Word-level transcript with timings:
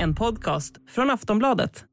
En 0.00 0.14
podcast 0.14 0.74
från 0.88 1.10
Aftonbladet. 1.10 1.84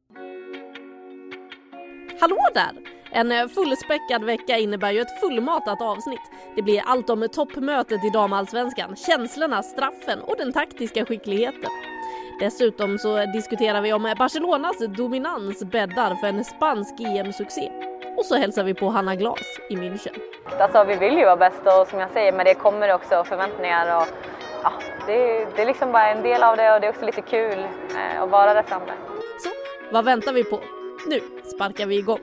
Hallå 2.20 2.40
där! 2.54 2.72
En 3.12 3.32
eh, 3.32 3.48
fullspäckad 3.48 4.24
vecka 4.24 4.58
innebär 4.58 4.92
ju 4.92 5.02
ett 5.02 5.20
fullmatat 5.20 5.82
avsnitt. 5.82 6.22
Det 6.56 6.62
blir 6.62 6.82
allt 6.86 7.10
om 7.10 7.28
toppmötet 7.34 8.04
i 8.06 8.10
damallsvenskan, 8.10 8.96
känslorna, 8.96 9.64
straffen 9.64 10.20
och 10.20 10.36
den 10.38 10.54
taktiska 10.54 11.06
skickligheten. 11.06 11.72
Dessutom 12.40 12.98
så 12.98 13.26
diskuterar 13.26 13.82
vi 13.82 13.94
om 13.94 14.16
Barcelonas 14.18 14.78
dominans 14.98 15.64
bäddar 15.64 16.16
för 16.16 16.28
en 16.28 16.44
spansk 16.44 17.00
EM-succé. 17.00 17.72
Och 18.18 18.26
så 18.26 18.36
hälsar 18.36 18.64
vi 18.64 18.74
på 18.74 18.90
Hanna 18.90 19.16
Glas 19.16 19.60
i 19.70 19.76
München. 19.76 20.20
Alltså, 20.60 20.84
vi 20.84 20.96
vill 20.96 21.18
ju 21.18 21.26
vara 21.26 21.38
bäst 21.38 21.62
och 21.66 21.88
som 21.88 22.00
jag 22.00 22.12
säger, 22.12 22.32
men 22.32 22.46
det 22.46 22.54
kommer 22.54 22.94
också 22.94 23.24
förväntningar 23.24 24.02
och 24.02 24.08
ja, 24.66 24.72
det, 25.08 25.48
det 25.56 25.62
är 25.62 25.66
liksom 25.66 25.92
bara 25.92 26.08
en 26.08 26.24
del 26.24 26.44
av 26.44 26.58
det 26.58 26.74
och 26.74 26.82
det 26.82 26.88
är 26.88 26.92
också 26.92 27.06
lite 27.06 27.22
kul 27.22 27.60
eh, 27.96 28.22
att 28.22 28.30
vara 28.30 28.54
där 28.54 28.64
framme. 28.64 28.92
Så, 29.40 29.50
vad 29.92 30.06
väntar 30.06 30.34
vi 30.34 30.44
på? 30.44 30.60
Nu 31.08 31.20
sparkar 31.56 31.86
vi 31.86 31.98
igång. 31.98 32.20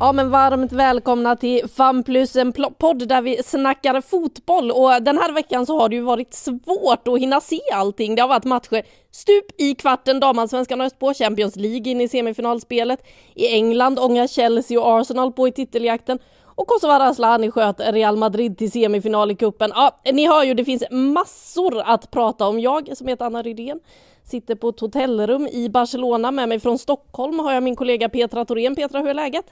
Ja 0.00 0.12
men 0.12 0.30
varmt 0.30 0.72
välkomna 0.72 1.36
till 1.36 1.68
FAM 1.68 2.02
plus 2.02 2.36
en 2.36 2.52
podd 2.52 3.08
där 3.08 3.22
vi 3.22 3.42
snackar 3.42 4.00
fotboll 4.00 4.70
och 4.70 5.02
den 5.02 5.18
här 5.18 5.32
veckan 5.32 5.66
så 5.66 5.80
har 5.80 5.88
det 5.88 5.96
ju 5.96 6.02
varit 6.02 6.34
svårt 6.34 7.08
att 7.08 7.18
hinna 7.18 7.40
se 7.40 7.60
allting. 7.74 8.14
Det 8.14 8.22
har 8.22 8.28
varit 8.28 8.44
matcher 8.44 8.82
stup 9.10 9.60
i 9.60 9.74
kvarten, 9.74 10.20
damallsvenskan 10.20 10.80
har 10.80 10.90
på 10.90 11.14
Champions 11.14 11.56
League 11.56 11.90
in 11.90 12.00
i 12.00 12.08
semifinalspelet. 12.08 13.06
I 13.34 13.54
England 13.54 13.98
ångar 13.98 14.26
Chelsea 14.26 14.80
och 14.80 15.00
Arsenal 15.00 15.32
på 15.32 15.48
i 15.48 15.52
titeljakten 15.52 16.18
och 16.44 16.66
Kosovare 16.66 17.04
Asllani 17.04 17.50
sköt 17.50 17.80
Real 17.80 18.16
Madrid 18.16 18.58
till 18.58 18.70
semifinal 18.70 19.30
i 19.30 19.34
kuppen. 19.34 19.72
Ja, 19.74 20.00
ni 20.12 20.26
hör 20.26 20.44
ju, 20.44 20.54
det 20.54 20.64
finns 20.64 20.84
massor 20.90 21.82
att 21.84 22.10
prata 22.10 22.46
om. 22.46 22.60
Jag 22.60 22.96
som 22.96 23.08
heter 23.08 23.24
Anna 23.24 23.42
Rydén 23.42 23.80
sitter 24.24 24.54
på 24.54 24.68
ett 24.68 24.80
hotellrum 24.80 25.46
i 25.46 25.68
Barcelona. 25.68 26.30
Med 26.30 26.48
mig 26.48 26.60
från 26.60 26.78
Stockholm 26.78 27.38
har 27.38 27.52
jag 27.52 27.62
min 27.62 27.76
kollega 27.76 28.08
Petra 28.08 28.44
Thorén. 28.44 28.74
Petra, 28.74 29.00
hur 29.00 29.08
är 29.08 29.14
läget? 29.14 29.46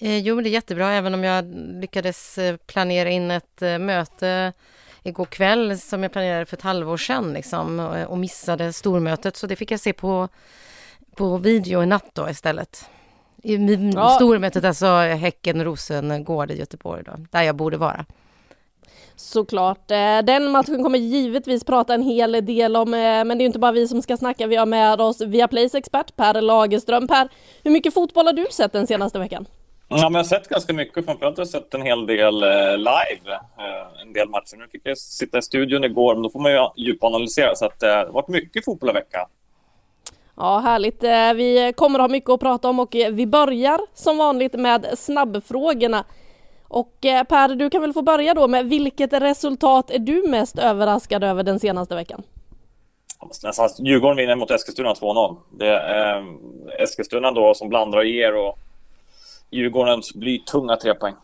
Eh, 0.00 0.18
jo, 0.18 0.34
men 0.34 0.44
det 0.44 0.50
är 0.50 0.52
jättebra, 0.52 0.92
även 0.92 1.14
om 1.14 1.24
jag 1.24 1.44
lyckades 1.80 2.38
eh, 2.38 2.56
planera 2.56 3.10
in 3.10 3.30
ett 3.30 3.62
eh, 3.62 3.78
möte 3.78 4.52
igår 5.02 5.24
kväll 5.24 5.78
som 5.78 6.02
jag 6.02 6.12
planerade 6.12 6.46
för 6.46 6.56
ett 6.56 6.62
halvår 6.62 6.96
sedan 6.96 7.32
liksom, 7.32 7.80
och, 8.08 8.18
missade 8.18 8.72
stormötet. 8.72 9.36
Så 9.36 9.46
det 9.46 9.56
fick 9.56 9.70
jag 9.70 9.80
se 9.80 9.92
på, 9.92 10.28
på 11.14 11.36
video 11.36 11.82
i 11.82 11.86
natt 11.86 12.10
då 12.12 12.30
istället. 12.30 12.90
I 13.42 13.56
ja. 13.94 14.08
stormötet, 14.08 14.64
alltså 14.64 14.86
Häcken-Rosengård 14.86 16.50
i 16.50 16.58
Göteborg 16.58 17.02
då, 17.04 17.12
där 17.30 17.42
jag 17.42 17.56
borde 17.56 17.76
vara. 17.76 18.04
Såklart. 19.16 19.88
Den 20.24 20.50
matchen 20.50 20.82
kommer 20.82 20.98
givetvis 20.98 21.64
prata 21.64 21.94
en 21.94 22.02
hel 22.02 22.32
del 22.46 22.76
om, 22.76 22.90
men 22.90 23.28
det 23.38 23.44
är 23.44 23.46
inte 23.46 23.58
bara 23.58 23.72
vi 23.72 23.88
som 23.88 24.02
ska 24.02 24.16
snacka. 24.16 24.46
Vi 24.46 24.56
har 24.56 24.66
med 24.66 25.00
oss 25.00 25.20
Viaplays 25.20 25.74
expert 25.74 26.16
Per 26.16 26.40
Lagerström. 26.40 27.08
Per, 27.08 27.28
hur 27.62 27.70
mycket 27.70 27.94
fotboll 27.94 28.26
har 28.26 28.32
du 28.32 28.46
sett 28.50 28.72
den 28.72 28.86
senaste 28.86 29.18
veckan? 29.18 29.46
Ja, 29.90 29.96
men 29.96 30.12
jag 30.12 30.18
har 30.18 30.24
sett 30.24 30.48
ganska 30.48 30.72
mycket. 30.72 31.04
Framförallt 31.04 31.36
har 31.36 31.44
jag 31.44 31.48
sett 31.48 31.74
en 31.74 31.82
hel 31.82 32.06
del 32.06 32.42
eh, 32.42 32.76
live. 32.76 33.32
Eh, 33.58 34.02
en 34.02 34.12
del 34.12 34.28
matcher. 34.28 34.56
Nu 34.56 34.66
fick 34.72 34.82
jag 34.84 34.98
sitta 34.98 35.38
i 35.38 35.42
studion 35.42 35.84
igår, 35.84 36.14
men 36.14 36.22
då 36.22 36.30
får 36.30 36.40
man 36.40 36.52
ju 36.52 36.68
djupanalysera. 36.76 37.54
Så 37.54 37.66
att, 37.66 37.82
eh, 37.82 37.88
det 37.88 37.94
har 37.94 38.06
varit 38.06 38.28
mycket 38.28 38.64
fotboll 38.64 38.90
i 38.90 38.92
veckan. 38.92 39.26
Ja, 40.36 40.58
härligt. 40.58 41.02
Vi 41.36 41.72
kommer 41.76 41.98
att 41.98 42.02
ha 42.02 42.08
mycket 42.08 42.30
att 42.30 42.40
prata 42.40 42.68
om 42.68 42.78
och 42.80 42.94
vi 42.94 43.26
börjar 43.26 43.80
som 43.94 44.18
vanligt 44.18 44.52
med 44.52 44.86
snabbfrågorna. 44.98 46.04
Och 46.68 46.96
Per, 47.00 47.54
du 47.54 47.70
kan 47.70 47.80
väl 47.80 47.92
få 47.92 48.02
börja 48.02 48.34
då 48.34 48.48
med 48.48 48.66
vilket 48.66 49.12
resultat 49.12 49.90
är 49.90 49.98
du 49.98 50.28
mest 50.28 50.58
överraskad 50.58 51.24
över 51.24 51.42
den 51.42 51.60
senaste 51.60 51.94
veckan? 51.94 52.22
Nästan 53.42 53.68
Djurgården 53.78 54.16
vinner 54.16 54.36
mot 54.36 54.50
Eskilstuna 54.50 54.94
2-0. 54.94 55.36
Det 55.58 55.78
är 55.78 56.24
Eskilstuna 56.82 57.30
då 57.30 57.54
som 57.54 57.68
blandar 57.68 57.98
och 57.98 58.04
ger 58.04 58.36
och 58.36 58.58
Djurgårdens 59.50 60.14
blytunga 60.14 60.76
tre 60.76 60.94
poäng. 60.94 61.14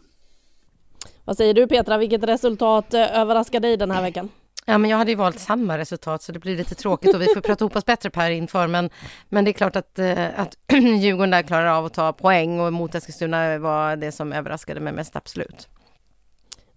Vad 1.24 1.36
säger 1.36 1.54
du 1.54 1.66
Petra, 1.66 1.98
vilket 1.98 2.22
resultat 2.22 2.94
eh, 2.94 3.20
överraskar 3.20 3.60
dig 3.60 3.76
den 3.76 3.90
här 3.90 4.02
veckan? 4.02 4.28
Ja, 4.66 4.78
men 4.78 4.90
jag 4.90 4.98
hade 4.98 5.10
ju 5.10 5.16
valt 5.16 5.38
samma 5.38 5.78
resultat 5.78 6.22
så 6.22 6.32
det 6.32 6.38
blir 6.38 6.56
lite 6.56 6.74
tråkigt 6.74 7.14
och 7.14 7.20
vi 7.20 7.26
får 7.34 7.40
prata 7.40 7.64
ihop 7.64 7.76
oss 7.76 7.84
bättre 7.84 8.10
Per 8.10 8.30
inför. 8.30 8.66
Men, 8.66 8.90
men 9.28 9.44
det 9.44 9.50
är 9.50 9.52
klart 9.52 9.76
att, 9.76 9.98
eh, 9.98 10.40
att 10.40 10.58
Djurgården 10.72 11.30
där 11.30 11.42
klarar 11.42 11.66
av 11.66 11.84
att 11.84 11.94
ta 11.94 12.12
poäng 12.12 12.60
och 12.60 12.72
mot 12.72 12.94
Eskilstuna 12.94 13.58
var 13.58 13.96
det 13.96 14.12
som 14.12 14.32
överraskade 14.32 14.80
mig 14.80 14.92
mest 14.92 15.16
absolut. 15.16 15.68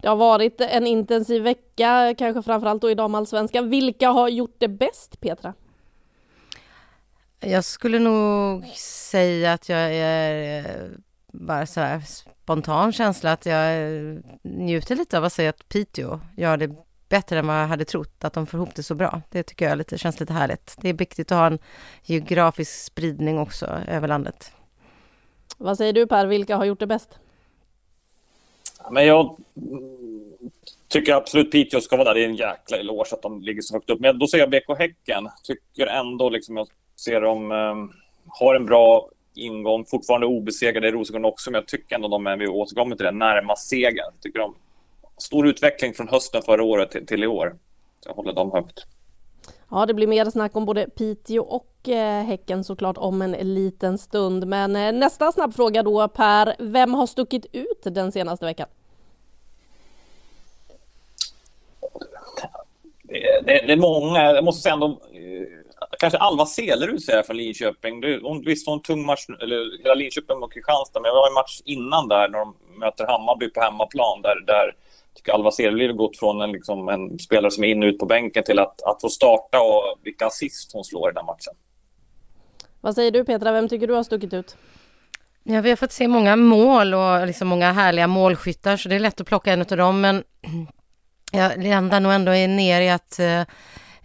Det 0.02 0.08
har 0.08 0.16
varit 0.16 0.62
en 0.62 0.88
intensiv 0.88 1.44
vecka, 1.44 2.16
kanske 2.18 2.42
framförallt 2.42 2.82
då 2.82 2.92
i 2.92 2.96
damallsvenskan. 2.96 3.70
Vilka 3.70 4.10
har 4.10 4.30
gjort 4.30 4.56
det 4.58 4.68
bäst, 4.68 5.20
Petra? 5.22 5.54
Jag 7.40 7.64
skulle 7.64 8.00
nog 8.00 8.66
säga 9.12 9.54
att 9.54 9.70
jag 9.70 9.94
är 9.94 10.60
eh, 10.60 10.90
bara 11.40 11.66
så 11.66 11.80
här 11.80 12.02
spontan 12.44 12.94
känsla 12.94 13.32
att 13.32 13.46
jag 13.46 13.94
njuter 14.42 14.96
lite 14.96 15.18
av 15.18 15.24
att 15.24 15.34
säga 15.34 15.50
att 15.50 15.70
Piteå 15.70 16.20
gör 16.38 16.58
det 16.58 16.76
bättre 17.10 17.40
än 17.40 17.48
vad 17.48 17.56
jag 17.62 17.68
hade 17.68 17.86
trott, 17.86 18.24
att 18.24 18.34
de 18.34 18.48
får 18.48 18.58
ihop 18.58 18.76
det 18.76 18.84
så 18.84 18.96
bra. 18.96 19.22
Det 19.32 19.44
tycker 19.44 19.70
jag 19.70 19.78
lite, 19.78 19.98
känns 19.98 20.20
lite 20.20 20.34
härligt. 20.34 20.76
Det 20.82 20.90
är 20.90 20.94
viktigt 20.94 21.32
att 21.32 21.38
ha 21.38 21.48
en 21.48 21.60
geografisk 22.04 22.84
spridning 22.84 23.40
också 23.40 23.66
över 23.88 24.08
landet. 24.08 24.52
Vad 25.58 25.78
säger 25.78 25.94
du 25.94 26.08
Per, 26.08 26.26
vilka 26.26 26.58
har 26.58 26.66
gjort 26.66 26.80
det 26.80 26.88
bäst? 26.88 27.10
Men 28.92 29.06
jag 29.06 29.38
tycker 30.88 31.14
absolut 31.14 31.52
Piteå 31.52 31.82
ska 31.82 31.98
vara 31.98 32.08
där. 32.08 32.14
Det 32.14 32.24
är 32.24 32.30
en 32.30 32.36
jäkla 32.36 32.78
eloge 32.78 33.14
att 33.14 33.22
de 33.22 33.42
ligger 33.42 33.62
så 33.62 33.74
högt 33.74 33.90
upp. 33.90 34.00
Men 34.00 34.20
då 34.20 34.28
säger 34.28 34.44
jag 34.44 34.52
BK 34.52 34.80
Häcken. 34.80 35.30
Tycker 35.44 35.88
ändå 35.88 36.30
liksom 36.30 36.58
jag 36.58 36.68
ser 36.96 37.22
dem 37.22 37.52
um, 37.52 37.94
har 38.28 38.56
en 38.56 38.66
bra 38.66 39.10
ingång. 39.38 39.86
Fortfarande 39.86 40.28
obesegrade 40.28 40.88
i 40.88 40.92
Rosengård 40.92 41.26
också, 41.26 41.52
men 41.52 41.60
jag 41.60 41.68
tycker 41.68 41.96
ändå 41.96 42.08
de 42.08 42.28
är, 42.28 42.38
vi 42.38 42.48
återkommer 42.48 42.96
till 42.96 43.06
det, 43.06 43.12
närmast 43.12 43.70
segern. 43.70 44.14
Tycker 44.22 44.40
de 44.40 44.56
stor 45.18 45.48
utveckling 45.48 45.94
från 45.94 46.08
hösten 46.08 46.42
förra 46.42 46.64
året 46.64 46.92
till, 46.92 47.06
till 47.06 47.24
i 47.24 47.28
år. 47.28 47.56
Så 48.00 48.10
jag 48.10 48.16
håller 48.16 48.34
dem 48.34 48.52
högt. 48.52 48.86
Ja, 49.72 49.86
det 49.86 49.94
blir 49.94 50.08
mer 50.08 50.26
snack 50.26 50.56
om 50.56 50.66
både 50.66 50.90
Piteå 50.90 51.44
och 51.44 51.90
eh, 51.90 52.24
Häcken 52.24 52.64
såklart 52.64 52.98
om 52.98 53.22
en 53.22 53.32
liten 53.32 53.98
stund. 53.98 54.48
Men 54.48 54.76
eh, 54.76 54.92
nästa 54.92 55.32
snabbfråga 55.32 55.84
då 55.84 56.08
Per, 56.08 56.56
vem 56.60 56.94
har 56.94 57.08
stuckit 57.08 57.46
ut 57.52 57.82
den 57.84 58.12
senaste 58.12 58.46
veckan? 58.46 58.68
Det, 63.04 63.42
det, 63.46 63.64
det 63.68 63.74
är 63.74 63.78
många, 63.78 64.22
jag 64.22 64.44
måste 64.44 64.62
säga 64.62 64.74
ändå, 64.74 64.88
eh, 64.88 65.67
kanske 66.00 66.18
Alva 66.18 66.46
Selerud 66.46 67.04
säger 67.04 67.24
från 67.24 67.38
Linköping. 67.38 68.02
Det, 68.02 68.20
hon, 68.24 68.44
visst 68.46 68.68
var 68.68 68.74
en 68.74 68.82
tung 68.82 69.06
match, 69.06 69.26
eller 69.42 69.84
hela 69.84 69.94
Linköping 69.94 70.38
och 70.38 70.54
Kristianstad, 70.54 71.00
men 71.00 71.10
det 71.10 71.16
var 71.16 71.28
en 71.28 71.34
match 71.34 71.62
innan 71.66 72.08
där 72.08 72.30
när 72.30 72.40
de 72.40 72.56
möter 72.80 73.08
Hammarby 73.08 73.50
på 73.50 73.62
hemmaplan 73.62 74.22
där, 74.22 74.46
där 74.46 74.76
tycker 75.16 75.32
Alva 75.32 75.52
Selerud 75.52 75.90
har 75.90 75.98
gått 75.98 76.18
från 76.18 76.42
en, 76.42 76.52
liksom, 76.52 76.90
en 76.90 77.20
spelare 77.20 77.52
som 77.52 77.64
är 77.64 77.68
in 77.68 77.84
och 77.84 77.88
ut 77.88 78.00
på 78.00 78.06
bänken 78.06 78.44
till 78.44 78.60
att, 78.60 78.82
att 78.82 79.02
få 79.02 79.10
starta 79.10 79.62
och 79.62 80.00
vilka 80.04 80.26
assist 80.26 80.74
hon 80.74 80.84
slår 80.84 81.12
i 81.12 81.14
den 81.14 81.26
matchen. 81.26 81.54
Vad 82.82 82.96
säger 82.96 83.12
du 83.12 83.26
Petra, 83.26 83.52
vem 83.52 83.70
tycker 83.70 83.88
du 83.88 83.94
har 83.94 84.04
stuckit 84.04 84.34
ut? 84.34 84.58
Ja, 85.44 85.62
vi 85.62 85.70
har 85.70 85.76
fått 85.76 85.92
se 85.92 86.08
många 86.08 86.36
mål 86.36 86.94
och 86.94 87.28
liksom 87.28 87.48
många 87.48 87.72
härliga 87.72 88.08
målskyttar 88.08 88.78
så 88.78 88.90
det 88.90 88.96
är 88.96 89.00
lätt 89.00 89.22
att 89.22 89.28
plocka 89.28 89.54
en 89.54 89.62
av 89.62 89.78
dem 89.78 90.02
men 90.02 90.24
jag 91.32 91.64
landar 91.64 92.00
nog 92.00 92.14
ändå 92.14 92.32
ner 92.32 92.82
i 92.82 92.90
att 92.90 93.20
Eh, 93.20 93.42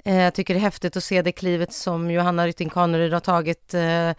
jag 0.02 0.34
tycker 0.34 0.54
det 0.54 0.60
är 0.60 0.62
häftigt 0.62 0.96
att 0.96 1.04
se 1.04 1.22
det 1.22 1.32
klivet 1.32 1.72
som 1.72 2.10
Johanna 2.10 2.46
Rytting 2.46 2.70
Kaneryd 2.70 3.12
har 3.12 3.20
tagit. 3.20 3.74
Eh, 3.74 4.10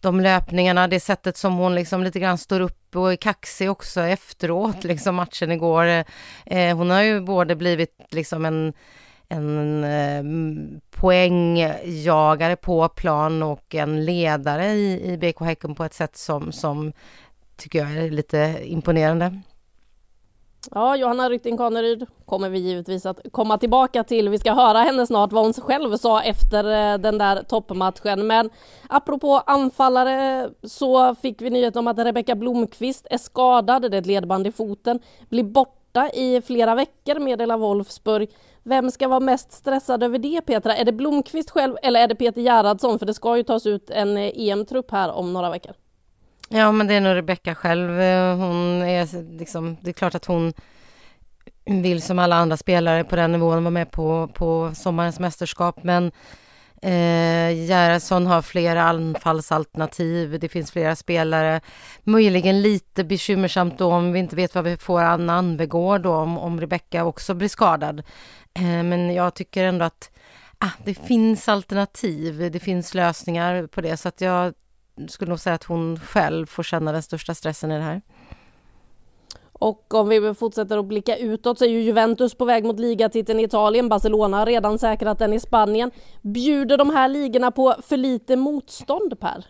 de 0.00 0.20
löpningarna, 0.20 0.88
det 0.88 1.00
sättet 1.00 1.36
som 1.36 1.56
hon 1.56 1.74
liksom 1.74 2.02
lite 2.02 2.20
grann 2.20 2.38
står 2.38 2.60
upp 2.60 2.96
och 2.96 3.12
är 3.12 3.16
kaxig 3.16 3.70
också 3.70 4.00
efteråt, 4.00 4.84
liksom 4.84 5.14
matchen 5.14 5.52
igår. 5.52 6.04
Eh, 6.46 6.76
hon 6.76 6.90
har 6.90 7.02
ju 7.02 7.20
både 7.20 7.56
blivit 7.56 8.06
liksom 8.10 8.44
en 8.44 8.72
en 9.28 9.84
eh, 9.84 10.24
poängjagare 10.90 12.56
på 12.56 12.88
plan 12.88 13.42
och 13.42 13.74
en 13.74 14.04
ledare 14.04 14.66
i, 14.66 15.12
i 15.12 15.18
BK 15.18 15.40
Häcken 15.40 15.74
på 15.74 15.84
ett 15.84 15.94
sätt 15.94 16.16
som, 16.16 16.52
som 16.52 16.92
tycker 17.56 17.78
jag 17.78 17.92
är 17.92 18.10
lite 18.10 18.58
imponerande. 18.64 19.40
Ja, 20.70 20.96
Johanna 20.96 21.28
Rytting 21.28 21.56
Kaneryd 21.56 22.06
kommer 22.26 22.48
vi 22.48 22.58
givetvis 22.58 23.06
att 23.06 23.20
komma 23.30 23.58
tillbaka 23.58 24.04
till. 24.04 24.28
Vi 24.28 24.38
ska 24.38 24.52
höra 24.52 24.78
henne 24.78 25.06
snart 25.06 25.32
vad 25.32 25.44
hon 25.44 25.52
själv 25.52 25.96
sa 25.96 26.22
efter 26.22 26.92
eh, 26.92 26.98
den 26.98 27.18
där 27.18 27.42
toppmatchen. 27.42 28.26
Men 28.26 28.50
apropå 28.88 29.42
anfallare 29.46 30.50
så 30.62 31.14
fick 31.14 31.42
vi 31.42 31.50
nyheten 31.50 31.78
om 31.78 31.86
att 31.86 31.98
Rebecka 31.98 32.34
Blomqvist 32.34 33.06
är 33.10 33.18
skadad. 33.18 33.82
Det 33.82 33.96
är 33.96 34.00
ett 34.00 34.06
ledband 34.06 34.46
i 34.46 34.52
foten. 34.52 35.00
Blir 35.28 35.44
borta 35.44 36.10
i 36.10 36.42
flera 36.42 36.74
veckor 36.74 37.18
meddelar 37.18 37.58
Wolfsburg. 37.58 38.30
Vem 38.62 38.90
ska 38.90 39.08
vara 39.08 39.20
mest 39.20 39.52
stressad 39.52 40.02
över 40.02 40.18
det 40.18 40.40
Petra? 40.40 40.76
Är 40.76 40.84
det 40.84 40.92
Blomqvist 40.92 41.50
själv 41.50 41.76
eller 41.82 42.00
är 42.00 42.08
det 42.08 42.14
Peter 42.14 42.40
Gerhardsson? 42.40 42.98
För 42.98 43.06
det 43.06 43.14
ska 43.14 43.36
ju 43.36 43.42
tas 43.42 43.66
ut 43.66 43.90
en 43.90 44.16
eh, 44.16 44.22
e 44.22 44.50
EM-trupp 44.50 44.90
här 44.90 45.12
om 45.12 45.32
några 45.32 45.50
veckor. 45.50 45.72
Ja, 46.48 46.72
men 46.72 46.86
det 46.86 46.94
är 46.94 47.00
nog 47.00 47.14
Rebecka 47.14 47.54
själv. 47.54 47.90
Hon 48.38 48.82
är 48.82 49.38
liksom, 49.38 49.76
det 49.80 49.90
är 49.90 49.92
klart 49.92 50.14
att 50.14 50.24
hon 50.24 50.52
vill 51.64 52.02
som 52.02 52.18
alla 52.18 52.36
andra 52.36 52.56
spelare 52.56 53.04
på 53.04 53.16
den 53.16 53.32
nivån 53.32 53.64
vara 53.64 53.70
med 53.70 53.90
på, 53.90 54.30
på 54.34 54.72
sommarens 54.74 55.20
mästerskap, 55.20 55.82
men 55.82 56.06
eh, 56.82 57.66
Gerhardsson 57.68 58.26
har 58.26 58.42
flera 58.42 58.82
anfallsalternativ. 58.82 60.38
Det 60.40 60.48
finns 60.48 60.72
flera 60.72 60.96
spelare. 60.96 61.60
Möjligen 62.02 62.62
lite 62.62 63.04
bekymmersamt 63.04 63.78
då 63.78 63.92
om 63.92 64.12
vi 64.12 64.18
inte 64.18 64.36
vet 64.36 64.54
vad 64.54 64.64
vi 64.64 64.76
får 64.76 65.00
Anna 65.00 65.34
Anvegård 65.34 66.00
då, 66.00 66.14
om, 66.14 66.38
om 66.38 66.60
Rebecka 66.60 67.04
också 67.04 67.34
blir 67.34 67.48
skadad. 67.48 68.02
Eh, 68.54 68.82
men 68.82 69.14
jag 69.14 69.34
tycker 69.34 69.64
ändå 69.64 69.84
att 69.84 70.10
ah, 70.58 70.70
det 70.84 70.94
finns 70.94 71.48
alternativ. 71.48 72.50
Det 72.52 72.60
finns 72.60 72.94
lösningar 72.94 73.66
på 73.66 73.80
det, 73.80 73.96
så 73.96 74.08
att 74.08 74.20
jag 74.20 74.54
skulle 75.08 75.28
nog 75.28 75.40
säga 75.40 75.54
att 75.54 75.64
hon 75.64 76.00
själv 76.00 76.46
får 76.46 76.62
känna 76.62 76.92
den 76.92 77.02
största 77.02 77.34
stressen 77.34 77.72
i 77.72 77.76
det 77.76 77.82
här. 77.82 78.02
Och 79.52 79.94
om 79.94 80.08
vi 80.08 80.34
fortsätter 80.34 80.78
att 80.78 80.84
blicka 80.84 81.16
utåt 81.16 81.58
så 81.58 81.64
är 81.64 81.68
ju 81.68 81.82
Juventus 81.82 82.34
på 82.34 82.44
väg 82.44 82.64
mot 82.64 82.80
ligatiteln 82.80 83.40
i 83.40 83.42
Italien. 83.42 83.88
Barcelona 83.88 84.36
har 84.36 84.46
redan 84.46 84.78
säkrat 84.78 85.18
den 85.18 85.32
i 85.32 85.40
Spanien. 85.40 85.90
Bjuder 86.22 86.78
de 86.78 86.90
här 86.90 87.08
ligorna 87.08 87.50
på 87.50 87.74
för 87.82 87.96
lite 87.96 88.36
motstånd, 88.36 89.20
Per? 89.20 89.44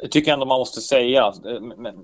Det 0.00 0.08
tycker 0.08 0.30
jag 0.30 0.34
ändå 0.34 0.46
man 0.46 0.58
måste 0.58 0.80
säga. 0.80 1.32
Men 1.76 1.94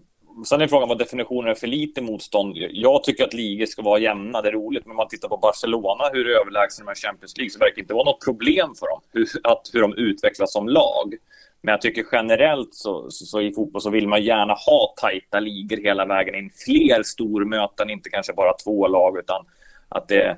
sen 0.47 0.61
är 0.61 0.67
frågan 0.67 0.89
vad 0.89 0.99
definitionen 0.99 1.51
är 1.51 1.55
för 1.55 1.67
lite 1.67 2.03
motstånd. 2.03 2.57
Jag 2.57 3.05
tycker 3.05 3.25
att 3.25 3.35
ligor 3.35 3.67
ska 3.67 3.83
vara 3.83 3.99
jämna, 3.99 4.43
det 4.43 4.49
är 4.49 4.53
roligt. 4.53 4.85
Men 4.85 4.91
om 4.91 4.97
man 4.97 5.09
tittar 5.09 5.29
på 5.29 5.37
Barcelona, 5.37 6.05
hur 6.13 6.29
överlägsna 6.29 6.85
de 6.85 6.91
är 6.91 6.95
i 6.95 7.01
Champions 7.01 7.37
League, 7.37 7.51
så 7.51 7.59
verkar 7.59 7.75
det 7.75 7.81
inte 7.81 7.95
vara 7.95 8.05
något 8.05 8.25
problem 8.25 8.75
för 8.79 8.87
dem, 8.87 9.01
hur, 9.13 9.29
att, 9.45 9.71
hur 9.73 9.81
de 9.81 9.95
utvecklas 9.95 10.53
som 10.53 10.69
lag. 10.69 11.15
Men 11.65 11.73
jag 11.73 11.81
tycker 11.81 12.07
generellt 12.13 12.75
så, 12.75 13.11
så, 13.11 13.27
så, 13.27 13.41
i 13.41 13.53
fotboll 13.53 13.83
så 13.83 13.91
vill 13.91 14.09
man 14.09 14.23
gärna 14.23 14.53
ha 14.53 14.95
tajta 15.01 15.41
ligor 15.41 15.77
hela 15.77 16.05
vägen 16.05 16.35
in. 16.35 16.51
Fler 16.65 17.03
stormöten, 17.03 17.91
inte 17.91 18.11
kanske 18.11 18.33
bara 18.33 18.53
två 18.65 18.89
lag 18.89 19.19
utan 19.19 19.47
att 19.89 20.09
det 20.09 20.23
är 20.23 20.37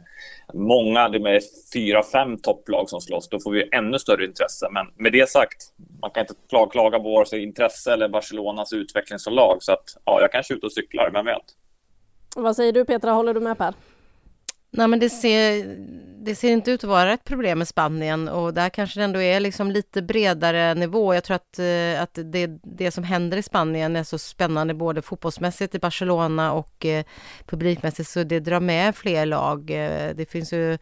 många, 0.55 1.09
det 1.09 1.31
är 1.31 1.41
fyra, 1.73 2.03
fem 2.03 2.39
topplag 2.39 2.89
som 2.89 3.01
slåss. 3.01 3.29
Då 3.29 3.41
får 3.41 3.51
vi 3.51 3.69
ännu 3.73 3.99
större 3.99 4.25
intresse. 4.25 4.69
Men 4.71 4.87
med 4.97 5.13
det 5.13 5.29
sagt, 5.29 5.57
man 6.01 6.11
kan 6.11 6.21
inte 6.21 6.35
klaga 6.51 6.99
på 6.99 7.15
vare 7.15 7.27
sig 7.27 7.43
intresse 7.43 7.93
eller 7.93 8.09
Barcelonas 8.09 8.73
utveckling 8.73 9.19
som 9.19 9.33
lag. 9.35 9.57
Så 9.61 9.73
att 9.73 9.85
ja, 10.05 10.21
jag 10.21 10.33
kanske 10.33 10.55
är 10.55 10.57
ute 10.57 10.67
och 10.67 10.73
cyklar, 10.73 11.11
vem 11.11 11.25
vet? 11.25 11.45
Vad 12.37 12.57
säger 12.57 12.73
du 12.73 12.85
Petra, 12.85 13.11
håller 13.11 13.35
du 13.35 13.41
med 13.41 13.59
Per? 13.59 13.75
Nej, 14.71 14.89
men 14.89 14.99
det 14.99 15.11
ser, 15.11 15.77
det 16.25 16.35
ser 16.35 16.51
inte 16.51 16.71
ut 16.71 16.85
att 16.85 16.91
vara 16.91 17.13
ett 17.13 17.25
problem 17.25 17.59
med 17.59 17.69
Spanien 17.69 18.29
och 18.29 18.55
där 18.55 18.69
kanske 18.69 19.01
det 19.01 19.05
ändå 19.05 19.23
är 19.23 19.41
liksom 19.41 19.71
lite 19.71 20.03
bredare 20.03 20.75
nivå. 20.75 21.15
Jag 21.15 21.25
tror 21.25 21.35
att, 21.35 21.59
eh, 21.59 22.03
att 22.03 22.19
det, 22.33 22.47
det 22.63 22.91
som 22.91 23.05
händer 23.05 23.37
i 23.37 23.43
Spanien 23.43 23.97
är 23.97 24.05
så 24.05 24.19
spännande 24.19 24.75
både 24.75 25.03
fotbollsmässigt 25.03 25.75
i 25.75 25.79
Barcelona 25.79 26.53
och 26.53 26.87
eh, 26.87 27.05
publikmässigt 27.47 28.11
så 28.11 28.23
det 28.23 28.41
drar 28.41 28.61
med 28.61 28.97
fler 28.97 29.27
lag. 29.27 29.71
Eh, 29.71 30.15
det 30.15 30.31
finns 30.31 30.53
ju 30.53 30.79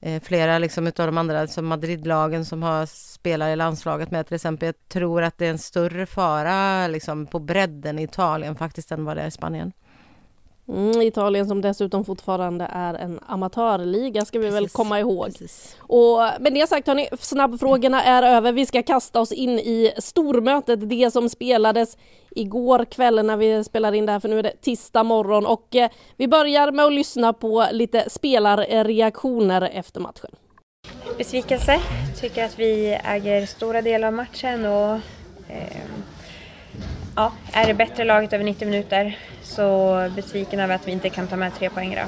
eh, 0.00 0.22
flera 0.22 0.58
liksom 0.58 0.86
utav 0.86 1.06
de 1.06 1.18
andra, 1.18 1.46
som 1.46 1.66
Madridlagen 1.66 2.44
som 2.44 2.62
har 2.62 2.86
spelare 2.86 3.52
i 3.52 3.56
landslaget 3.56 4.10
med 4.10 4.26
till 4.26 4.34
exempel. 4.34 4.66
Jag 4.66 4.88
tror 4.88 5.22
att 5.22 5.38
det 5.38 5.46
är 5.46 5.50
en 5.50 5.58
större 5.58 6.06
fara 6.06 6.86
liksom 6.86 7.26
på 7.26 7.38
bredden 7.38 7.98
i 7.98 8.02
Italien 8.02 8.56
faktiskt 8.56 8.92
än 8.92 9.04
vad 9.04 9.16
det 9.16 9.22
är 9.22 9.26
i 9.26 9.30
Spanien. 9.30 9.72
Mm, 10.68 11.02
Italien 11.02 11.46
som 11.46 11.60
dessutom 11.60 12.04
fortfarande 12.04 12.68
är 12.72 12.94
en 12.94 13.20
amatörliga 13.26 14.24
ska 14.24 14.38
vi 14.38 14.44
precis, 14.44 14.56
väl 14.56 14.68
komma 14.68 15.00
ihåg. 15.00 15.30
Och 15.78 16.18
med 16.40 16.54
det 16.54 16.68
sagt 16.68 16.86
hörni, 16.86 17.08
snabbfrågorna 17.20 18.04
är 18.04 18.22
över. 18.22 18.52
Vi 18.52 18.66
ska 18.66 18.82
kasta 18.82 19.20
oss 19.20 19.32
in 19.32 19.58
i 19.58 19.92
stormötet, 19.98 20.88
det 20.88 21.10
som 21.10 21.28
spelades 21.28 21.96
igår 22.30 22.84
kväll 22.84 23.26
när 23.26 23.36
vi 23.36 23.64
spelar 23.64 23.92
in 23.92 24.06
det 24.06 24.12
här 24.12 24.20
för 24.20 24.28
nu 24.28 24.38
är 24.38 24.42
det 24.42 24.60
tisdag 24.60 25.02
morgon 25.02 25.46
och 25.46 25.76
eh, 25.76 25.90
vi 26.16 26.28
börjar 26.28 26.72
med 26.72 26.84
att 26.84 26.92
lyssna 26.92 27.32
på 27.32 27.66
lite 27.72 28.10
spelarreaktioner 28.10 29.62
efter 29.62 30.00
matchen. 30.00 30.30
Besvikelse, 31.18 31.80
tycker 32.20 32.44
att 32.44 32.58
vi 32.58 32.98
äger 33.04 33.46
stora 33.46 33.82
delar 33.82 34.08
av 34.08 34.14
matchen 34.14 34.66
och 34.66 34.94
eh, 35.48 35.82
ja, 37.16 37.32
är 37.52 37.66
det 37.66 37.74
bättre 37.74 38.04
laget 38.04 38.32
över 38.32 38.44
90 38.44 38.68
minuter 38.68 39.18
så 39.42 39.96
besviken 40.16 40.60
över 40.60 40.74
att 40.74 40.88
vi 40.88 40.92
inte 40.92 41.08
kan 41.08 41.26
ta 41.26 41.36
med 41.36 41.54
tre 41.54 41.70
poäng 41.70 41.92
idag. 41.92 42.06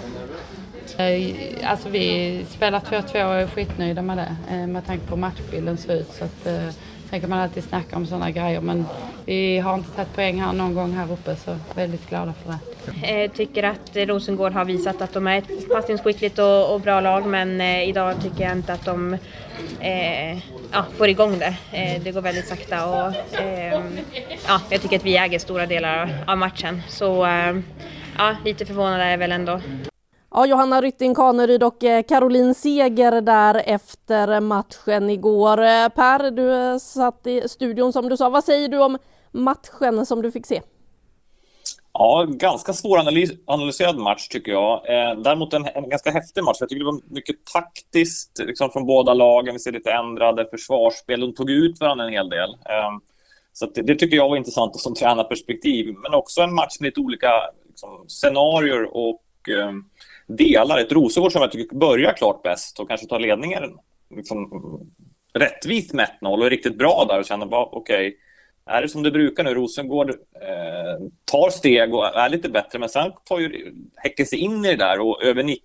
Eh, 0.98 1.70
alltså 1.70 1.88
vi 1.88 2.46
spelar 2.50 2.80
2-2 2.80 3.24
och 3.24 3.34
är 3.34 3.46
skitnöjda 3.46 4.02
med 4.02 4.16
det 4.16 4.36
eh, 4.54 4.66
med 4.66 4.86
tanke 4.86 5.06
på 5.06 5.16
matchbilden 5.16 5.76
ser 5.76 5.94
ut. 5.94 6.12
Så 6.18 6.24
att, 6.24 6.46
eh, 6.46 6.68
sen 7.14 7.20
kan 7.20 7.30
man 7.30 7.38
alltid 7.38 7.64
snacka 7.64 7.96
om 7.96 8.06
sådana 8.06 8.30
grejer 8.30 8.60
men 8.60 8.86
vi 9.24 9.58
har 9.58 9.74
inte 9.74 9.90
tagit 9.90 10.14
poäng 10.14 10.40
här 10.40 10.52
någon 10.52 10.74
gång 10.74 10.92
här 10.92 11.12
uppe 11.12 11.36
så 11.36 11.56
väldigt 11.74 12.08
glada 12.08 12.32
för 12.32 12.52
det. 12.52 13.22
Jag 13.22 13.34
tycker 13.34 13.62
att 13.62 13.90
Rosengård 13.94 14.52
har 14.52 14.64
visat 14.64 15.02
att 15.02 15.12
de 15.12 15.26
är 15.26 15.38
ett 15.38 15.68
passningsskickligt 15.68 16.38
och, 16.38 16.74
och 16.74 16.80
bra 16.80 17.00
lag 17.00 17.26
men 17.26 17.60
eh, 17.60 17.88
idag 17.88 18.22
tycker 18.22 18.44
jag 18.44 18.52
inte 18.52 18.72
att 18.72 18.84
de 18.84 19.14
eh, 19.80 20.36
ja, 20.72 20.84
får 20.96 21.08
igång 21.08 21.38
det. 21.38 21.56
Eh, 21.72 22.02
det 22.02 22.12
går 22.12 22.20
väldigt 22.20 22.48
sakta 22.48 22.86
och 22.86 23.38
eh, 23.40 23.80
ja, 24.46 24.60
jag 24.70 24.82
tycker 24.82 24.96
att 24.96 25.04
vi 25.04 25.16
äger 25.16 25.38
stora 25.38 25.66
delar 25.66 26.24
av 26.26 26.38
matchen. 26.38 26.82
Så 26.88 27.26
eh, 27.26 27.56
ja, 28.18 28.36
lite 28.44 28.66
förvånad 28.66 29.00
är 29.00 29.10
jag 29.10 29.18
väl 29.18 29.32
ändå. 29.32 29.60
Ja, 30.36 30.46
Johanna 30.46 30.80
Rytting 30.80 31.14
Kaneryd 31.14 31.62
och 31.62 31.84
eh, 31.84 32.02
Caroline 32.02 32.54
Seger 32.54 33.20
där 33.20 33.62
efter 33.66 34.40
matchen 34.40 35.10
igår. 35.10 35.58
Eh, 35.62 35.88
per, 35.88 36.30
du 36.30 36.52
eh, 36.52 36.78
satt 36.78 37.26
i 37.26 37.48
studion 37.48 37.92
som 37.92 38.08
du 38.08 38.16
sa. 38.16 38.28
Vad 38.28 38.44
säger 38.44 38.68
du 38.68 38.78
om 38.78 38.98
matchen 39.32 40.06
som 40.06 40.22
du 40.22 40.32
fick 40.32 40.46
se? 40.46 40.62
Ja, 41.92 42.26
ganska 42.28 42.72
svåranalyserad 42.72 43.98
match 43.98 44.28
tycker 44.28 44.52
jag. 44.52 44.72
Eh, 44.74 45.20
däremot 45.20 45.54
en, 45.54 45.66
en, 45.74 45.88
ganska 45.88 46.10
häftig 46.10 46.44
match. 46.44 46.56
Jag 46.60 46.68
tycker 46.68 46.84
det 46.84 46.90
var 46.92 47.14
mycket 47.14 47.36
taktiskt 47.52 48.38
liksom 48.38 48.70
från 48.70 48.86
båda 48.86 49.14
lagen. 49.14 49.54
Vi 49.54 49.58
ser 49.58 49.72
lite 49.72 49.92
ändrade 49.92 50.46
försvarsspel. 50.50 51.20
De 51.20 51.34
tog 51.34 51.50
ut 51.50 51.80
varandra 51.80 52.04
en 52.04 52.12
hel 52.12 52.28
del. 52.28 52.50
Eh, 52.50 52.90
så 53.52 53.66
det, 53.66 53.82
det, 53.82 53.94
tycker 53.94 54.16
jag 54.16 54.28
var 54.28 54.36
intressant 54.36 54.80
som 54.80 54.94
tränarperspektiv. 54.94 55.94
Men 56.02 56.14
också 56.14 56.40
en 56.40 56.54
match 56.54 56.76
med 56.80 56.86
lite 56.86 57.00
olika 57.00 57.30
liksom, 57.68 58.04
scenarier 58.08 58.96
och 58.96 59.48
eh, 59.48 59.72
delar. 60.26 60.78
Ett 60.78 60.92
Rosengård 60.92 61.32
som 61.32 61.42
jag 61.42 61.52
tycker 61.52 61.76
börjar 61.76 62.12
klart 62.12 62.42
bäst 62.42 62.80
och 62.80 62.88
kanske 62.88 63.06
tar 63.06 63.20
ledningen 63.20 63.62
liksom, 64.16 64.50
rättvist 65.34 65.92
med 65.92 66.08
1-0 66.20 66.38
och 66.38 66.46
är 66.46 66.50
riktigt 66.50 66.78
bra 66.78 67.06
där 67.08 67.18
och 67.18 67.24
känner 67.24 67.46
bara 67.46 67.64
okej. 67.64 68.08
Okay, 68.08 68.18
är 68.66 68.82
det 68.82 68.88
som 68.88 69.02
det 69.02 69.10
brukar 69.10 69.44
nu, 69.44 69.54
Rosengård 69.54 70.10
eh, 70.10 71.06
tar 71.24 71.50
steg 71.50 71.94
och 71.94 72.06
är 72.06 72.28
lite 72.28 72.48
bättre, 72.48 72.78
men 72.78 72.88
sen 72.88 73.12
tar 73.24 73.38
ju 73.38 73.74
Häcken 73.96 74.26
sig 74.26 74.38
in 74.38 74.64
i 74.64 74.68
det 74.68 74.76
där 74.76 75.00
och 75.00 75.22
över 75.22 75.42
90 75.42 75.62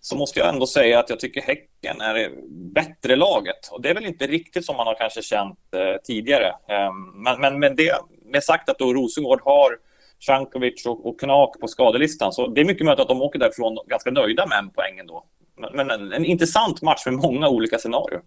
så 0.00 0.16
måste 0.16 0.40
jag 0.40 0.48
ändå 0.48 0.66
säga 0.66 0.98
att 0.98 1.10
jag 1.10 1.20
tycker 1.20 1.40
Häcken 1.40 2.00
är 2.00 2.14
det 2.14 2.30
bättre 2.50 3.16
laget. 3.16 3.68
Och 3.70 3.82
det 3.82 3.90
är 3.90 3.94
väl 3.94 4.06
inte 4.06 4.26
riktigt 4.26 4.64
som 4.64 4.76
man 4.76 4.86
har 4.86 4.94
kanske 4.94 5.22
känt 5.22 5.58
eh, 5.74 6.00
tidigare. 6.04 6.46
Eh, 6.68 6.92
men, 7.14 7.40
men 7.40 7.58
med 7.58 7.76
det 7.76 7.92
med 8.24 8.44
sagt 8.44 8.68
att 8.68 8.78
då 8.78 8.94
Rosengård 8.94 9.40
har 9.44 9.78
Cankovic 10.18 10.86
och, 10.86 11.06
och 11.06 11.20
Knak 11.20 11.60
på 11.60 11.68
skadelistan, 11.68 12.32
så 12.32 12.46
det 12.46 12.60
är 12.60 12.64
mycket 12.64 12.84
möjligt 12.84 13.00
att 13.00 13.08
de 13.08 13.22
åker 13.22 13.38
därifrån 13.38 13.78
ganska 13.86 14.10
nöjda 14.10 14.46
med 14.46 14.58
en 14.58 14.70
poäng 14.70 14.98
ändå. 14.98 15.24
Men, 15.56 15.76
men 15.76 15.90
en, 15.90 16.12
en 16.12 16.24
intressant 16.24 16.82
match 16.82 17.06
med 17.06 17.14
många 17.14 17.48
olika 17.48 17.78
scenarier. 17.78 18.20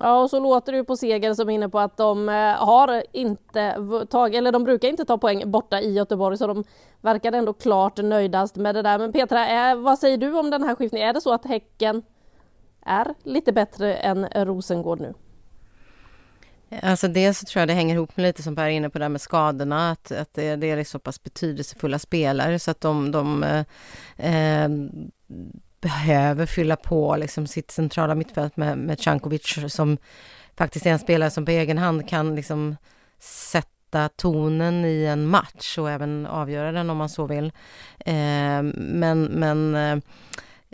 Ja, 0.00 0.22
och 0.22 0.30
så 0.30 0.40
låter 0.40 0.72
det 0.72 0.84
på 0.84 0.96
Seger 0.96 1.34
som 1.34 1.48
är 1.48 1.54
inne 1.54 1.68
på 1.68 1.78
att 1.78 1.96
de 1.96 2.28
eh, 2.28 2.34
har 2.54 3.02
inte 3.12 3.74
tagit, 4.10 4.38
eller 4.38 4.52
de 4.52 4.64
brukar 4.64 4.88
inte 4.88 5.04
ta 5.04 5.18
poäng 5.18 5.50
borta 5.50 5.80
i 5.80 5.92
Göteborg, 5.92 6.38
så 6.38 6.46
de 6.46 6.64
verkar 7.00 7.32
ändå 7.32 7.52
klart 7.52 7.96
nöjdast 7.96 8.56
med 8.56 8.74
det 8.74 8.82
där. 8.82 8.98
Men 8.98 9.12
Petra, 9.12 9.46
är, 9.46 9.74
vad 9.74 9.98
säger 9.98 10.16
du 10.16 10.38
om 10.38 10.50
den 10.50 10.62
här 10.62 10.74
skiftningen? 10.74 11.08
Är 11.08 11.12
det 11.12 11.20
så 11.20 11.32
att 11.32 11.44
Häcken 11.44 12.02
är 12.86 13.14
lite 13.22 13.52
bättre 13.52 13.94
än 13.94 14.26
Rosengård 14.26 15.00
nu? 15.00 15.14
Alltså 16.82 17.08
dels 17.08 17.38
så 17.38 17.46
tror 17.46 17.60
jag 17.60 17.68
det 17.68 17.74
hänger 17.74 17.94
ihop 17.94 18.16
med 18.16 18.22
lite 18.22 18.42
som 18.42 18.56
Per 18.56 18.64
är 18.64 18.68
inne 18.68 18.90
på 18.90 18.98
där 18.98 19.08
med 19.08 19.20
skadorna, 19.20 19.90
att, 19.90 20.12
att 20.12 20.34
det, 20.34 20.56
det 20.56 20.70
är 20.70 20.84
så 20.84 20.98
pass 20.98 21.22
betydelsefulla 21.22 21.98
spelare 21.98 22.58
så 22.58 22.70
att 22.70 22.80
de, 22.80 23.12
de 23.12 23.42
eh, 24.16 24.68
behöver 25.80 26.46
fylla 26.46 26.76
på 26.76 27.16
liksom 27.16 27.46
sitt 27.46 27.70
centrala 27.70 28.14
mittfält 28.14 28.56
med, 28.56 28.78
med 28.78 29.00
Cankovic 29.00 29.58
som 29.68 29.98
faktiskt 30.56 30.86
är 30.86 30.90
en 30.90 30.98
spelare 30.98 31.30
som 31.30 31.44
på 31.44 31.50
egen 31.50 31.78
hand 31.78 32.08
kan 32.08 32.34
liksom 32.34 32.76
sätta 33.18 34.08
tonen 34.08 34.84
i 34.84 35.04
en 35.04 35.26
match 35.26 35.78
och 35.78 35.90
även 35.90 36.26
avgöra 36.26 36.72
den 36.72 36.90
om 36.90 36.96
man 36.96 37.08
så 37.08 37.26
vill. 37.26 37.52
Eh, 37.98 38.62
men 38.74 39.22
men 39.24 39.74
eh, 39.74 39.98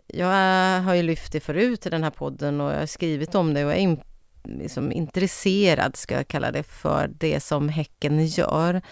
jag 0.07 0.81
har 0.81 0.95
ju 0.95 1.03
lyft 1.03 1.33
det 1.33 1.41
förut 1.41 1.87
i 1.87 1.91
den 1.91 2.05
här 2.05 2.11
podden 2.11 2.61
och 2.61 2.73
jag 2.73 2.79
har 2.79 2.87
skrivit 2.87 3.35
om 3.35 3.55
det 3.55 3.65
och 3.65 3.73
är 3.73 3.77
liksom 4.45 4.93
intresserad, 4.93 5.97
ska 5.97 6.15
jag 6.15 6.29
kalla 6.29 6.53
det, 6.53 6.63
för 6.63 7.11
det 7.19 7.41
som 7.41 7.69
Häcken 7.69 8.27
gör 8.27 8.83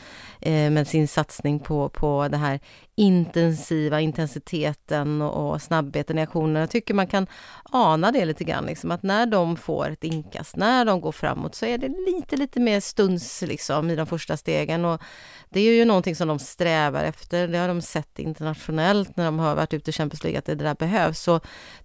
eh, 0.40 0.70
med 0.70 0.88
sin 0.88 1.08
satsning 1.08 1.60
på, 1.60 1.88
på 1.88 2.28
det 2.28 2.36
här 2.36 2.60
intensiva 3.00 4.00
intensiteten 4.00 5.22
och, 5.22 5.50
och 5.50 5.62
snabbheten 5.62 6.18
i 6.18 6.22
aktionerna. 6.22 6.60
Jag 6.60 6.70
tycker 6.70 6.94
man 6.94 7.06
kan 7.06 7.26
ana 7.64 8.12
det 8.12 8.24
lite 8.24 8.44
grann, 8.44 8.66
liksom, 8.66 8.90
att 8.90 9.02
när 9.02 9.26
de 9.26 9.56
får 9.56 9.90
ett 9.90 10.04
inkast, 10.04 10.56
när 10.56 10.84
de 10.84 11.00
går 11.00 11.12
framåt 11.12 11.54
så 11.54 11.66
är 11.66 11.78
det 11.78 11.88
lite, 11.88 12.36
lite 12.36 12.60
mer 12.60 12.80
stuns 12.80 13.42
liksom, 13.42 13.90
i 13.90 13.96
de 13.96 14.06
första 14.06 14.36
stegen. 14.36 14.84
Och 14.84 15.02
det 15.48 15.60
är 15.60 15.72
ju 15.72 15.84
någonting 15.84 16.16
som 16.16 16.28
de 16.28 16.38
strävar 16.38 17.04
efter. 17.04 17.48
Det 17.48 17.58
har 17.58 17.68
de 17.68 17.82
sett 17.82 18.18
internationellt 18.18 19.16
när 19.16 19.24
de 19.24 19.38
har 19.38 19.54
varit 19.54 19.74
ute 19.74 19.90
i 19.90 19.92
Champions 19.92 20.24
League, 20.24 20.38
att 20.38 20.44
det 20.44 20.54
där 20.54 20.74
behövs. 20.74 21.20
Så 21.20 21.40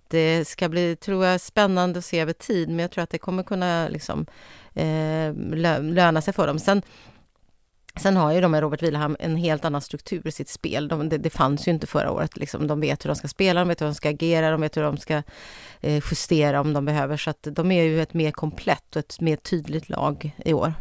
det 0.08 0.48
ska 0.48 0.70
bli, 0.70 0.96
tror 0.96 1.26
jag, 1.26 1.42
spännande 1.42 2.00
att 2.00 2.06
se 2.06 2.20
över 2.20 2.34
tid, 2.34 2.70
men 2.70 2.80
jag 2.80 2.92
tror 2.92 3.04
att 3.04 3.10
det 3.10 3.18
kommer 3.18 3.44
kunna 3.44 3.88
liksom, 3.88 4.26
eh, 4.74 5.34
löna 5.82 6.22
sig 6.22 6.34
för 6.34 6.48
dem. 6.48 6.60
Sen 6.60 6.82
Sen 7.98 8.18
har 8.18 8.32
ju 8.32 8.42
de 8.42 8.52
med 8.52 8.62
Robert 8.62 8.84
Wilhelm 8.84 9.16
en 9.20 9.36
helt 9.36 9.66
annan 9.66 9.82
struktur 9.82 10.28
i 10.28 10.32
sitt 10.32 10.50
spel. 10.50 10.88
De, 10.88 11.10
det, 11.10 11.18
det, 11.18 11.30
fanns 11.30 11.68
ju 11.68 11.72
inte 11.72 11.88
förra 11.88 12.12
året. 12.12 12.38
Liksom. 12.38 12.68
De 12.68 12.80
vet 12.80 13.06
hur 13.06 13.08
de 13.08 13.16
ska 13.16 13.28
spela, 13.28 13.60
de 13.60 13.68
vet 13.68 13.82
hur 13.82 13.86
de 13.86 13.96
ska 13.96 14.10
agera, 14.10 14.52
de 14.52 14.62
vet 14.62 14.78
hur 14.78 14.84
de 14.84 14.98
ska 14.98 15.24
eh, 15.82 16.04
justera 16.12 16.62
om 16.62 16.74
de 16.74 16.86
behöver. 16.86 17.18
Så 17.18 17.30
att 17.30 17.48
de 17.52 17.72
är 17.72 17.84
ju 17.84 18.02
ett 18.02 18.14
mer 18.14 18.32
komplett 18.32 18.96
och 18.96 19.00
ett 19.00 19.22
mer 19.22 19.36
tydligt 19.36 19.90
lag 19.90 20.36
i 20.46 20.54
år. 20.54 20.74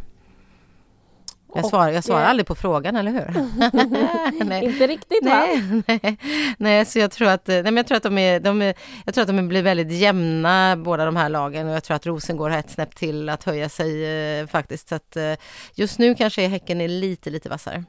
Jag 1.55 1.67
svarar, 1.67 1.91
jag 1.91 2.05
svarar 2.05 2.25
aldrig 2.25 2.47
på 2.47 2.55
frågan, 2.55 2.97
eller 2.97 3.11
hur? 3.11 4.63
Inte 4.63 4.87
riktigt 4.87 5.25
va? 5.25 5.47
Nej, 5.87 6.19
nej, 6.59 6.85
så 6.85 6.99
jag 6.99 7.11
tror 7.11 7.29
att, 7.29 7.47
nej, 7.47 7.63
men 7.63 7.77
jag 7.77 7.87
tror 7.87 7.97
att 7.97 8.03
de, 8.03 8.19
är, 8.19 8.41
de 8.41 8.63
är, 8.63 8.75
jag 9.05 9.15
tror 9.15 9.23
att 9.23 9.37
de 9.37 9.49
blir 9.49 9.63
väldigt 9.63 9.93
jämna 9.93 10.77
båda 10.77 11.05
de 11.05 11.17
här 11.17 11.29
lagen 11.29 11.69
och 11.69 11.75
jag 11.75 11.85
tror 11.85 11.97
att 11.97 12.07
Rosengård 12.07 12.51
har 12.51 12.59
ett 12.59 12.71
snäpp 12.71 12.97
till 12.97 13.29
att 13.29 13.45
höja 13.45 13.69
sig 13.69 14.05
eh, 14.41 14.47
faktiskt. 14.47 14.89
Så 14.89 14.95
att, 14.95 15.17
eh, 15.17 15.33
just 15.75 15.99
nu 15.99 16.15
kanske 16.15 16.47
Häcken 16.47 16.81
är 16.81 16.89
lite, 16.89 17.31
lite 17.31 17.49
vassare. 17.49 17.85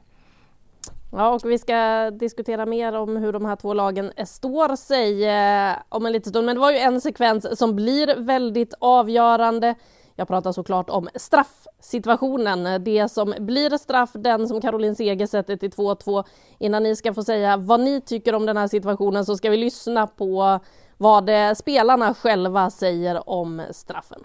Ja, 1.12 1.28
och 1.28 1.44
vi 1.44 1.58
ska 1.58 2.10
diskutera 2.10 2.66
mer 2.66 2.92
om 2.92 3.16
hur 3.16 3.32
de 3.32 3.44
här 3.44 3.56
två 3.56 3.74
lagen 3.74 4.12
står 4.26 4.76
sig 4.76 5.24
eh, 5.24 5.76
om 5.88 6.06
en 6.06 6.12
liten 6.12 6.30
stund. 6.30 6.46
Men 6.46 6.54
det 6.54 6.60
var 6.60 6.70
ju 6.70 6.78
en 6.78 7.00
sekvens 7.00 7.58
som 7.58 7.76
blir 7.76 8.14
väldigt 8.16 8.74
avgörande. 8.78 9.74
Jag 10.16 10.28
pratar 10.28 10.52
såklart 10.52 10.90
om 10.90 11.08
straffsituationen. 11.14 12.84
Det 12.84 13.08
som 13.08 13.34
blir 13.38 13.78
straff, 13.78 14.10
den 14.14 14.48
som 14.48 14.60
Caroline 14.60 14.94
Seger 14.94 15.26
sätter 15.26 15.56
till 15.56 15.70
2-2. 15.70 16.24
Innan 16.58 16.82
ni 16.82 16.96
ska 16.96 17.14
få 17.14 17.24
säga 17.24 17.56
vad 17.56 17.80
ni 17.80 18.00
tycker 18.00 18.34
om 18.34 18.46
den 18.46 18.56
här 18.56 18.68
situationen 18.68 19.24
så 19.24 19.36
ska 19.36 19.50
vi 19.50 19.56
lyssna 19.56 20.06
på 20.06 20.60
vad 20.96 21.30
spelarna 21.56 22.14
själva 22.14 22.70
säger 22.70 23.28
om 23.28 23.62
straffen. 23.70 24.24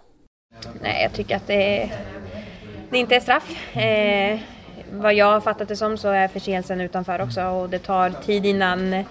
Nej, 0.81 1.03
jag 1.03 1.13
tycker 1.13 1.35
att 1.35 1.47
det, 1.47 1.91
det 2.89 2.97
inte 2.97 3.15
är 3.15 3.19
straff. 3.19 3.75
Eh, 3.75 4.39
vad 4.91 5.13
jag 5.13 5.25
har 5.25 5.41
fattat 5.41 5.67
det 5.67 5.75
som 5.75 5.97
så 5.97 6.07
är 6.07 6.27
förseelsen 6.27 6.81
utanför 6.81 7.21
också 7.21 7.41
och 7.41 7.69
det 7.69 7.79
tar 7.79 8.09
tid 8.09 8.45
innan 8.45 9.03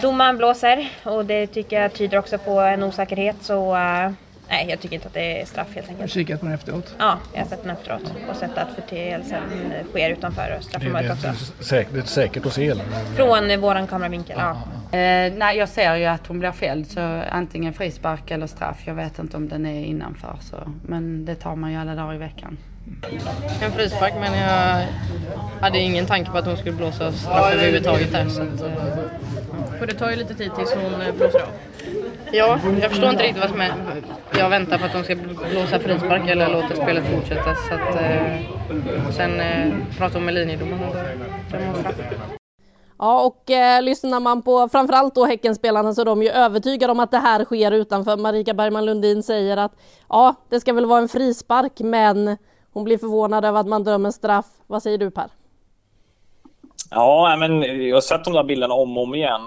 domaren 0.00 0.36
blåser 0.36 0.92
och 1.04 1.24
det 1.24 1.46
tycker 1.46 1.82
jag 1.82 1.92
tyder 1.92 2.18
också 2.18 2.38
på 2.38 2.60
en 2.60 2.82
osäkerhet 2.82 3.36
så 3.40 3.76
eh, 3.76 4.10
Nej, 4.48 4.66
jag 4.68 4.80
tycker 4.80 4.94
inte 4.94 5.08
att 5.08 5.14
det 5.14 5.40
är 5.40 5.46
straff 5.46 5.68
helt 5.74 5.88
enkelt. 5.88 5.98
Har 5.98 6.06
du 6.06 6.12
kikat 6.12 6.40
på 6.40 6.46
den 6.46 6.54
efteråt? 6.54 6.94
Ja, 6.98 7.18
jag 7.32 7.40
har 7.40 7.48
sett 7.48 7.62
den 7.62 7.70
efteråt 7.70 8.12
och 8.30 8.36
sett 8.36 8.58
att 8.58 8.74
förteelsen 8.74 9.42
sker 9.90 10.10
utanför 10.10 10.58
straffområdet 10.60 11.10
också. 11.10 11.52
Det 11.58 11.76
är, 11.76 11.86
det 11.92 11.98
är 11.98 12.02
säkert 12.02 12.46
att 12.46 12.52
se? 12.52 12.68
Eller? 12.68 12.84
Från 13.16 13.60
våran 13.60 13.86
kameravinkel, 13.86 14.36
ja. 14.38 14.56
ja. 14.90 14.98
Eh, 14.98 15.32
nej, 15.32 15.56
jag 15.56 15.68
ser 15.68 15.94
ju 15.96 16.04
att 16.04 16.26
hon 16.26 16.38
blir 16.38 16.52
fälld 16.52 16.86
så 16.90 17.00
antingen 17.30 17.72
frispark 17.72 18.30
eller 18.30 18.46
straff. 18.46 18.82
Jag 18.84 18.94
vet 18.94 19.18
inte 19.18 19.36
om 19.36 19.48
den 19.48 19.66
är 19.66 19.84
innanför 19.84 20.36
så. 20.40 20.56
Men 20.82 21.24
det 21.24 21.34
tar 21.34 21.56
man 21.56 21.72
ju 21.72 21.78
alla 21.78 21.94
dagar 21.94 22.14
i 22.14 22.18
veckan. 22.18 22.58
En 23.62 23.72
frispark 23.72 24.14
men 24.20 24.38
jag 24.38 24.86
hade 25.60 25.78
ingen 25.78 26.06
tanke 26.06 26.30
på 26.30 26.38
att 26.38 26.46
hon 26.46 26.56
skulle 26.56 26.76
blåsa 26.76 27.12
straff 27.12 27.52
överhuvudtaget 27.52 28.12
där. 28.12 28.28
Så 28.28 28.42
att, 28.42 28.60
eh, 28.60 29.80
och 29.80 29.86
det 29.86 29.94
tar 29.94 30.10
ju 30.10 30.16
lite 30.16 30.34
tid 30.34 30.50
tills 30.56 30.74
hon 30.74 31.00
eh, 31.00 31.14
blåser 31.14 31.40
av. 31.40 31.48
Ja, 32.36 32.58
jag 32.80 32.90
förstår 32.90 33.10
inte 33.10 33.22
riktigt 33.22 33.42
vad 33.42 33.50
som 33.50 33.60
är. 33.60 33.72
Jag 34.38 34.50
väntar 34.50 34.78
på 34.78 34.84
att 34.84 34.92
de 34.92 35.04
ska 35.04 35.16
blåsa 35.50 35.78
frispark 35.78 36.28
eller 36.28 36.48
låta 36.48 36.76
spelet 36.76 37.04
fortsätta. 37.14 37.54
Så 37.54 37.74
att, 37.74 37.94
eh, 37.94 39.10
sen 39.10 39.40
eh, 39.40 39.74
pratar 39.98 40.14
hon 40.14 40.24
med 40.24 40.34
linjedomaren 40.34 41.24
Ja, 42.98 43.24
och 43.24 43.50
eh, 43.50 43.82
lyssnar 43.82 44.20
man 44.20 44.42
på 44.42 44.68
framförallt 44.68 45.14
då 45.14 45.24
Häckenspelarna 45.24 45.94
så 45.94 46.00
är 46.00 46.04
de 46.04 46.22
ju 46.22 46.28
övertygade 46.28 46.92
om 46.92 47.00
att 47.00 47.10
det 47.10 47.18
här 47.18 47.44
sker 47.44 47.72
utanför. 47.72 48.16
Marika 48.16 48.54
Bergman 48.54 48.84
Lundin 48.86 49.22
säger 49.22 49.56
att 49.56 49.72
ja, 50.08 50.34
det 50.48 50.60
ska 50.60 50.72
väl 50.72 50.86
vara 50.86 51.00
en 51.00 51.08
frispark, 51.08 51.80
men 51.80 52.36
hon 52.72 52.84
blir 52.84 52.98
förvånad 52.98 53.44
över 53.44 53.60
att 53.60 53.68
man 53.68 53.84
dömer 53.84 54.10
straff. 54.10 54.46
Vad 54.66 54.82
säger 54.82 54.98
du 54.98 55.10
Per? 55.10 55.30
Ja, 56.90 57.36
men 57.38 57.62
jag 57.88 57.96
har 57.96 58.00
sett 58.00 58.24
de 58.24 58.32
där 58.32 58.44
bilderna 58.44 58.74
om 58.74 58.96
och 58.96 59.02
om 59.02 59.14
igen 59.14 59.40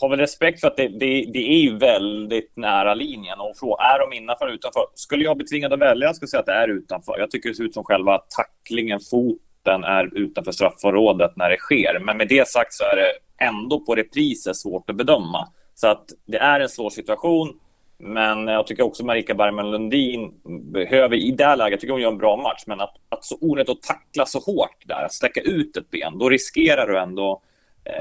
har 0.00 0.08
väl 0.08 0.18
respekt 0.18 0.60
för 0.60 0.68
att 0.68 0.76
det, 0.76 0.88
det, 0.88 1.30
det, 1.32 1.38
är 1.38 1.60
ju 1.60 1.78
väldigt 1.78 2.56
nära 2.56 2.94
linjen 2.94 3.40
och 3.40 3.56
fråga, 3.56 3.82
är 3.82 3.98
de 3.98 4.16
innanför 4.16 4.46
eller 4.46 4.54
utanför? 4.54 4.82
Skulle 4.94 5.24
jag 5.24 5.36
bli 5.36 5.46
tvingad 5.46 5.72
att 5.72 5.78
välja, 5.78 6.06
jag 6.06 6.16
skulle 6.16 6.28
säga 6.28 6.40
att 6.40 6.46
det 6.46 6.52
är 6.52 6.68
utanför. 6.68 7.18
Jag 7.18 7.30
tycker 7.30 7.48
det 7.48 7.54
ser 7.54 7.64
ut 7.64 7.74
som 7.74 7.84
själva 7.84 8.18
tacklingen, 8.18 9.00
foten, 9.10 9.84
är 9.84 10.18
utanför 10.18 10.52
straffområdet 10.52 11.36
när 11.36 11.50
det 11.50 11.56
sker. 11.56 12.00
Men 12.00 12.16
med 12.16 12.28
det 12.28 12.48
sagt 12.48 12.74
så 12.74 12.84
är 12.84 12.96
det 12.96 13.44
ändå 13.44 13.80
på 13.80 13.94
repriser 13.94 14.52
svårt 14.52 14.90
att 14.90 14.96
bedöma. 14.96 15.48
Så 15.74 15.88
att 15.88 16.04
det 16.26 16.38
är 16.38 16.60
en 16.60 16.68
svår 16.68 16.90
situation. 16.90 17.58
Men 17.98 18.46
jag 18.46 18.66
tycker 18.66 18.82
också 18.82 19.04
Marika 19.04 19.34
Bergman 19.34 19.70
Lundin 19.70 20.32
behöver 20.72 21.16
i 21.16 21.30
det 21.30 21.56
läget, 21.56 21.70
jag 21.70 21.80
tycker 21.80 21.92
hon 21.92 22.02
gör 22.02 22.12
en 22.12 22.18
bra 22.18 22.36
match, 22.36 22.62
men 22.66 22.80
att, 22.80 22.94
att 23.08 23.24
så 23.24 23.38
onödigt 23.40 23.70
att 23.70 23.82
tackla 23.82 24.26
så 24.26 24.38
hårt 24.38 24.82
där, 24.86 25.04
att 25.04 25.12
sträcka 25.12 25.40
ut 25.40 25.76
ett 25.76 25.90
ben, 25.90 26.18
då 26.18 26.28
riskerar 26.28 26.86
du 26.86 26.98
ändå 26.98 27.42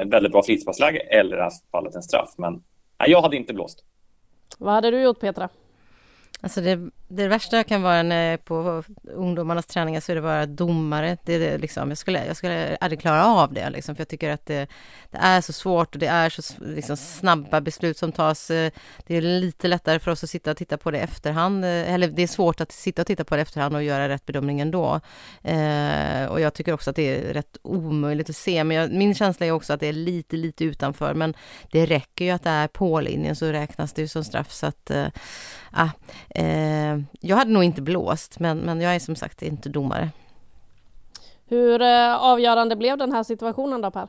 väldigt 0.05 0.31
bra 0.31 0.43
frisparksläge 0.43 0.99
eller 0.99 1.37
i 1.37 1.41
alla 1.41 1.51
fallet 1.71 1.95
en 1.95 2.03
straff. 2.03 2.33
Men 2.37 2.53
nej, 2.99 3.09
jag 3.09 3.21
hade 3.21 3.37
inte 3.37 3.53
blåst. 3.53 3.83
Vad 4.57 4.73
hade 4.73 4.91
du 4.91 5.01
gjort 5.01 5.19
Petra? 5.19 5.49
Alltså 6.41 6.61
det, 6.61 6.89
det 7.07 7.27
värsta 7.27 7.63
kan 7.63 7.81
vara 7.81 8.03
när 8.03 8.37
på 8.37 8.83
ungdomarnas 9.13 9.65
träningar 9.65 9.99
så 9.99 10.11
är 10.11 10.15
det 10.15 10.21
bara 10.21 10.45
domare. 10.45 11.17
Det, 11.23 11.37
det 11.37 11.57
liksom, 11.57 11.89
jag, 11.89 11.97
skulle, 11.97 12.25
jag 12.25 12.37
skulle 12.37 12.75
aldrig 12.75 12.99
klara 12.99 13.25
av 13.25 13.53
det, 13.53 13.69
liksom, 13.69 13.95
för 13.95 14.01
jag 14.01 14.07
tycker 14.07 14.29
att 14.29 14.45
det, 14.45 14.67
det, 15.11 15.17
är 15.17 15.41
så 15.41 15.53
svårt 15.53 15.95
och 15.95 15.99
det 15.99 16.07
är 16.07 16.29
så 16.29 16.53
liksom, 16.65 16.97
snabba 16.97 17.61
beslut 17.61 17.97
som 17.97 18.11
tas. 18.11 18.47
Det 18.47 18.71
är 19.15 19.21
lite 19.21 19.67
lättare 19.67 19.99
för 19.99 20.11
oss 20.11 20.23
att 20.23 20.29
sitta 20.29 20.51
och 20.51 20.57
titta 20.57 20.77
på 20.77 20.91
det 20.91 20.97
i 20.97 21.01
efterhand. 21.01 21.65
Eller 21.65 22.07
det 22.07 22.23
är 22.23 22.27
svårt 22.27 22.61
att 22.61 22.71
sitta 22.71 23.01
och 23.01 23.07
titta 23.07 23.23
på 23.23 23.35
det 23.35 23.39
i 23.39 23.41
efterhand 23.41 23.75
och 23.75 23.83
göra 23.83 24.09
rätt 24.09 24.25
bedömning 24.25 24.59
ändå. 24.59 24.99
Eh, 25.43 26.25
och 26.25 26.41
jag 26.41 26.53
tycker 26.53 26.73
också 26.73 26.89
att 26.89 26.95
det 26.95 27.29
är 27.29 27.33
rätt 27.33 27.57
omöjligt 27.61 28.29
att 28.29 28.35
se. 28.35 28.63
Men 28.63 28.77
jag, 28.77 28.91
min 28.91 29.15
känsla 29.15 29.45
är 29.45 29.51
också 29.51 29.73
att 29.73 29.79
det 29.79 29.87
är 29.87 29.93
lite, 29.93 30.35
lite 30.35 30.63
utanför. 30.63 31.13
Men 31.13 31.33
det 31.71 31.85
räcker 31.85 32.25
ju 32.25 32.31
att 32.31 32.43
det 32.43 32.49
är 32.49 32.67
på 32.67 33.01
linjen 33.01 33.35
så 33.35 33.45
räknas 33.45 33.93
det 33.93 34.01
ju 34.01 34.07
som 34.07 34.23
straff. 34.23 34.51
Så 34.51 34.65
att, 34.65 34.91
eh, 34.91 35.07
ah, 35.71 35.89
eh, 36.29 36.96
jag 37.19 37.37
hade 37.37 37.51
nog 37.51 37.63
inte 37.63 37.81
blåst, 37.81 38.39
men, 38.39 38.57
men 38.57 38.81
jag 38.81 38.95
är 38.95 38.99
som 38.99 39.15
sagt 39.15 39.41
inte 39.41 39.69
domare. 39.69 40.09
Hur 41.49 41.81
eh, 41.81 42.15
avgörande 42.15 42.75
blev 42.75 42.97
den 42.97 43.11
här 43.11 43.23
situationen 43.23 43.81
då 43.81 43.91
Per? 43.91 44.07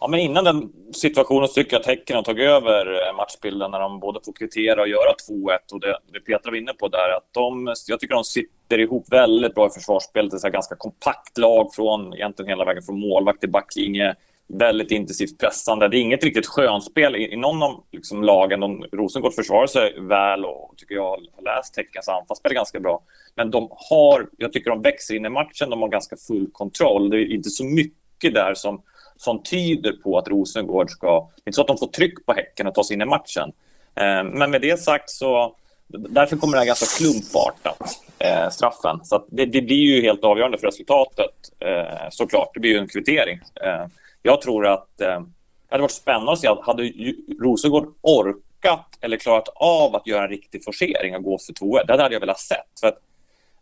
Ja, 0.00 0.08
men 0.08 0.20
innan 0.20 0.44
den 0.44 0.72
situationen 0.92 1.48
så 1.48 1.54
tycker 1.54 1.72
jag 1.72 1.80
att 1.80 1.86
Häcken 1.86 2.16
har 2.16 2.22
tagit 2.22 2.48
över 2.48 3.08
eh, 3.08 3.16
matchbilden 3.16 3.70
när 3.70 3.80
de 3.80 4.00
både 4.00 4.20
får 4.24 4.32
kvittera 4.32 4.80
och 4.80 4.88
göra 4.88 5.14
2-1 5.30 5.58
och 5.72 5.80
det, 5.80 5.98
det 6.12 6.20
Petra 6.20 6.50
var 6.50 6.58
inne 6.58 6.72
på 6.72 6.88
där 6.88 7.16
att 7.16 7.28
de, 7.30 7.74
jag 7.86 8.00
tycker 8.00 8.14
de 8.14 8.24
sitter 8.24 8.78
ihop 8.78 9.12
väldigt 9.12 9.54
bra 9.54 9.66
i 9.66 9.70
försvarsspelet. 9.70 10.30
Det 10.30 10.44
är 10.44 10.46
ett 10.46 10.52
ganska 10.52 10.76
kompakt 10.76 11.38
lag 11.38 11.74
från 11.74 12.14
egentligen 12.14 12.48
hela 12.48 12.64
vägen 12.64 12.82
från 12.82 13.00
målvakt 13.00 13.40
till 13.40 13.50
backlinje 13.50 14.14
väldigt 14.58 14.90
intensivt 14.90 15.38
pressande. 15.38 15.88
Det 15.88 15.96
är 15.96 16.00
inget 16.00 16.24
riktigt 16.24 16.46
skönspel 16.46 17.16
i, 17.16 17.32
i 17.32 17.36
någon 17.36 17.62
av 17.62 17.84
liksom, 17.92 18.22
lagen. 18.22 18.60
De, 18.60 18.84
Rosengård 18.92 19.34
försvarar 19.34 19.66
sig 19.66 20.00
väl 20.00 20.44
och 20.44 20.74
tycker 20.76 20.94
jag 20.94 21.10
har 21.10 21.42
läst 21.42 21.76
Häckens 21.76 22.08
anfallsspel 22.08 22.54
ganska 22.54 22.80
bra. 22.80 23.02
Men 23.34 23.50
de 23.50 23.68
har, 23.70 24.28
jag 24.38 24.52
tycker 24.52 24.70
de 24.70 24.82
växer 24.82 25.14
in 25.14 25.26
i 25.26 25.28
matchen, 25.28 25.70
de 25.70 25.82
har 25.82 25.88
ganska 25.88 26.16
full 26.16 26.46
kontroll. 26.52 27.10
Det 27.10 27.16
är 27.16 27.34
inte 27.34 27.50
så 27.50 27.64
mycket 27.64 28.34
där 28.34 28.54
som, 28.54 28.82
som 29.16 29.42
tyder 29.42 29.92
på 29.92 30.18
att 30.18 30.28
Rosengård 30.28 30.90
ska... 30.90 31.28
Det 31.36 31.42
är 31.44 31.50
inte 31.50 31.56
så 31.56 31.60
att 31.60 31.68
de 31.68 31.78
får 31.78 31.86
tryck 31.86 32.26
på 32.26 32.32
Häcken 32.32 32.66
och 32.66 32.74
ta 32.74 32.84
sig 32.84 32.94
in 32.94 33.00
i 33.02 33.04
matchen. 33.04 33.52
Eh, 33.94 34.24
men 34.24 34.50
med 34.50 34.60
det 34.60 34.80
sagt 34.80 35.10
så 35.10 35.56
Därför 35.92 36.36
kommer 36.36 36.52
det 36.52 36.58
här 36.58 36.66
ganska 36.66 36.86
klumpartat, 36.98 38.02
eh, 38.18 38.48
straffen. 38.50 39.00
Så 39.04 39.24
det, 39.28 39.46
det, 39.46 39.62
blir 39.62 39.76
ju 39.76 40.02
helt 40.02 40.24
avgörande 40.24 40.58
för 40.58 40.66
resultatet, 40.66 41.34
eh, 41.60 42.08
såklart. 42.10 42.50
Det 42.54 42.60
blir 42.60 42.70
ju 42.70 42.78
en 42.78 42.88
kvittering. 42.88 43.40
Eh, 43.64 43.86
jag 44.22 44.40
tror 44.42 44.66
att 44.66 45.00
eh, 45.00 45.20
Det 45.20 45.26
hade 45.70 45.82
varit 45.82 45.90
spännande 45.90 46.32
att 46.32 46.38
se, 46.38 46.48
hade 46.62 46.92
Rosengård 47.40 47.94
orkat 48.00 48.98
eller 49.00 49.16
klarat 49.16 49.48
av 49.54 49.96
att 49.96 50.06
göra 50.06 50.22
en 50.22 50.30
riktig 50.30 50.64
forcering 50.64 51.16
och 51.16 51.22
gå 51.22 51.38
för 51.38 51.52
2-1? 51.52 51.86
Det 51.86 52.02
hade 52.02 52.14
jag 52.14 52.20
velat 52.20 52.40
sett. 52.40 52.80
För 52.80 52.88
att 52.88 52.98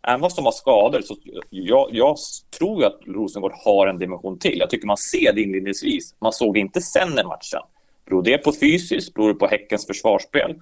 även 0.07 0.19
fast 0.19 0.35
de 0.35 0.45
har 0.45 0.51
skador 0.51 1.01
så 1.01 1.15
jag, 1.49 1.89
jag 1.91 2.17
tror 2.57 2.85
att 2.85 2.99
Rosengård 3.07 3.53
har 3.65 3.87
en 3.87 3.99
dimension 3.99 4.39
till. 4.39 4.59
Jag 4.59 4.69
tycker 4.69 4.87
man 4.87 4.97
ser 4.97 5.33
det 5.33 5.41
inledningsvis. 5.41 6.15
Man 6.21 6.33
såg 6.33 6.53
det 6.53 6.59
inte 6.59 6.81
sen 6.81 7.19
i 7.19 7.23
matchen. 7.23 7.61
Beror 8.05 8.23
det 8.23 8.37
på 8.37 8.51
fysiskt? 8.51 9.13
Beror 9.13 9.27
det 9.27 9.39
på 9.39 9.47
Häckens 9.47 9.87
försvarsspel? 9.87 10.61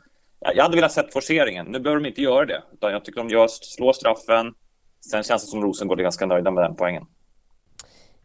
Jag 0.56 0.63
hade 0.63 0.75
velat 0.75 0.92
sett 0.92 1.13
forceringen. 1.13 1.66
Nu 1.66 1.80
behöver 1.80 2.01
de 2.01 2.10
inte 2.10 2.22
göra 2.22 2.46
det. 2.46 2.63
Utan 2.74 2.92
jag 2.92 3.06
tycker 3.06 3.18
de 3.24 3.30
gör, 3.30 3.48
slår 3.48 3.94
straffen. 3.94 4.54
Sen 5.12 5.24
känns 5.24 5.44
det 5.44 5.50
som 5.50 5.63
Rosengård 5.63 6.00
är 6.00 6.04
ganska 6.04 6.25
nöjda 6.25 6.51
med 6.51 6.63
den 6.63 6.75
poängen. 6.75 7.06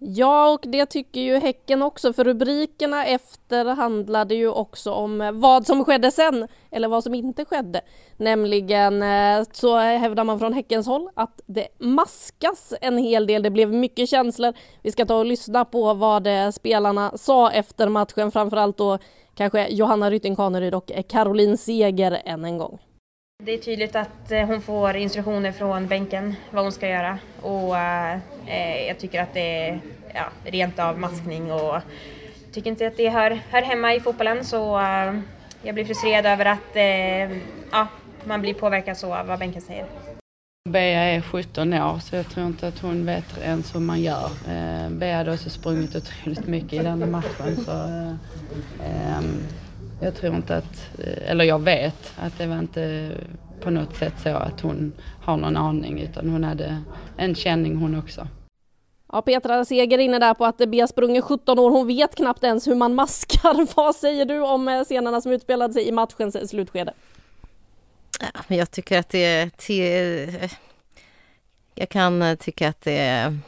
Ja, 0.05 0.53
och 0.53 0.61
det 0.63 0.87
tycker 0.87 1.21
ju 1.21 1.39
Häcken 1.39 1.83
också, 1.83 2.13
för 2.13 2.25
rubrikerna 2.25 3.07
efter 3.07 3.65
handlade 3.65 4.35
ju 4.35 4.49
också 4.49 4.93
om 4.93 5.21
eh, 5.21 5.33
vad 5.33 5.67
som 5.67 5.85
skedde 5.85 6.11
sen, 6.11 6.49
eller 6.71 6.89
vad 6.89 7.05
som 7.05 7.15
inte 7.15 7.45
skedde. 7.45 7.81
Nämligen 8.17 9.03
eh, 9.03 9.45
så 9.53 9.79
hävdar 9.79 10.25
man 10.25 10.39
från 10.39 10.53
Häckens 10.53 10.87
håll 10.87 11.09
att 11.15 11.41
det 11.47 11.69
maskas 11.79 12.75
en 12.81 12.99
hel 12.99 13.27
del, 13.27 13.43
det 13.43 13.51
blev 13.51 13.73
mycket 13.73 14.09
känslor. 14.09 14.53
Vi 14.83 14.93
ska 14.93 15.07
ta 15.07 15.19
och 15.19 15.27
lyssna 15.27 15.65
på 15.65 15.95
vad 15.95 16.27
eh, 16.27 16.51
spelarna 16.51 17.13
sa 17.19 17.51
efter 17.51 17.89
matchen, 17.89 18.31
framförallt 18.31 18.77
då 18.77 18.99
kanske 19.35 19.69
Johanna 19.69 20.11
Rytting 20.11 20.37
Kaneryd 20.37 20.75
och 20.75 20.93
Caroline 21.09 21.57
Seger 21.57 22.23
än 22.25 22.45
en 22.45 22.59
gång. 22.59 22.79
Det 23.45 23.53
är 23.53 23.59
tydligt 23.59 23.97
att 23.97 24.31
eh, 24.31 24.47
hon 24.47 24.63
får 24.63 24.97
instruktioner 24.97 25.53
från 25.53 25.87
bänken 25.87 26.35
vad 26.51 26.65
hon 26.65 26.73
ska 26.73 26.89
göra 26.89 27.19
och 27.41 27.79
eh, 27.79 28.19
eh, 28.47 28.87
jag 28.89 28.99
tycker 28.99 29.23
att 29.23 29.35
det 29.35 29.69
är 29.69 29.81
ja, 30.15 30.25
rent 30.45 30.79
av 30.79 30.99
maskning 30.99 31.53
och 31.53 31.81
tycker 32.53 32.71
inte 32.71 32.87
att 32.87 32.97
det 32.97 33.09
hör, 33.09 33.39
hör 33.51 33.63
hemma 33.63 33.95
i 33.95 34.01
fotbollen 34.01 34.45
så 34.45 34.81
eh, 34.81 35.15
jag 35.63 35.75
blir 35.75 35.85
frustrerad 35.85 36.27
över 36.27 36.45
att 36.45 36.77
eh, 36.77 37.39
ja, 37.73 37.87
man 38.25 38.41
blir 38.41 38.55
påverkad 38.55 38.97
så 38.97 39.15
av 39.15 39.27
vad 39.27 39.39
bänken 39.39 39.63
säger. 39.63 39.87
Bea 40.69 41.03
är 41.03 41.21
17 41.21 41.73
år 41.73 41.99
så 41.99 42.17
jag 42.17 42.29
tror 42.29 42.47
inte 42.47 42.69
att 42.69 42.79
hon 42.79 43.07
vet 43.07 43.39
ens 43.39 43.75
hur 43.75 43.81
man 43.81 44.01
gör. 44.01 44.31
Eh, 44.49 44.91
Bea 44.91 45.17
hade 45.17 45.33
också 45.33 45.51
sprungit 45.51 45.97
otroligt 45.97 46.47
mycket 46.47 46.73
i 46.73 46.79
den 46.79 47.11
matchen 47.11 47.57
så 47.65 47.73
eh, 47.73 49.17
ehm, 49.19 49.43
jag 50.03 50.15
tror 50.15 50.37
inte 50.37 50.57
att, 50.57 50.99
eller 51.27 51.45
jag 51.45 51.59
vet 51.59 52.13
att 52.17 52.39
det 52.39 52.47
var 52.47 52.59
inte 52.59 53.11
på 53.61 53.71
något 53.71 53.97
sätt 53.97 54.15
så 54.23 54.29
att 54.29 54.61
hon 54.61 54.93
har 55.23 55.37
någon 55.37 55.57
aning 55.57 56.01
utan 56.01 56.31
hon 56.31 56.45
hade 56.45 56.83
en 57.17 57.35
känning 57.35 57.77
hon 57.77 57.99
också. 57.99 58.29
Ja, 59.13 59.23
Petra 59.23 59.65
Seger 59.65 59.99
inne 59.99 60.19
där 60.19 60.35
på 60.35 60.45
att 60.45 60.57
Bea 60.57 60.87
Sprung 60.87 61.17
är 61.17 61.21
17 61.21 61.59
år, 61.59 61.71
hon 61.71 61.87
vet 61.87 62.15
knappt 62.15 62.45
ens 62.45 62.69
hur 62.69 62.75
man 62.75 62.95
maskar. 62.95 63.75
Vad 63.77 63.97
säger 63.97 64.25
du 64.25 64.41
om 64.41 64.69
eh, 64.69 64.85
scenerna 64.85 65.21
som 65.21 65.33
utspelade 65.33 65.73
sig 65.73 65.89
i 65.89 65.93
matchens 65.93 66.51
slutskede? 66.51 66.93
Ja, 68.21 68.57
jag 68.57 68.71
tycker 68.71 68.99
att 68.99 69.09
det 69.09 69.25
är. 69.25 70.51
Jag 71.75 71.89
kan 71.89 72.37
tycka 72.37 72.69
att 72.69 72.81
det 72.81 72.99
är 72.99 73.39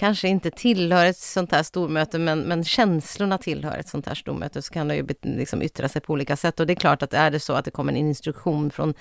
kanske 0.00 0.28
inte 0.28 0.50
tillhör 0.50 1.06
ett 1.06 1.16
sånt 1.18 1.52
här 1.52 1.62
stormöte 1.62 2.18
men, 2.18 2.40
men 2.40 2.64
känslorna 2.64 3.38
tillhör 3.38 3.78
ett 3.78 3.88
sånt 3.88 4.06
här 4.06 4.14
stormöte 4.14 4.62
så 4.62 4.72
kan 4.72 4.88
det 4.88 4.96
ju 4.96 5.06
liksom 5.22 5.62
yttra 5.62 5.88
sig 5.88 6.02
på 6.02 6.12
olika 6.12 6.36
sätt. 6.36 6.60
Och 6.60 6.66
det 6.66 6.72
är 6.72 6.74
klart 6.74 7.02
att 7.02 7.14
är 7.14 7.30
det 7.30 7.40
så 7.40 7.52
att 7.52 7.64
det 7.64 7.70
kommer 7.70 7.92
en 7.92 7.98
instruktion 7.98 8.70
från, 8.70 8.94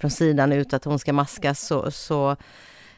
från 0.00 0.10
sidan 0.10 0.52
ut 0.52 0.74
att 0.74 0.84
hon 0.84 0.98
ska 0.98 1.12
maskas 1.12 1.60
så, 1.60 1.90
så 1.90 2.36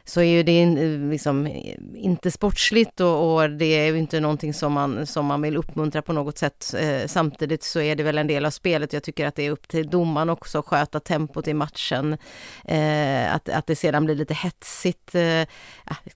så 0.07 0.21
är 0.21 0.25
ju 0.25 0.43
det 0.43 0.61
eh, 0.61 1.09
liksom 1.09 1.47
inte 1.95 2.31
sportsligt 2.31 2.99
och, 2.99 3.35
och, 3.35 3.49
det 3.49 3.65
är 3.65 3.85
ju 3.85 3.97
inte 3.97 4.19
någonting 4.19 4.53
som 4.53 4.73
man, 4.73 5.07
som 5.07 5.25
man 5.25 5.41
vill 5.41 5.57
uppmuntra 5.57 6.01
på 6.01 6.13
något 6.13 6.37
sätt. 6.37 6.73
Eh, 6.79 7.07
samtidigt 7.07 7.63
så 7.63 7.81
är 7.81 7.95
det 7.95 8.03
väl 8.03 8.17
en 8.17 8.27
del 8.27 8.45
av 8.45 8.51
spelet. 8.51 8.93
Jag 8.93 9.03
tycker 9.03 9.25
att 9.25 9.35
det 9.35 9.43
är 9.43 9.51
upp 9.51 9.67
till 9.67 9.89
domaren 9.89 10.29
också 10.29 10.59
att 10.59 10.65
sköta 10.65 10.99
tempot 10.99 11.47
i 11.47 11.53
matchen. 11.53 12.17
Eh, 12.65 13.35
att, 13.35 13.49
att 13.49 13.67
det 13.67 13.75
sedan 13.75 14.05
blir 14.05 14.15
lite 14.15 14.33
hetsigt, 14.33 15.15
eh, 15.15 15.43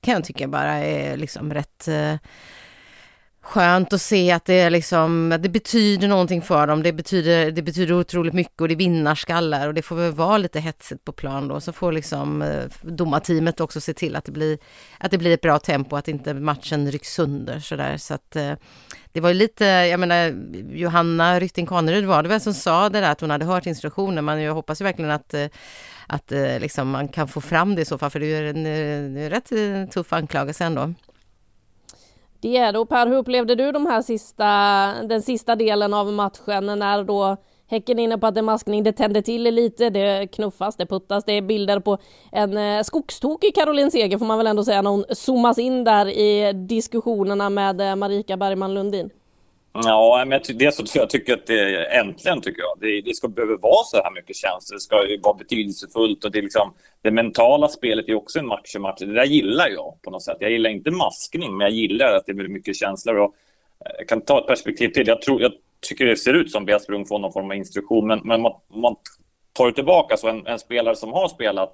kan 0.02 0.14
jag 0.14 0.24
tycka 0.24 0.48
bara 0.48 0.74
är 0.74 1.18
liksom 1.18 1.54
rätt 1.54 1.88
eh, 1.88 2.16
skönt 3.42 3.94
att 3.94 4.02
se 4.02 4.32
att 4.32 4.46
det, 4.46 4.70
liksom, 4.70 5.38
det 5.40 5.50
betyder 5.50 6.08
någonting 6.08 6.42
för 6.42 6.68
dem. 6.68 6.84
Det 6.84 6.94
betyder, 6.94 7.52
det 7.52 7.62
betyder 7.62 7.94
otroligt 7.94 8.34
mycket 8.34 8.62
och 8.62 8.68
det 8.68 8.74
är 8.74 8.76
vinnarskallar 8.78 9.68
och 9.68 9.74
det 9.74 9.82
får 9.82 9.96
väl 9.96 10.12
vara 10.12 10.38
lite 10.38 10.60
hetsigt 10.60 11.06
på 11.06 11.12
plan 11.12 11.48
då. 11.48 11.60
Så 11.60 11.74
får 11.74 11.92
liksom 11.92 12.42
eh, 12.42 12.64
domarteamet 12.82 13.60
också 13.60 13.82
se 13.82 13.94
till 13.94 14.16
att 14.16 14.26
det 14.26 14.32
blir, 14.32 14.58
att 14.98 15.12
det 15.12 15.18
blir 15.18 15.34
ett 15.34 15.42
bra 15.42 15.60
tempo, 15.60 15.96
att 15.96 16.08
inte 16.08 16.34
matchen 16.34 16.92
rycks 16.92 17.14
sönder 17.14 17.60
sådär. 17.60 17.98
Så 17.98 18.14
att 18.14 18.36
eh, 18.36 18.54
det 19.12 19.22
var 19.22 19.34
lite, 19.34 19.66
jag 19.66 20.00
menar 20.00 20.36
Johanna 20.72 21.40
Rytting 21.40 21.66
Kaneryd 21.66 22.06
var 22.06 22.24
det 22.24 22.30
väl 22.30 22.42
som 22.42 22.54
sa 22.54 22.90
det 22.90 23.00
där 23.00 23.12
att 23.12 23.22
hon 23.22 23.30
hade 23.30 23.46
hört 23.46 23.66
instruktioner. 23.66 24.22
Men 24.22 24.42
jag 24.42 24.54
hoppas 24.54 24.82
ju 24.82 24.86
verkligen 24.86 25.12
att 25.12 25.34
eh, 25.34 25.48
att 26.08 26.32
liksom 26.60 26.90
man 26.90 27.08
kan 27.08 27.28
få 27.28 27.42
fram 27.42 27.76
det 27.76 27.82
i 27.82 27.86
så 27.86 27.98
fall, 27.98 28.10
för 28.10 28.20
det 28.20 28.26
är 28.26 28.44
en, 28.44 28.66
en 28.66 29.30
rätt 29.30 29.52
tuff 29.92 30.14
anklagelse 30.14 30.66
ändå. 30.66 30.94
Det 32.42 32.58
är 32.58 32.74
det. 32.74 32.80
Och 32.80 32.90
Per, 32.90 33.08
hur 33.08 33.18
upplevde 33.18 33.56
du 33.56 33.72
de 33.72 33.86
här 33.86 34.02
sista, 34.02 34.46
den 35.04 35.22
sista 35.22 35.56
delen 35.56 35.94
av 35.94 36.14
matchen 36.14 36.66
när 36.66 37.04
då 37.04 37.38
Häcken 37.72 38.00
är 38.00 38.04
inne 38.04 38.18
på 38.18 38.28
att 38.28 38.36
det 38.36 38.40
är 38.40 38.44
maskning, 38.44 38.84
det 38.84 38.94
tänder 38.94 39.22
till 39.22 39.44
lite, 39.44 39.90
det 39.90 40.28
knuffas, 40.28 40.76
det 40.76 40.86
puttas, 40.86 41.24
det 41.24 41.34
är 41.34 41.42
bilder 41.42 41.80
på 41.80 41.98
en 42.32 42.58
eh, 42.58 42.84
skogstokig 42.84 43.56
Caroline 43.56 43.92
Seger 43.92 44.18
får 44.18 44.26
man 44.26 44.38
väl 44.38 44.48
ändå 44.48 44.64
säga 44.64 44.82
när 44.82 44.90
hon 44.90 45.06
zoomas 45.10 45.58
in 45.58 45.84
där 45.84 46.08
i 46.08 46.54
diskussionerna 46.54 47.50
med 47.50 47.82
eh, 47.82 47.96
Marika 47.96 48.38
Bergman 48.38 48.74
Lundin. 48.74 49.10
Ja, 49.74 50.24
men 50.28 50.42
dels 50.54 50.76
så 50.76 51.00
jag 51.00 51.10
tycker 51.10 51.34
att 51.34 51.48
det 51.48 51.86
äntligen 51.86 52.42
tycker 52.42 52.62
jag. 52.62 52.78
Det, 52.80 53.02
det 53.02 53.16
ska 53.16 53.28
behöva 53.28 53.58
vara 53.58 53.84
så 53.84 53.98
här 54.04 54.12
mycket 54.12 54.36
känslor. 54.36 54.76
Det 54.76 54.80
ska 54.80 55.30
vara 55.30 55.38
betydelsefullt 55.38 56.26
och 56.26 56.32
det, 56.32 56.42
liksom, 56.42 56.74
det 57.02 57.12
mentala 57.12 57.68
spelet 57.68 58.10
är 58.10 58.16
också 58.16 58.40
en 58.40 58.48
match 58.48 58.76
i 58.76 58.80
match. 58.80 59.00
Det 59.00 59.14
där 59.14 59.26
gillar 59.26 59.70
jag 59.70 60.02
på 60.02 60.12
något 60.12 60.24
sätt. 60.24 60.38
Jag 60.40 60.52
gillar 60.52 60.70
inte 60.70 60.92
maskning, 60.92 61.58
men 61.58 61.66
jag 61.66 61.76
gillar 61.76 62.16
att 62.16 62.26
det 62.26 62.34
blir 62.34 62.48
mycket 62.48 62.76
känslor. 62.76 63.16
Och 63.16 63.36
eh, 63.86 63.92
jag 63.98 64.08
kan 64.08 64.22
ta 64.22 64.40
ett 64.40 64.48
perspektiv 64.48 64.90
till. 64.90 65.08
Jag, 65.08 65.22
tror, 65.22 65.42
jag 65.42 65.52
tycker 65.80 66.06
det 66.06 66.18
ser 66.18 66.34
ut 66.34 66.52
som 66.52 66.66
Bea 66.66 66.80
Sprung 66.80 67.06
får 67.06 67.20
någon 67.20 67.34
form 67.34 67.52
av 67.52 67.56
instruktion, 67.56 68.08
men, 68.08 68.20
men 68.24 68.42
man, 68.42 68.54
man 68.74 68.96
tar 69.54 69.72
tillbaka 69.72 70.18
så 70.18 70.28
en, 70.28 70.48
en 70.48 70.60
spelare 70.60 70.96
som 70.96 71.14
har 71.14 71.28
spelat 71.28 71.74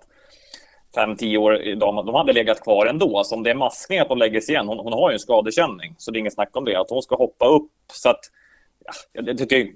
fem, 0.99 1.15
tio 1.15 1.37
år 1.37 1.61
idag, 1.61 2.05
de 2.05 2.15
hade 2.15 2.33
legat 2.33 2.63
kvar 2.63 2.85
ändå. 2.85 3.23
Så 3.23 3.35
om 3.35 3.43
det 3.43 3.49
är 3.49 3.55
maskning 3.55 3.99
att 3.99 4.09
de 4.09 4.17
lägger 4.17 4.41
sig 4.41 4.55
igen, 4.55 4.67
hon, 4.67 4.79
hon 4.79 4.93
har 4.93 5.09
ju 5.09 5.13
en 5.13 5.19
skadekänning, 5.19 5.95
så 5.97 6.11
det 6.11 6.17
är 6.17 6.19
inget 6.19 6.33
snack 6.33 6.49
om 6.57 6.65
det. 6.65 6.75
Att 6.75 6.89
hon 6.89 7.01
ska 7.01 7.15
hoppa 7.15 7.47
upp 7.47 7.71
så 7.93 8.09
att 8.09 8.19
Ja, 9.13 9.21
det, 9.21 9.33
det, 9.33 9.73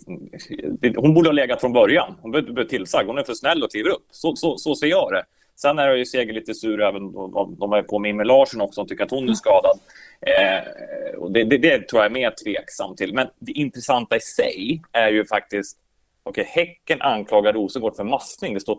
det, 0.80 0.98
hon 0.98 1.14
borde 1.14 1.30
ha 1.30 1.34
legat 1.34 1.62
från 1.62 1.74
början. 1.74 2.18
Hon 2.22 2.32
borde 2.32 2.54
bli 2.54 2.68
tillsagd. 2.68 3.08
Hon 3.08 3.18
är 3.18 3.24
för 3.24 3.34
snäll 3.34 3.64
och 3.64 3.72
kliver 3.72 3.90
upp. 3.90 4.06
Så, 4.12 4.36
så, 4.36 4.58
så 4.58 4.76
ser 4.76 4.88
jag 4.88 5.12
det. 5.12 5.24
Sen 5.56 5.80
är 5.80 5.96
ju 5.96 6.06
Seger 6.06 6.34
lite 6.34 6.54
sur 6.54 6.82
även 6.82 7.12
de, 7.60 7.74
är 7.74 7.82
på 7.82 8.00
Mimmi 8.00 8.24
Larsson 8.24 8.62
också 8.62 8.82
och 8.82 8.88
tycker 8.88 9.04
att 9.04 9.12
hon 9.12 9.30
är 9.30 9.34
skadad. 9.34 9.80
Eh, 10.22 11.20
och 11.20 11.32
det, 11.32 11.44
det, 11.44 11.58
det, 11.58 11.88
tror 11.88 12.02
jag 12.02 12.06
är 12.06 12.14
mer 12.14 12.34
tveksam 12.44 12.96
till. 12.96 13.14
Men 13.14 13.28
det 13.40 13.52
intressanta 13.52 14.16
i 14.16 14.20
sig 14.20 14.82
är 14.92 15.10
ju 15.10 15.26
faktiskt... 15.26 15.78
Okej, 16.24 16.42
okay, 16.42 16.64
Häcken 16.66 17.02
anklagar 17.02 17.54
Rosengård 17.54 17.96
för 17.96 18.04
maskning. 18.04 18.54
Det 18.54 18.60
står 18.60 18.78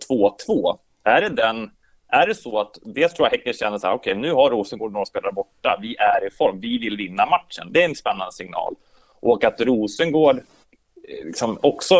2-2. 0.49 0.79
Är 1.05 1.21
det 1.21 1.29
den 1.29 1.71
är 2.13 2.27
det 2.27 2.35
så 2.35 2.59
att 2.59 2.79
dels 2.83 3.15
tror 3.15 3.27
jag 3.27 3.31
Häcken 3.31 3.53
känner 3.53 3.79
så 3.79 3.87
här, 3.87 3.95
okej, 3.95 4.11
okay, 4.11 4.23
nu 4.23 4.33
har 4.33 4.51
Rosengård 4.51 4.93
några 4.93 5.07
spelare 5.07 5.33
borta, 5.33 5.79
vi 5.83 5.97
är 5.97 6.27
i 6.27 6.31
form, 6.31 6.61
vi 6.61 6.79
vill 6.79 6.97
vinna 6.97 7.27
matchen. 7.27 7.73
Det 7.73 7.83
är 7.83 7.89
en 7.89 7.95
spännande 7.95 8.33
signal. 8.33 8.75
Och 9.21 9.45
att 9.45 9.61
Rosengård 9.61 10.37
eh, 10.37 11.27
liksom 11.27 11.59
också, 11.63 11.95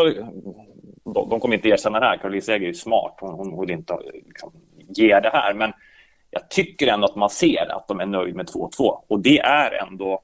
de, 1.03 1.29
de 1.29 1.39
kommer 1.39 1.55
inte 1.55 1.69
erkänna 1.69 1.99
det 1.99 2.05
här, 2.05 2.17
Caroline 2.17 2.41
Seger 2.41 2.61
är 2.61 2.67
ju 2.67 2.73
smart, 2.73 3.17
hon, 3.19 3.33
hon 3.33 3.61
vill 3.61 3.71
inte 3.71 3.97
liksom, 4.25 4.53
ge 4.89 5.19
det 5.19 5.29
här, 5.29 5.53
men 5.53 5.73
jag 6.29 6.49
tycker 6.49 6.87
ändå 6.87 7.07
att 7.07 7.15
man 7.15 7.29
ser 7.29 7.71
att 7.71 7.87
de 7.87 7.99
är 7.99 8.05
nöjda 8.05 8.37
med 8.37 8.49
2-2 8.49 8.69
och 9.07 9.19
det 9.19 9.39
är 9.39 9.87
ändå, 9.87 10.21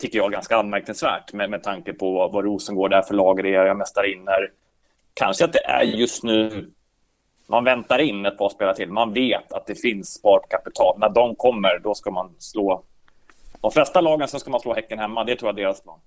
tycker 0.00 0.18
jag, 0.18 0.32
ganska 0.32 0.56
anmärkningsvärt 0.56 1.32
med, 1.32 1.50
med 1.50 1.62
tanke 1.62 1.92
på 1.92 2.12
vad, 2.12 2.32
vad 2.32 2.44
Rosengård 2.44 2.92
är 2.92 3.02
för 3.02 3.14
lag, 3.14 3.42
det 3.42 3.54
är 3.54 3.74
mästarinnor. 3.74 4.52
Kanske 5.14 5.44
att 5.44 5.52
det 5.52 5.64
är 5.64 5.82
just 5.82 6.22
nu 6.22 6.70
man 7.46 7.64
väntar 7.64 7.98
in 7.98 8.26
ett 8.26 8.38
par 8.38 8.48
spelare 8.48 8.76
till. 8.76 8.90
Man 8.90 9.12
vet 9.12 9.52
att 9.52 9.66
det 9.66 9.74
finns 9.74 10.14
sparkapital. 10.14 10.98
När 10.98 11.08
de 11.08 11.34
kommer, 11.34 11.78
då 11.78 11.94
ska 11.94 12.10
man 12.10 12.34
slå... 12.38 12.82
De 13.60 13.70
flesta 13.70 14.00
lagen 14.00 14.28
så 14.28 14.38
ska 14.38 14.50
man 14.50 14.60
slå 14.60 14.74
Häcken 14.74 14.98
hemma. 14.98 15.24
Det 15.24 15.36
tror 15.36 15.48
jag 15.48 15.58
är 15.58 15.62
deras 15.62 15.82
plan. 15.82 15.98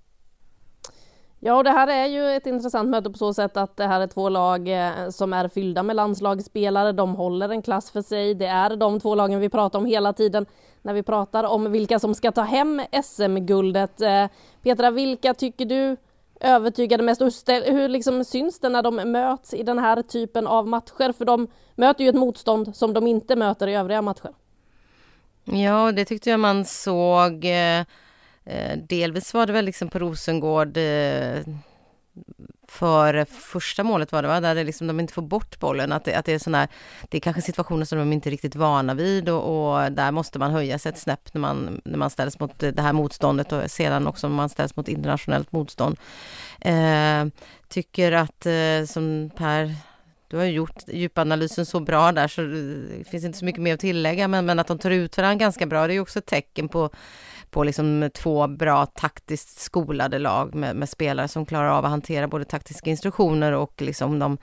Ja, 1.40 1.54
och 1.54 1.64
det 1.64 1.70
här 1.70 1.88
är 1.88 2.06
ju 2.06 2.36
ett 2.36 2.46
intressant 2.46 2.88
möte 2.88 3.10
på 3.10 3.18
så 3.18 3.34
sätt 3.34 3.56
att 3.56 3.76
det 3.76 3.86
här 3.86 4.00
är 4.00 4.06
två 4.06 4.28
lag 4.28 4.68
eh, 4.68 5.08
som 5.08 5.32
är 5.32 5.48
fyllda 5.48 5.82
med 5.82 5.96
landslagsspelare. 5.96 6.92
De 6.92 7.14
håller 7.14 7.48
en 7.48 7.62
klass 7.62 7.90
för 7.90 8.02
sig. 8.02 8.34
Det 8.34 8.46
är 8.46 8.76
de 8.76 9.00
två 9.00 9.14
lagen 9.14 9.40
vi 9.40 9.48
pratar 9.48 9.78
om 9.78 9.86
hela 9.86 10.12
tiden 10.12 10.46
när 10.82 10.94
vi 10.94 11.02
pratar 11.02 11.44
om 11.44 11.72
vilka 11.72 11.98
som 11.98 12.14
ska 12.14 12.32
ta 12.32 12.42
hem 12.42 12.82
SM-guldet. 13.02 14.00
Eh, 14.00 14.26
Petra, 14.62 14.90
vilka 14.90 15.34
tycker 15.34 15.64
du 15.64 15.96
övertygade 16.40 17.02
mest? 17.02 17.20
Hur 17.20 17.88
liksom 17.88 18.24
syns 18.24 18.60
det 18.60 18.68
när 18.68 18.82
de 18.82 18.96
möts 18.96 19.54
i 19.54 19.62
den 19.62 19.78
här 19.78 20.02
typen 20.02 20.46
av 20.46 20.66
matcher? 20.66 21.12
För 21.12 21.24
de 21.24 21.48
möter 21.74 22.04
ju 22.04 22.10
ett 22.10 22.16
motstånd 22.16 22.76
som 22.76 22.92
de 22.92 23.06
inte 23.06 23.36
möter 23.36 23.66
i 23.66 23.74
övriga 23.74 24.02
matcher. 24.02 24.30
Ja, 25.44 25.92
det 25.92 26.04
tyckte 26.04 26.30
jag 26.30 26.40
man 26.40 26.64
såg. 26.64 27.44
Eh, 27.44 27.80
eh 28.44 28.78
delvis 28.88 29.34
var 29.34 29.46
det 29.46 29.52
väl 29.52 29.64
liksom 29.64 29.88
på 29.88 29.98
Rosengård 29.98 30.76
eh, 30.76 31.40
för 32.68 33.24
första 33.24 33.84
målet 33.84 34.12
var 34.12 34.22
det 34.22 34.28
va, 34.28 34.40
där 34.40 34.54
det 34.54 34.64
liksom, 34.64 34.86
de 34.86 35.00
inte 35.00 35.12
får 35.12 35.22
bort 35.22 35.58
bollen, 35.60 35.92
att 35.92 36.04
det, 36.04 36.14
att 36.14 36.24
det 36.24 36.32
är 36.32 36.38
sådana 36.38 36.68
det 37.08 37.18
är 37.18 37.20
kanske 37.20 37.42
situationer 37.42 37.84
som 37.84 37.98
de 37.98 38.12
inte 38.12 38.28
är 38.28 38.30
riktigt 38.30 38.56
vana 38.56 38.94
vid 38.94 39.28
och, 39.28 39.72
och, 39.72 39.92
där 39.92 40.10
måste 40.10 40.38
man 40.38 40.50
höja 40.50 40.78
sig 40.78 40.90
ett 40.90 40.98
snäpp 40.98 41.34
när 41.34 41.40
man, 41.40 41.80
när 41.84 41.98
man 41.98 42.10
ställs 42.10 42.40
mot 42.40 42.58
det 42.58 42.80
här 42.80 42.92
motståndet 42.92 43.52
och 43.52 43.70
sedan 43.70 44.06
också 44.06 44.28
när 44.28 44.36
man 44.36 44.48
ställs 44.48 44.76
mot 44.76 44.88
internationellt 44.88 45.52
motstånd. 45.52 45.96
Eh, 46.60 47.26
tycker 47.68 48.12
att, 48.12 48.46
eh, 48.46 48.84
som 48.86 49.30
Per 49.36 49.74
du 50.28 50.36
har 50.36 50.44
gjort 50.44 50.82
djupanalysen 50.88 51.66
så 51.66 51.80
bra 51.80 52.12
där 52.12 52.28
så 52.28 52.42
det 52.42 53.04
finns 53.10 53.24
inte 53.24 53.38
så 53.38 53.44
mycket 53.44 53.62
mer 53.62 53.74
att 53.74 53.80
tillägga 53.80 54.28
men, 54.28 54.46
men 54.46 54.58
att 54.58 54.66
de 54.66 54.78
tar 54.78 54.90
ut 54.90 55.16
varandra 55.16 55.44
ganska 55.44 55.66
bra 55.66 55.86
det 55.86 55.94
är 55.94 56.00
också 56.00 56.18
ett 56.18 56.26
tecken 56.26 56.68
på 56.68 56.90
på 57.50 57.64
liksom 57.64 58.10
två 58.14 58.46
bra 58.46 58.86
taktiskt 58.86 59.60
skolade 59.60 60.18
lag 60.18 60.54
med, 60.54 60.76
med, 60.76 60.88
spelare 60.88 61.28
som 61.28 61.46
klarar 61.46 61.68
av 61.68 61.84
att 61.84 61.90
hantera 61.90 62.28
både 62.28 62.44
taktiska 62.44 62.90
instruktioner 62.90 63.52
och 63.52 63.82
liksom 63.82 64.18
de 64.18 64.38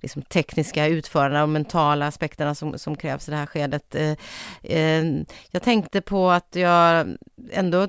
liksom 0.00 0.22
tekniska 0.22 0.86
utförarna 0.86 1.42
och 1.42 1.48
mentala 1.48 2.06
aspekterna 2.06 2.54
som, 2.54 2.78
som 2.78 2.96
krävs 2.96 3.28
i 3.28 3.30
det 3.30 3.36
här 3.36 3.46
skedet. 3.46 3.94
Eh, 3.94 4.14
eh, 4.62 5.04
jag 5.50 5.62
tänkte 5.62 6.00
på 6.00 6.30
att 6.30 6.56
jag 6.56 7.06
ändå 7.50 7.88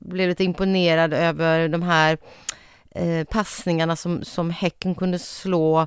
blev 0.00 0.28
lite 0.28 0.44
imponerad 0.44 1.14
över 1.14 1.68
de 1.68 1.82
här 1.82 2.18
eh, 2.90 3.24
passningarna 3.24 3.96
som, 3.96 4.24
som 4.24 4.50
Häcken 4.50 4.94
kunde 4.94 5.18
slå 5.18 5.86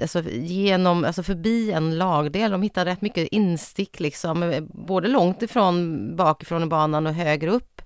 alltså 0.00 0.22
genom, 0.30 1.04
alltså 1.04 1.22
förbi 1.22 1.72
en 1.72 1.98
lagdel. 1.98 2.50
De 2.50 2.62
hittade 2.62 2.90
rätt 2.90 3.02
mycket 3.02 3.28
instick 3.28 4.00
liksom, 4.00 4.42
eh, 4.42 4.62
både 4.62 5.08
långt 5.08 5.42
ifrån 5.42 6.16
bakifrån 6.16 6.62
i 6.62 6.66
banan 6.66 7.06
och 7.06 7.14
högre 7.14 7.50
upp. 7.50 7.82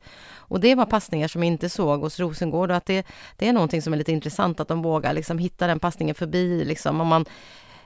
Och 0.51 0.61
det 0.61 0.75
var 0.75 0.87
passningar 0.87 1.29
som 1.29 1.43
inte 1.43 1.69
såg 1.69 2.01
hos 2.01 2.21
Rosengård 2.21 2.71
och 2.71 2.77
att 2.77 2.87
det, 2.87 3.07
det 3.37 3.49
är 3.49 3.53
någonting 3.53 3.83
som 3.83 3.93
är 3.93 3.97
lite 3.97 4.13
intressant 4.13 4.61
att 4.61 4.69
de 4.69 4.83
vågar 4.83 5.13
liksom 5.13 5.39
hitta 5.39 5.67
den 5.67 5.81
passningen 5.81 6.15
förbi 6.15 6.65
liksom. 6.65 7.01
Om 7.01 7.09
man 7.09 7.25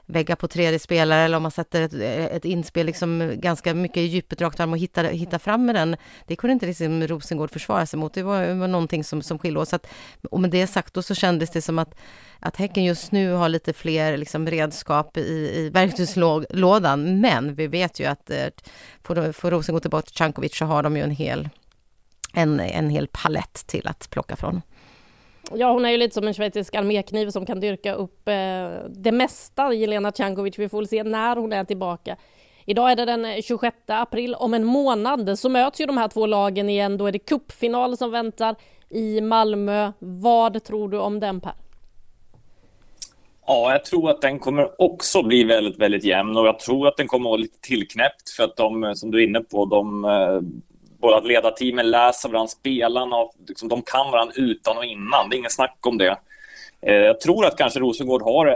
väggar 0.06 0.36
på 0.36 0.48
tredje 0.48 0.78
spelare 0.78 1.20
eller 1.20 1.36
om 1.36 1.42
man 1.42 1.50
sätter 1.50 1.82
ett, 1.82 1.94
eh, 1.94 2.24
ett 2.24 2.44
inspel 2.44 2.86
liksom 2.86 3.32
ganska 3.36 3.74
mycket 3.74 3.96
i 3.96 4.00
djupet 4.00 4.40
rakt 4.40 4.56
fram 4.56 4.72
och 4.72 4.78
hittar, 4.78 5.04
hittar 5.04 5.38
fram 5.38 5.66
med 5.66 5.74
den. 5.74 5.96
Det 6.26 6.36
kunde 6.36 6.52
inte 6.52 6.66
liksom 6.66 7.06
Rosengård 7.06 7.50
försvara 7.50 7.86
sig 7.86 7.98
mot. 7.98 8.14
Det 8.14 8.22
var, 8.22 8.42
det 8.42 8.54
var 8.54 8.68
någonting 8.68 9.04
som, 9.04 9.22
som 9.22 9.38
skilde 9.38 9.60
oss. 9.60 9.74
Att, 9.74 9.86
och 10.30 10.40
med 10.40 10.50
det 10.50 10.66
sagt 10.66 10.94
då 10.94 11.02
så 11.02 11.14
kändes 11.14 11.50
det 11.50 11.62
som 11.62 11.78
att, 11.78 11.94
att 12.40 12.56
Häcken 12.56 12.84
just 12.84 13.12
nu 13.12 13.32
har 13.32 13.48
lite 13.48 13.72
fler 13.72 14.16
liksom 14.16 14.46
redskap 14.46 15.16
i, 15.16 15.50
i 15.54 15.70
verktygslådan. 15.70 17.20
Men 17.20 17.54
vi 17.54 17.66
vet 17.66 18.00
ju 18.00 18.04
att 18.04 18.30
eh, 18.30 18.46
får, 19.02 19.32
får 19.32 19.50
Rosengård 19.50 19.82
tillbaka 19.82 20.06
till 20.06 20.16
Cankovic 20.16 20.56
så 20.56 20.64
har 20.64 20.82
de 20.82 20.96
ju 20.96 21.02
en 21.02 21.10
hel, 21.10 21.48
en, 22.32 22.60
en 22.60 22.90
hel 22.90 23.08
palett 23.12 23.66
till 23.66 23.86
att 23.86 24.10
plocka 24.10 24.36
från. 24.36 24.62
Ja, 25.52 25.72
hon 25.72 25.84
är 25.84 25.90
ju 25.90 25.96
lite 25.96 26.14
som 26.14 26.26
en 26.26 26.34
schweizisk 26.34 26.74
armékniv 26.74 27.30
som 27.30 27.46
kan 27.46 27.60
dyrka 27.60 27.94
upp 27.94 28.28
eh, 28.28 28.68
det 28.88 29.12
mesta, 29.12 29.72
Jelena 29.72 30.12
Cankovic. 30.12 30.58
Vi 30.58 30.68
får 30.68 30.78
väl 30.78 30.88
se 30.88 31.04
när 31.04 31.36
hon 31.36 31.52
är 31.52 31.64
tillbaka. 31.64 32.16
Idag 32.66 32.90
är 32.90 32.96
det 32.96 33.04
den 33.04 33.24
eh, 33.24 33.42
26 33.42 33.76
april. 33.86 34.34
Om 34.34 34.54
en 34.54 34.64
månad 34.64 35.38
så 35.38 35.48
möts 35.48 35.80
ju 35.80 35.86
de 35.86 35.96
här 35.96 36.08
två 36.08 36.26
lagen 36.26 36.68
igen. 36.68 36.98
Då 36.98 37.06
är 37.06 37.12
det 37.12 37.18
cupfinal 37.18 37.96
som 37.96 38.10
väntar 38.10 38.56
i 38.90 39.20
Malmö. 39.20 39.92
Vad 39.98 40.64
tror 40.64 40.88
du 40.88 40.98
om 40.98 41.20
den 41.20 41.40
Per? 41.40 41.54
Ja, 43.46 43.72
jag 43.72 43.84
tror 43.84 44.10
att 44.10 44.20
den 44.20 44.38
kommer 44.38 44.82
också 44.82 45.22
bli 45.22 45.44
väldigt, 45.44 45.80
väldigt 45.80 46.04
jämn 46.04 46.36
och 46.36 46.46
jag 46.46 46.58
tror 46.58 46.88
att 46.88 46.96
den 46.96 47.06
kommer 47.06 47.28
att 47.28 47.30
vara 47.30 47.40
lite 47.40 47.60
tillknäppt 47.60 48.30
för 48.36 48.44
att 48.44 48.56
de, 48.56 48.84
eh, 48.84 48.92
som 48.92 49.10
du 49.10 49.18
är 49.22 49.26
inne 49.26 49.40
på, 49.40 49.64
de 49.64 50.04
eh, 50.04 50.40
fotboll, 51.04 51.14
att 51.14 51.24
att 51.24 51.28
ledarteamen 51.28 51.90
läser 51.90 52.28
varandra, 52.28 52.48
spelarna, 52.48 53.16
liksom, 53.48 53.68
de 53.68 53.82
kan 53.82 54.10
varandra 54.10 54.34
utan 54.36 54.76
och 54.76 54.84
innan. 54.84 55.30
Det 55.30 55.36
är 55.36 55.38
inget 55.38 55.52
snack 55.52 55.78
om 55.80 55.98
det. 55.98 56.18
Eh, 56.86 56.94
jag 56.94 57.20
tror 57.20 57.46
att 57.46 57.56
kanske 57.56 57.80
Rosengård 57.80 58.22
har 58.22 58.46
eh, 58.46 58.54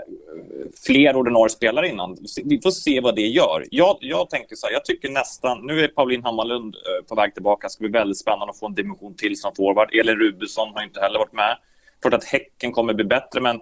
fler 0.86 1.16
ordinarie 1.16 1.50
spelare 1.50 1.88
innan. 1.88 2.16
Vi 2.44 2.60
får 2.60 2.70
se 2.70 3.00
vad 3.00 3.16
det 3.16 3.26
gör. 3.26 3.64
Jag, 3.70 3.96
jag 4.00 4.30
tänker 4.30 4.56
så 4.56 4.66
här, 4.66 4.72
jag 4.72 4.84
tycker 4.84 5.08
nästan... 5.08 5.66
Nu 5.66 5.84
är 5.84 5.88
Pauline 5.88 6.24
Hammarlund 6.24 6.74
eh, 6.74 7.06
på 7.08 7.14
väg 7.14 7.34
tillbaka. 7.34 7.66
Det 7.66 7.70
ska 7.70 7.80
bli 7.80 7.90
väldigt 7.90 8.18
spännande 8.18 8.50
att 8.50 8.58
få 8.58 8.66
en 8.66 8.74
dimension 8.74 9.14
till 9.14 9.36
som 9.36 9.54
forward. 9.54 9.94
Elin 9.94 10.16
Rubensson 10.16 10.68
har 10.74 10.82
inte 10.82 11.00
heller 11.00 11.18
varit 11.18 11.32
med. 11.32 11.56
Klart 12.00 12.14
att 12.14 12.24
Häcken 12.24 12.72
kommer 12.72 12.94
bli 12.94 13.04
bättre, 13.04 13.40
men 13.40 13.56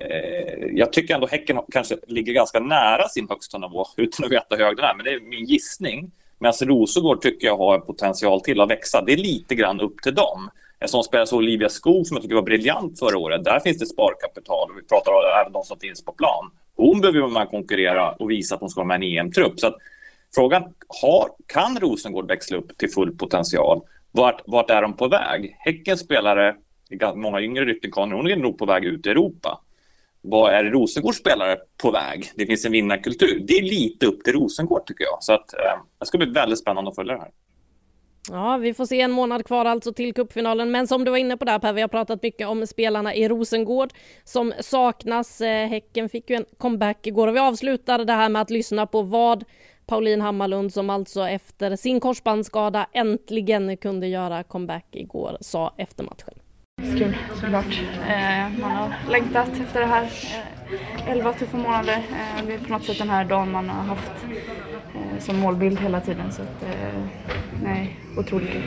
eh, 0.00 0.66
jag 0.72 0.92
tycker 0.92 1.14
ändå 1.14 1.26
Häcken 1.26 1.60
kanske 1.72 1.96
ligger 2.06 2.32
ganska 2.32 2.60
nära 2.60 3.08
sin 3.08 3.28
högsta 3.28 3.58
nivå 3.58 3.86
utan 3.96 4.24
att 4.26 4.32
veta 4.32 4.56
hur 4.56 4.64
hög 4.64 4.76
den 4.76 4.84
är. 4.84 4.94
Men 4.94 5.04
det 5.04 5.10
är 5.10 5.20
min 5.20 5.44
gissning. 5.44 6.10
Medan 6.40 6.48
alltså, 6.48 6.64
Rosengård 6.64 7.20
tycker 7.20 7.46
jag 7.46 7.56
har 7.56 7.78
potential 7.78 8.40
till 8.40 8.60
att 8.60 8.70
växa. 8.70 9.02
Det 9.02 9.12
är 9.12 9.16
lite 9.16 9.54
grann 9.54 9.80
upp 9.80 10.02
till 10.02 10.14
dem. 10.14 10.50
En 10.78 10.88
sån 10.88 11.04
spelare 11.04 11.26
som 11.26 11.38
Olivia 11.38 11.68
Skog 11.68 12.06
som 12.06 12.14
jag 12.16 12.22
tycker 12.22 12.34
var 12.34 12.42
briljant 12.42 12.98
förra 12.98 13.18
året. 13.18 13.44
Där 13.44 13.60
finns 13.60 13.78
det 13.78 13.86
sparkapital. 13.86 14.70
och 14.70 14.78
Vi 14.78 14.82
pratar 14.82 15.12
om 15.12 15.18
även 15.40 15.52
de 15.52 15.64
som 15.64 15.78
finns 15.78 16.04
på 16.04 16.12
plan. 16.12 16.50
Hon 16.76 17.00
behöver 17.00 17.20
vara 17.20 17.30
med 17.30 17.42
och 17.42 17.50
konkurrera 17.50 18.12
och 18.12 18.30
visa 18.30 18.54
att 18.54 18.60
hon 18.60 18.70
ska 18.70 18.80
vara 18.80 18.98
med 18.98 19.08
i 19.08 19.16
en 19.16 19.26
EM-trupp. 19.26 19.60
Så 19.60 19.66
att 19.66 19.76
frågan 20.34 20.62
har, 21.02 21.28
kan 21.46 21.78
Rosengård 21.80 22.28
växla 22.28 22.56
upp 22.56 22.78
till 22.78 22.90
full 22.90 23.16
potential? 23.16 23.80
Vart, 24.12 24.42
vart 24.46 24.70
är 24.70 24.82
de 24.82 24.96
på 24.96 25.08
väg? 25.08 25.56
Häckens 25.58 26.00
spelare, 26.00 26.56
många 27.14 27.40
yngre 27.40 27.64
rykten, 27.64 27.90
hon 28.12 28.30
är 28.30 28.36
nog 28.36 28.58
på 28.58 28.66
väg 28.66 28.84
ut 28.84 29.06
i 29.06 29.10
Europa. 29.10 29.60
Vad 30.22 30.54
är 30.54 30.64
Rosengårds 30.64 31.18
spelare 31.18 31.56
på 31.82 31.90
väg? 31.90 32.30
Det 32.36 32.46
finns 32.46 32.64
en 32.64 32.72
vinnarkultur. 32.72 33.44
Det 33.46 33.52
är 33.54 33.62
lite 33.62 34.06
upp 34.06 34.24
till 34.24 34.32
Rosengård 34.32 34.86
tycker 34.86 35.04
jag. 35.04 35.16
Så 35.20 35.32
att, 35.32 35.54
eh, 35.54 35.82
det 35.98 36.06
ska 36.06 36.18
bli 36.18 36.26
väldigt 36.26 36.58
spännande 36.58 36.90
att 36.90 36.94
följa 36.94 37.14
det 37.14 37.20
här. 37.20 37.30
Ja, 38.30 38.56
vi 38.56 38.74
får 38.74 38.86
se 38.86 39.00
en 39.00 39.10
månad 39.10 39.46
kvar 39.46 39.64
alltså 39.64 39.92
till 39.92 40.14
cupfinalen. 40.14 40.70
Men 40.70 40.86
som 40.86 41.04
du 41.04 41.10
var 41.10 41.18
inne 41.18 41.36
på 41.36 41.44
där 41.44 41.58
Per, 41.58 41.72
vi 41.72 41.80
har 41.80 41.88
pratat 41.88 42.22
mycket 42.22 42.48
om 42.48 42.66
spelarna 42.66 43.14
i 43.14 43.28
Rosengård 43.28 43.90
som 44.24 44.52
saknas. 44.60 45.40
Eh, 45.40 45.68
Häcken 45.68 46.08
fick 46.08 46.30
ju 46.30 46.36
en 46.36 46.44
comeback 46.58 47.06
igår 47.06 47.28
och 47.28 47.34
vi 47.34 47.40
avslutar 47.40 48.04
det 48.04 48.12
här 48.12 48.28
med 48.28 48.42
att 48.42 48.50
lyssna 48.50 48.86
på 48.86 49.02
vad 49.02 49.44
Pauline 49.86 50.20
Hammarlund 50.20 50.72
som 50.72 50.90
alltså 50.90 51.28
efter 51.28 51.76
sin 51.76 52.00
korsbandsskada 52.00 52.86
äntligen 52.92 53.76
kunde 53.76 54.06
göra 54.06 54.42
comeback 54.42 54.86
igår 54.92 55.38
sa 55.40 55.74
efter 55.76 56.04
matchen. 56.04 56.39
Kul 56.80 57.16
såklart. 57.40 57.80
Eh, 58.08 58.60
man 58.60 58.70
har 58.70 58.92
längtat 59.10 59.48
efter 59.66 59.80
det 59.80 59.86
här. 59.86 60.02
Eh, 60.02 61.12
11 61.12 61.32
tuffa 61.32 61.56
månader. 61.56 61.96
Eh, 62.10 62.46
det 62.46 62.54
är 62.54 62.58
på 62.58 62.72
något 62.72 62.84
sätt 62.84 62.98
den 62.98 63.10
här 63.10 63.24
dagen 63.24 63.52
man 63.52 63.68
har 63.68 63.84
haft 63.84 64.12
eh, 64.94 65.18
som 65.20 65.36
målbild 65.36 65.80
hela 65.80 66.00
tiden. 66.00 66.32
Så 66.32 66.42
att, 66.42 66.62
eh, 66.62 67.00
nej, 67.62 67.96
otroligt 68.16 68.50
kul. 68.50 68.62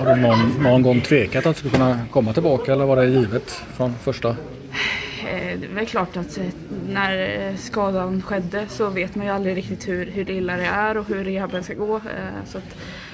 Har 0.00 0.14
du 0.14 0.20
någon, 0.20 0.62
någon 0.62 0.82
gång 0.82 1.00
tvekat 1.00 1.46
att 1.46 1.54
du 1.54 1.58
skulle 1.58 1.74
kunna 1.74 2.00
komma 2.10 2.32
tillbaka 2.32 2.72
eller 2.72 2.84
var 2.84 2.96
det 2.96 3.06
givet 3.06 3.50
från 3.50 3.94
första? 3.94 4.28
Eh, 4.28 5.58
det 5.60 5.66
är 5.66 5.74
väl 5.74 5.86
klart 5.86 6.16
att 6.16 6.38
när 6.88 7.56
skadan 7.56 8.22
skedde 8.22 8.66
så 8.68 8.90
vet 8.90 9.14
man 9.14 9.26
ju 9.26 9.32
aldrig 9.32 9.56
riktigt 9.56 9.88
hur, 9.88 10.06
hur 10.06 10.30
illa 10.30 10.56
det 10.56 10.66
är 10.66 10.96
och 10.96 11.06
hur 11.08 11.24
rehaben 11.24 11.64
ska 11.64 11.74
gå. 11.74 12.00
Så 12.46 12.58
att, 12.58 12.64
Eh, 12.64 13.07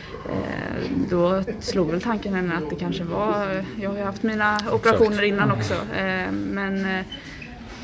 då 1.11 1.43
slog 1.61 1.91
väl 1.91 2.01
tanken 2.01 2.53
att 2.53 2.71
det 2.71 2.77
kanske 2.77 3.05
var, 3.05 3.65
jag 3.81 3.91
har 3.91 3.97
ju 3.97 4.05
haft 4.05 4.23
mina 4.23 4.59
operationer 4.73 5.23
innan 5.23 5.51
också, 5.51 5.75
eh, 5.75 6.33
men 6.33 6.99
eh, 6.99 7.05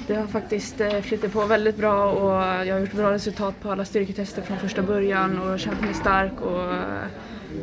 det 0.06 0.14
har 0.14 0.26
faktiskt 0.26 0.76
flyttat 1.02 1.32
på 1.32 1.44
väldigt 1.44 1.76
bra 1.76 2.12
och 2.12 2.66
jag 2.66 2.74
har 2.74 2.80
gjort 2.80 2.92
bra 2.92 3.12
resultat 3.12 3.60
på 3.62 3.70
alla 3.70 3.84
styrketester 3.84 4.42
från 4.42 4.58
första 4.58 4.82
början 4.82 5.38
och 5.38 5.60
känt 5.60 5.80
mig 5.80 5.94
stark 5.94 6.40
och 6.40 6.74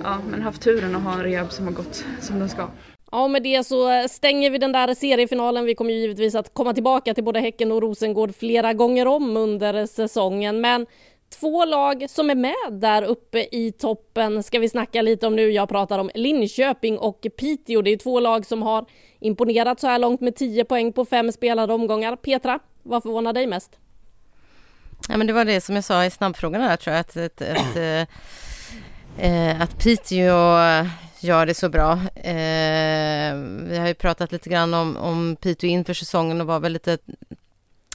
ja, 0.04 0.18
men 0.32 0.42
haft 0.42 0.62
turen 0.62 0.96
att 0.96 1.04
ha 1.04 1.14
en 1.14 1.24
rehab 1.24 1.52
som 1.52 1.66
har 1.66 1.74
gått 1.74 2.06
som 2.20 2.40
den 2.40 2.50
ska. 2.50 2.68
Ja, 3.12 3.24
och 3.24 3.32
med 3.32 3.44
det 3.44 3.64
så 3.64 4.08
stänger 4.10 4.50
vi 4.50 4.58
den 4.58 4.72
där 4.72 4.94
seriefinalen. 4.94 5.66
Vi 5.66 5.76
kommer 5.76 5.94
givetvis 5.94 6.36
att 6.36 6.54
komma 6.54 6.74
tillbaka 6.74 7.14
till 7.14 7.24
både 7.24 7.40
Häcken 7.40 7.72
och 7.72 7.82
Rosengård 7.82 8.36
flera 8.36 8.74
gånger 8.74 9.08
om 9.08 9.38
under 9.38 9.86
säsongen, 9.86 10.62
men 10.62 10.86
Två 11.30 11.66
lag 11.66 12.06
som 12.10 12.30
är 12.30 12.36
med 12.36 12.54
där 12.72 13.04
uppe 13.04 13.48
i 13.52 13.72
toppen 13.72 14.44
ska 14.44 14.60
vi 14.60 14.70
snacka 14.70 15.02
lite 15.02 15.28
om 15.28 15.36
nu. 15.36 15.52
Jag 15.52 15.70
pratar 15.70 16.00
om 16.00 16.12
Linköping 16.14 16.98
och 16.98 17.26
Piteå. 17.38 17.82
Det 17.82 17.92
är 17.92 17.98
två 17.98 18.20
lag 18.20 18.46
som 18.46 18.62
har 18.62 18.86
imponerat 19.20 19.80
så 19.80 19.88
här 19.88 20.00
långt 20.00 20.22
med 20.22 20.36
10 20.36 20.66
poäng 20.66 20.94
på 20.94 21.06
fem 21.06 21.32
spelade 21.32 21.74
omgångar. 21.74 22.16
Petra, 22.16 22.60
vad 22.84 23.04
förvånar 23.04 23.34
dig 23.34 23.48
mest? 23.48 23.80
Ja, 25.10 25.18
men 25.18 25.28
det 25.28 25.34
var 25.34 25.46
det 25.46 25.62
som 25.62 25.76
jag 25.76 25.84
sa 25.84 26.06
i 26.06 26.12
snabbfrågorna 26.12 26.68
där 26.68 26.78
tror 26.78 26.96
jag, 26.96 27.02
att, 27.02 27.18
att, 27.18 27.42
att, 27.42 27.78
äh, 29.18 29.62
att 29.62 29.80
Piteå 29.84 30.58
gör 31.20 31.46
det 31.46 31.54
så 31.54 31.70
bra. 31.70 31.92
Äh, 32.16 33.36
vi 33.70 33.78
har 33.78 33.88
ju 33.88 33.94
pratat 33.94 34.32
lite 34.32 34.50
grann 34.50 34.74
om, 34.74 34.98
om 34.98 35.36
Piteå 35.42 35.70
inför 35.70 35.94
säsongen 35.94 36.42
och 36.42 36.48
var 36.48 36.60
väl 36.60 36.74
lite 36.74 36.98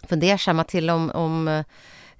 fundersamma 0.09 0.65
till 0.65 0.91
om, 0.91 1.11
om 1.11 1.65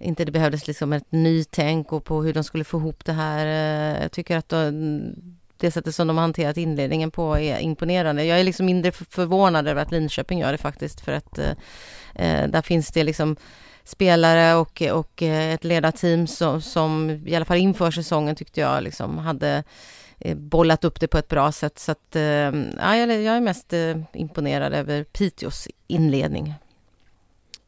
inte 0.03 0.25
det 0.25 0.33
behövdes 0.33 0.67
liksom 0.67 0.93
ett 0.93 1.13
nytänk 1.13 1.93
och 1.93 2.05
på 2.05 2.23
hur 2.23 2.35
de 2.35 2.45
skulle 2.45 2.65
få 2.65 2.79
ihop 2.79 3.05
det 3.05 3.13
här. 3.13 3.47
Eh, 3.47 4.03
jag 4.03 4.13
tycker 4.13 4.37
att 4.37 4.49
de, 4.49 5.15
det 5.57 5.71
sättet 5.71 5.95
som 5.95 6.07
de 6.07 6.17
har 6.17 6.23
hanterat 6.23 6.57
inledningen 6.57 7.11
på 7.11 7.39
är 7.39 7.59
imponerande. 7.59 8.25
Jag 8.25 8.41
är 8.41 8.45
liksom 8.45 8.67
mindre 8.67 8.93
förvånad 8.93 9.69
över 9.69 9.83
att 9.83 9.91
Linköping 9.91 10.39
gör 10.39 10.53
det 10.53 10.59
faktiskt 10.59 11.01
för 11.01 11.13
att 11.13 11.39
eh, 11.39 11.51
eh 12.15 12.49
där 12.49 12.63
finns 12.63 12.89
det 12.89 13.05
liksom 13.05 13.37
spelare 13.85 14.55
och, 14.55 14.83
och 14.83 15.23
eh, 15.23 15.55
ett 15.55 15.65
ledarteam 15.65 16.27
som, 16.27 16.61
som 16.61 17.11
i 17.27 17.37
alla 17.37 17.45
fall 17.45 17.59
inför 17.59 17.91
säsongen 17.91 18.37
tyckte 18.37 18.61
jag 18.61 18.83
liksom 18.83 19.19
hade 19.19 19.65
bollat 20.37 20.85
upp 20.85 21.01
det 21.01 21.09
på 21.09 21.19
ett 21.19 21.29
bra 21.29 21.53
sätt. 21.53 21.79
Så 21.79 21.93
att, 21.93 22.17
eh, 22.17 22.23
ja, 22.23 22.97
jag 22.97 23.37
är 23.37 23.41
mest 23.41 23.73
imponerad 24.13 24.73
över 24.73 25.05
Piteås 25.05 25.69
inledning. 25.87 26.55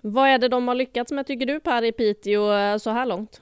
Vad 0.06 0.28
är 0.28 0.38
det 0.38 0.48
de 0.48 0.68
har 0.68 0.74
lyckats 0.74 1.12
med 1.12 1.26
tycker 1.26 1.46
du 1.46 1.60
Per 1.60 1.84
i 1.84 1.92
Piteå 1.92 2.52
eh, 2.52 2.76
så 2.76 2.90
här 2.90 3.06
långt? 3.06 3.40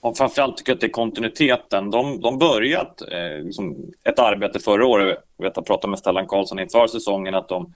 Och 0.00 0.16
framförallt 0.16 0.56
tycker 0.56 0.72
jag 0.72 0.74
att 0.76 0.80
det 0.80 0.86
är 0.86 0.90
kontinuiteten. 0.90 1.90
De, 1.90 2.20
de 2.20 2.38
börjat 2.38 3.02
eh, 3.02 3.44
liksom 3.44 3.92
ett 4.04 4.18
arbete 4.18 4.58
förra 4.58 4.86
året. 4.86 5.18
Jag 5.36 5.44
vet, 5.44 5.66
pratade 5.66 5.90
med 5.90 5.98
Stellan 5.98 6.26
Karlsson 6.26 6.58
inför 6.58 6.86
säsongen 6.86 7.34
att 7.34 7.48
de 7.48 7.74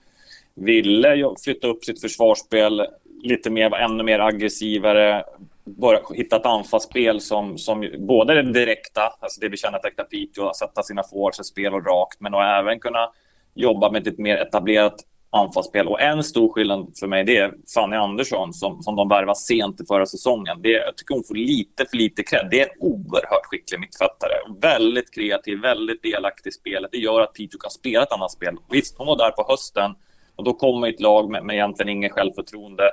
ville 0.54 1.34
flytta 1.44 1.66
upp 1.66 1.84
sitt 1.84 2.00
försvarsspel 2.00 2.86
lite 3.22 3.50
mer, 3.50 3.70
vara 3.70 3.84
ännu 3.84 4.02
mer 4.02 4.18
aggressivare, 4.18 5.24
börja 5.64 6.00
hitta 6.14 6.36
ett 6.36 6.46
anfallsspel 6.46 7.20
som, 7.20 7.58
som 7.58 7.90
både 7.98 8.34
det 8.34 8.52
direkta, 8.52 9.02
alltså 9.20 9.40
det 9.40 9.48
vi 9.48 9.56
känner 9.56 10.00
att 10.00 10.10
Piteå, 10.10 10.52
sätta 10.54 10.82
sina 10.82 11.02
forwards 11.02 11.48
spel 11.48 11.74
och 11.74 11.86
rakt, 11.86 12.20
men 12.20 12.34
att 12.34 12.60
även 12.60 12.80
kunna 12.80 13.10
jobba 13.54 13.90
med 13.90 14.06
ett 14.06 14.18
mer 14.18 14.36
etablerat 14.36 14.94
anfallsspel. 15.34 15.88
Och 15.88 16.00
en 16.00 16.24
stor 16.24 16.52
skillnad 16.52 16.92
för 17.00 17.06
mig 17.06 17.24
det 17.24 17.36
är 17.36 17.54
Fanny 17.74 17.96
Andersson 17.96 18.52
som, 18.52 18.82
som 18.82 18.96
de 18.96 19.08
värvade 19.08 19.38
sent 19.38 19.80
i 19.80 19.84
förra 19.86 20.06
säsongen. 20.06 20.62
Det, 20.62 20.70
jag 20.70 20.96
tycker 20.96 21.14
hon 21.14 21.24
får 21.24 21.34
lite 21.34 21.86
för 21.90 21.96
lite 21.96 22.22
cred. 22.22 22.48
Det 22.50 22.60
är 22.60 22.64
en 22.64 22.76
oerhört 22.80 23.44
skicklig 23.44 23.80
mittfältare. 23.80 24.32
Väldigt 24.60 25.14
kreativ, 25.14 25.60
väldigt 25.60 26.02
delaktig 26.02 26.50
i 26.50 26.52
spelet. 26.52 26.90
Det 26.92 26.98
gör 26.98 27.20
att 27.20 27.32
Piteå 27.32 27.58
kan 27.58 27.70
spela 27.70 28.02
ett 28.02 28.12
annat 28.12 28.32
spel. 28.32 28.56
Visst, 28.70 28.98
hon 28.98 29.06
var 29.06 29.18
där 29.18 29.30
på 29.30 29.46
hösten 29.48 29.90
och 30.36 30.44
då 30.44 30.52
kommer 30.52 30.88
ett 30.88 31.00
lag 31.00 31.30
med, 31.30 31.44
med 31.44 31.54
egentligen 31.54 31.88
inget 31.88 32.12
självförtroende. 32.12 32.84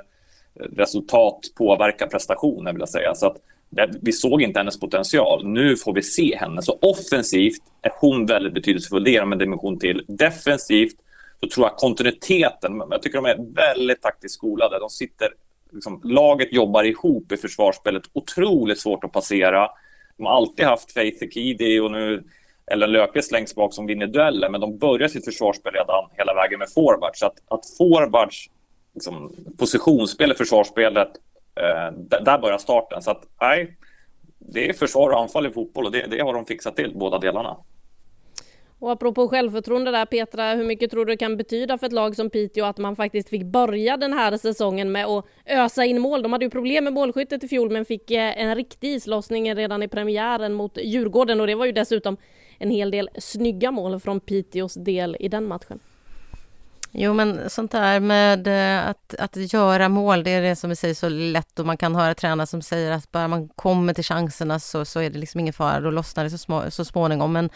Resultat 0.54 1.40
påverkar 1.58 2.06
prestationen 2.06 2.74
vill 2.74 2.80
jag 2.80 2.88
säga. 2.88 3.14
Så 3.14 3.26
att 3.26 3.36
vi 4.00 4.12
såg 4.12 4.42
inte 4.42 4.60
hennes 4.60 4.80
potential. 4.80 5.46
Nu 5.46 5.76
får 5.76 5.94
vi 5.94 6.02
se 6.02 6.36
henne. 6.36 6.62
Så 6.62 6.78
offensivt 6.82 7.62
är 7.82 7.92
hon 8.00 8.26
väldigt 8.26 8.54
betydelsefull. 8.54 9.04
Det 9.04 9.10
ger 9.10 9.22
en 9.22 9.38
dimension 9.38 9.78
till. 9.78 10.04
Defensivt 10.08 10.96
så 11.42 11.48
tror 11.48 11.66
jag 11.66 11.76
kontinuiteten, 11.76 12.82
jag 12.90 13.02
tycker 13.02 13.18
de 13.18 13.26
är 13.26 13.54
väldigt 13.54 14.02
taktiskt 14.02 14.34
skolade. 14.34 14.78
De 14.78 14.90
sitter, 14.90 15.28
liksom, 15.72 16.00
laget 16.04 16.52
jobbar 16.52 16.84
ihop 16.84 17.32
i 17.32 17.36
försvarsspelet, 17.36 18.02
otroligt 18.12 18.80
svårt 18.80 19.04
att 19.04 19.12
passera. 19.12 19.68
De 20.16 20.26
har 20.26 20.36
alltid 20.36 20.64
haft 20.64 20.92
Faith 20.92 21.24
Ekidi 21.24 21.80
och 21.80 21.90
nu 21.90 22.24
Ellen 22.66 22.92
Löfqvist 22.92 23.32
längst 23.32 23.54
bak 23.54 23.74
som 23.74 23.86
vinner 23.86 24.06
dueller, 24.06 24.48
men 24.48 24.60
de 24.60 24.78
börjar 24.78 25.08
sitt 25.08 25.24
försvarsspel 25.24 25.72
redan 25.72 26.10
hela 26.12 26.34
vägen 26.34 26.58
med 26.58 26.72
forwards. 26.72 27.20
Så 27.20 27.26
att, 27.26 27.36
att 27.48 27.76
forwards 27.78 28.50
liksom, 28.94 29.34
positionsspel 29.58 30.32
i 30.32 30.34
försvarsspelet, 30.34 31.10
eh, 31.54 31.92
där 32.22 32.38
börjar 32.38 32.58
starten. 32.58 33.02
Så 33.02 33.10
att, 33.10 33.22
nej, 33.40 33.76
det 34.38 34.68
är 34.68 34.72
försvar 34.72 35.10
och 35.10 35.20
anfall 35.20 35.46
i 35.46 35.50
fotboll 35.50 35.86
och 35.86 35.92
det, 35.92 36.06
det 36.06 36.20
har 36.20 36.34
de 36.34 36.46
fixat 36.46 36.76
till, 36.76 36.92
båda 36.94 37.18
delarna. 37.18 37.56
Och 38.82 38.92
apropå 38.92 39.28
självförtroende 39.28 39.90
där 39.90 40.04
Petra, 40.04 40.54
hur 40.54 40.64
mycket 40.64 40.90
tror 40.90 41.04
du 41.04 41.12
det 41.12 41.16
kan 41.16 41.36
betyda 41.36 41.78
för 41.78 41.86
ett 41.86 41.92
lag 41.92 42.16
som 42.16 42.30
Piteå 42.30 42.64
att 42.64 42.78
man 42.78 42.96
faktiskt 42.96 43.28
fick 43.28 43.44
börja 43.44 43.96
den 43.96 44.12
här 44.12 44.36
säsongen 44.36 44.92
med 44.92 45.06
att 45.06 45.26
ösa 45.46 45.84
in 45.84 46.00
mål? 46.00 46.22
De 46.22 46.32
hade 46.32 46.44
ju 46.44 46.50
problem 46.50 46.84
med 46.84 46.92
målskyttet 46.92 47.44
i 47.44 47.48
fjol 47.48 47.70
men 47.70 47.84
fick 47.84 48.10
eh, 48.10 48.42
en 48.42 48.54
riktig 48.54 48.94
islossning 48.94 49.54
redan 49.54 49.82
i 49.82 49.88
premiären 49.88 50.54
mot 50.54 50.78
Djurgården 50.82 51.40
och 51.40 51.46
det 51.46 51.54
var 51.54 51.66
ju 51.66 51.72
dessutom 51.72 52.16
en 52.58 52.70
hel 52.70 52.90
del 52.90 53.10
snygga 53.18 53.70
mål 53.70 54.00
från 54.00 54.20
Piteås 54.20 54.74
del 54.74 55.16
i 55.20 55.28
den 55.28 55.44
matchen. 55.44 55.78
Jo, 56.94 57.14
men 57.14 57.50
sånt 57.50 57.72
där 57.72 58.00
med 58.00 58.46
eh, 58.46 58.88
att, 58.88 59.14
att 59.18 59.36
göra 59.52 59.88
mål, 59.88 60.24
det 60.24 60.30
är 60.30 60.42
det 60.42 60.56
som 60.56 60.72
i 60.72 60.76
sig 60.76 60.94
så 60.94 61.08
lätt 61.08 61.58
och 61.58 61.66
man 61.66 61.76
kan 61.76 61.94
höra 61.94 62.14
tränare 62.14 62.46
som 62.46 62.62
säger 62.62 62.90
att 62.90 63.12
bara 63.12 63.28
man 63.28 63.48
kommer 63.48 63.94
till 63.94 64.04
chanserna 64.04 64.58
så, 64.58 64.84
så 64.84 65.00
är 65.00 65.10
det 65.10 65.18
liksom 65.18 65.40
ingen 65.40 65.52
fara, 65.52 65.80
då 65.80 65.90
lossnar 65.90 66.24
det 66.24 66.30
så, 66.30 66.38
små, 66.38 66.70
så 66.70 66.84
småningom. 66.84 67.32
Men, 67.32 67.50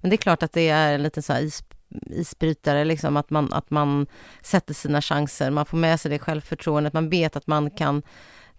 men 0.00 0.10
det 0.10 0.14
är 0.14 0.18
klart 0.18 0.42
att 0.42 0.52
det 0.52 0.68
är 0.68 0.94
en 0.94 1.02
liten 1.02 1.22
så 1.22 1.36
is, 1.36 1.64
isbrytare, 2.06 2.84
liksom 2.84 3.16
att 3.16 3.30
man, 3.30 3.52
att 3.52 3.70
man 3.70 4.06
sätter 4.42 4.74
sina 4.74 5.02
chanser, 5.02 5.50
man 5.50 5.66
får 5.66 5.78
med 5.78 6.00
sig 6.00 6.10
det 6.10 6.18
självförtroendet, 6.18 6.92
man 6.92 7.10
vet 7.10 7.36
att 7.36 7.46
man 7.46 7.70
kan 7.70 8.02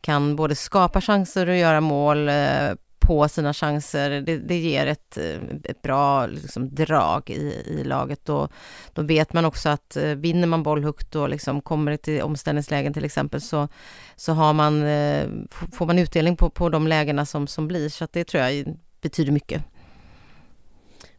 kan 0.04 0.36
både 0.36 0.56
skapa 0.56 1.02
chanser 1.02 1.50
och 1.50 1.58
göra 1.58 1.82
mål 1.82 2.30
eh, 2.30 2.72
på 3.04 3.28
sina 3.28 3.54
chanser. 3.54 4.22
Det, 4.22 4.38
det 4.38 4.58
ger 4.58 4.88
ett, 4.88 5.18
eh, 5.18 5.42
ett 5.64 5.82
bra 5.82 6.26
liksom, 6.26 6.76
drag 6.76 7.30
i, 7.30 7.64
i 7.68 7.84
laget. 7.84 8.30
Och 8.30 8.52
då 8.94 9.02
vet 9.02 9.34
man 9.34 9.46
också 9.46 9.70
att 9.70 9.96
eh, 9.96 10.04
vinner 10.04 10.48
man 10.48 10.64
boll 10.64 10.84
högt 10.84 11.16
och 11.16 11.30
liksom 11.30 11.62
kommer 11.62 11.98
till 11.98 12.22
omställningslägen 12.22 12.94
till 12.94 13.06
exempel 13.06 13.42
så, 13.42 13.68
så 14.16 14.34
har 14.34 14.54
man, 14.54 14.84
eh, 14.84 15.28
får 15.74 15.86
man 15.86 16.00
utdelning 16.00 16.36
på, 16.36 16.50
på 16.50 16.70
de 16.70 16.88
lägena 16.88 17.26
som, 17.26 17.48
som 17.48 17.68
blir. 17.68 17.90
Så 17.90 18.04
att 18.04 18.14
det 18.14 18.24
tror 18.24 18.44
jag 18.44 18.66
betyder 19.02 19.32
mycket. 19.32 19.64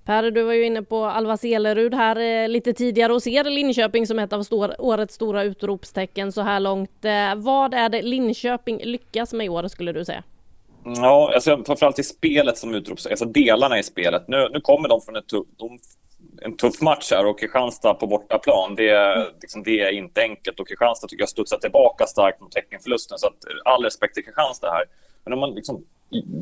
Per, 0.04 0.30
du 0.30 0.42
var 0.42 0.52
ju 0.52 0.66
inne 0.66 0.82
på 0.82 1.04
Alva 1.04 1.36
Selerud 1.36 1.94
här 1.94 2.16
eh, 2.16 2.48
lite 2.48 2.72
tidigare 2.72 3.12
och 3.12 3.22
ser 3.22 3.44
Linköping 3.44 4.06
som 4.06 4.18
ett 4.18 4.32
av 4.32 4.42
stor, 4.42 4.74
årets 4.78 5.14
stora 5.14 5.42
utropstecken 5.42 6.32
så 6.32 6.40
här 6.40 6.60
långt. 6.60 7.04
Eh, 7.04 7.34
vad 7.36 7.74
är 7.74 7.88
det 7.88 8.02
Linköping 8.02 8.80
lyckas 8.84 9.32
med 9.32 9.46
i 9.46 9.48
år 9.48 9.68
skulle 9.68 9.92
du 9.92 10.04
säga? 10.04 10.22
Ja, 10.84 11.30
alltså, 11.34 11.64
framförallt 11.66 11.98
i 11.98 12.02
spelet 12.02 12.58
som 12.58 12.74
utrops, 12.74 13.06
alltså 13.06 13.24
delarna 13.24 13.78
i 13.78 13.82
spelet. 13.82 14.28
Nu, 14.28 14.48
nu 14.52 14.60
kommer 14.60 14.88
de 14.88 15.00
från 15.00 15.16
en 15.16 15.22
tuff, 15.22 15.46
de, 15.56 15.78
en 16.42 16.56
tuff 16.56 16.80
match 16.80 17.10
här 17.10 17.26
och 17.26 17.40
Kristianstad 17.40 17.94
på 17.94 18.06
bortaplan. 18.06 18.74
Det, 18.74 18.88
är, 18.88 19.30
liksom, 19.40 19.62
det 19.62 19.80
är 19.80 19.90
inte 19.90 20.22
enkelt 20.22 20.60
och 20.60 20.68
Kristianstad 20.68 21.08
tycker 21.08 21.22
jag 21.22 21.28
studsar 21.28 21.58
tillbaka 21.58 22.06
starkt 22.06 22.40
mot 22.40 22.54
Häckenförlusten. 22.54 23.18
Så 23.18 23.26
att, 23.26 23.34
all 23.64 23.84
respekt 23.84 24.14
till 24.14 24.24
Kristianstad 24.24 24.70
här. 24.70 24.84
Men 25.24 25.32
om 25.32 25.38
man 25.38 25.54
liksom, 25.54 25.84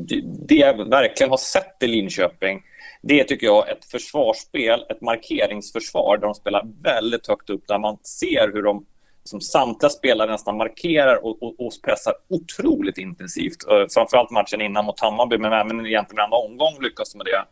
det, 0.07 0.21
det 0.47 0.55
jag 0.55 0.89
verkligen 0.89 1.29
har 1.29 1.37
sett 1.37 1.83
i 1.83 1.87
Linköping 1.87 2.61
det 3.05 3.23
tycker 3.23 3.47
jag 3.47 3.69
ett 3.69 3.85
försvarsspel, 3.85 4.85
ett 4.89 5.01
markeringsförsvar 5.01 6.17
där 6.17 6.27
de 6.27 6.33
spelar 6.33 6.67
väldigt 6.81 7.27
högt 7.27 7.49
upp, 7.49 7.67
där 7.67 7.79
man 7.79 7.97
ser 8.03 8.51
hur 8.53 8.63
de 8.63 8.85
som 9.23 9.41
samtliga 9.41 9.89
spelare 9.89 10.31
nästan 10.31 10.57
markerar 10.57 11.25
och, 11.25 11.43
och, 11.43 11.59
och 11.59 11.73
pressar 11.83 12.13
otroligt 12.29 12.97
intensivt. 12.97 13.67
Uh, 13.71 13.85
framförallt 13.93 14.31
matchen 14.31 14.61
innan 14.61 14.85
mot 14.85 14.99
Hammarby, 14.99 15.37
men 15.37 15.53
även 15.53 15.85
egentligen 15.85 16.15
varenda 16.15 16.37
omgång 16.37 16.83
lyckas 16.83 17.11
de 17.11 17.17
med 17.17 17.25
det. 17.25 17.45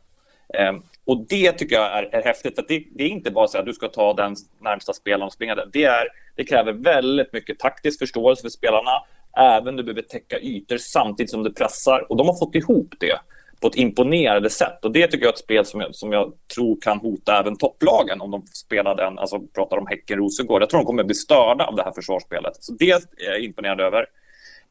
Um, 0.70 0.84
och 1.06 1.26
det 1.30 1.52
tycker 1.52 1.76
jag 1.76 1.98
är, 1.98 2.04
är 2.04 2.24
häftigt. 2.24 2.56
för 2.56 2.66
det, 2.68 2.84
det, 2.92 3.04
är 3.04 3.08
inte 3.08 3.32
bara 3.32 3.48
så 3.48 3.58
att 3.58 3.66
du 3.66 3.74
ska 3.74 3.88
ta 3.88 4.14
den 4.14 4.36
närmsta 4.62 4.94
spelaren 4.94 5.28
och 5.28 5.34
springa 5.34 5.56
Det, 5.56 5.84
är, 5.84 6.08
det 6.36 6.44
kräver 6.44 6.74
väldigt 6.74 7.34
mycket 7.34 7.60
taktisk 7.60 8.00
förståelse 8.00 8.42
för 8.42 8.50
spelarna. 8.50 8.92
Även 9.38 9.76
du 9.76 9.84
behöver 9.84 10.02
täcka 10.02 10.40
ytor 10.40 10.78
samtidigt 10.78 11.30
som 11.30 11.44
du 11.44 11.54
pressar. 11.54 12.12
Och 12.12 12.18
de 12.18 12.28
har 12.28 12.40
fått 12.40 12.56
ihop 12.56 12.96
det 13.00 13.20
på 13.62 13.68
ett 13.68 13.76
imponerande 13.76 14.50
sätt. 14.50 14.86
Och 14.86 14.92
det 14.92 15.08
tycker 15.08 15.26
jag 15.26 15.30
är 15.30 15.34
ett 15.34 15.40
spel 15.40 15.66
som 15.66 15.82
jag, 15.82 15.96
som 15.96 16.12
jag 16.12 16.34
tror 16.56 16.82
kan 16.82 17.00
hota 17.00 17.40
även 17.40 17.58
topplagen 17.58 18.22
om 18.22 18.32
de 18.32 18.44
spelar 18.48 18.96
den, 18.96 19.20
alltså 19.20 19.40
pratar 19.40 19.78
om 19.78 19.88
Häcken-Rosengård. 19.88 20.62
Jag 20.62 20.70
tror 20.70 20.80
de 20.80 20.86
kommer 20.86 21.04
bli 21.04 21.16
störda 21.16 21.66
av 21.66 21.76
det 21.76 21.84
här 21.84 21.92
försvarsspelet. 21.92 22.54
Så 22.60 22.74
det 22.74 22.92
är 22.92 23.02
jag 23.18 23.40
imponerad 23.40 23.82
över. 23.82 24.06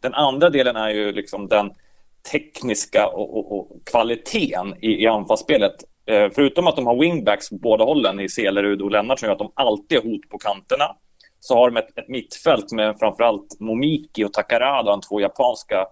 Den 0.01 0.15
andra 0.15 0.51
delen 0.51 0.77
är 0.77 0.91
ju 0.91 1.13
liksom 1.13 1.49
den 1.49 1.71
tekniska 2.33 3.07
och, 3.07 3.39
och, 3.39 3.59
och 3.59 3.85
kvaliteten 3.85 4.75
i, 4.81 5.03
i 5.03 5.07
anfallsspelet. 5.07 5.75
Eh, 6.07 6.29
förutom 6.35 6.67
att 6.67 6.77
de 6.77 6.87
har 6.87 7.01
wingbacks 7.01 7.51
på 7.51 7.57
båda 7.57 7.85
hållen 7.85 8.21
i 8.21 8.29
Selerud 8.29 8.83
och 8.83 8.91
Lennart 8.91 9.19
som 9.19 9.27
gör 9.27 9.33
att 9.33 9.39
de 9.39 9.53
alltid 9.55 9.99
har 9.99 10.11
hot 10.11 10.29
på 10.29 10.39
kanterna 10.39 10.97
så 11.41 11.55
har 11.55 11.71
de 11.71 11.77
ett, 11.77 11.99
ett 11.99 12.09
mittfält 12.09 12.73
med 12.73 12.99
framförallt 12.99 13.61
Momiki 13.61 14.25
och 14.25 14.33
Takarada, 14.33 14.91
de 14.91 15.01
två 15.01 15.21
japanska 15.21 15.87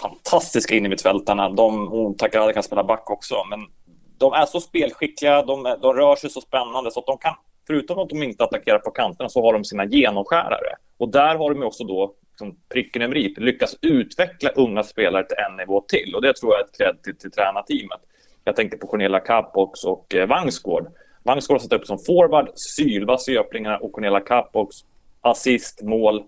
fantastiska 0.00 0.74
innermittfältarna. 0.74 1.48
De, 1.48 1.88
hon 1.88 2.16
Takarada 2.16 2.52
kan 2.52 2.62
spela 2.62 2.84
back 2.84 3.10
också, 3.10 3.34
men 3.50 3.60
de 4.18 4.32
är 4.32 4.46
så 4.46 4.60
spelskickliga, 4.60 5.42
de, 5.42 5.76
de 5.82 5.94
rör 5.94 6.16
sig 6.16 6.30
så 6.30 6.40
spännande 6.40 6.90
så 6.90 7.00
att 7.00 7.06
de 7.06 7.18
kan, 7.18 7.34
förutom 7.66 7.98
att 7.98 8.08
de 8.08 8.22
inte 8.22 8.44
attackerar 8.44 8.78
på 8.78 8.90
kanterna, 8.90 9.28
så 9.28 9.42
har 9.42 9.52
de 9.52 9.64
sina 9.64 9.84
genomskärare. 9.84 10.76
Och 10.98 11.08
där 11.08 11.36
har 11.36 11.54
de 11.54 11.62
också 11.62 11.84
då, 11.84 12.14
som 12.38 12.56
pricken 12.72 13.02
över 13.02 13.16
i, 13.16 13.34
lyckats 13.36 13.76
utveckla 13.82 14.50
unga 14.50 14.82
spelare 14.82 15.24
till 15.24 15.36
en 15.50 15.56
nivå 15.56 15.80
till. 15.80 16.14
Och 16.14 16.22
det 16.22 16.34
tror 16.34 16.52
jag 16.52 16.60
är 16.60 16.64
ett 16.64 16.76
cred 16.78 17.02
till, 17.02 17.16
till 17.16 17.30
tränarteamet. 17.30 18.00
Jag 18.44 18.56
tänker 18.56 18.76
på 18.76 18.86
Cornelia 18.86 19.20
Capox 19.20 19.84
och 19.84 20.14
eh, 20.14 20.28
Vangsgård. 20.28 20.86
Vangsgård 21.22 21.54
har 21.54 21.62
satt 21.62 21.72
upp 21.72 21.86
som 21.86 21.98
forward, 21.98 22.50
sylvass 22.54 23.28
i 23.28 23.38
öppningarna 23.38 23.78
och 23.78 23.92
Cornelia 23.92 24.20
Capox 24.20 24.76
assist, 25.20 25.82
mål, 25.82 26.24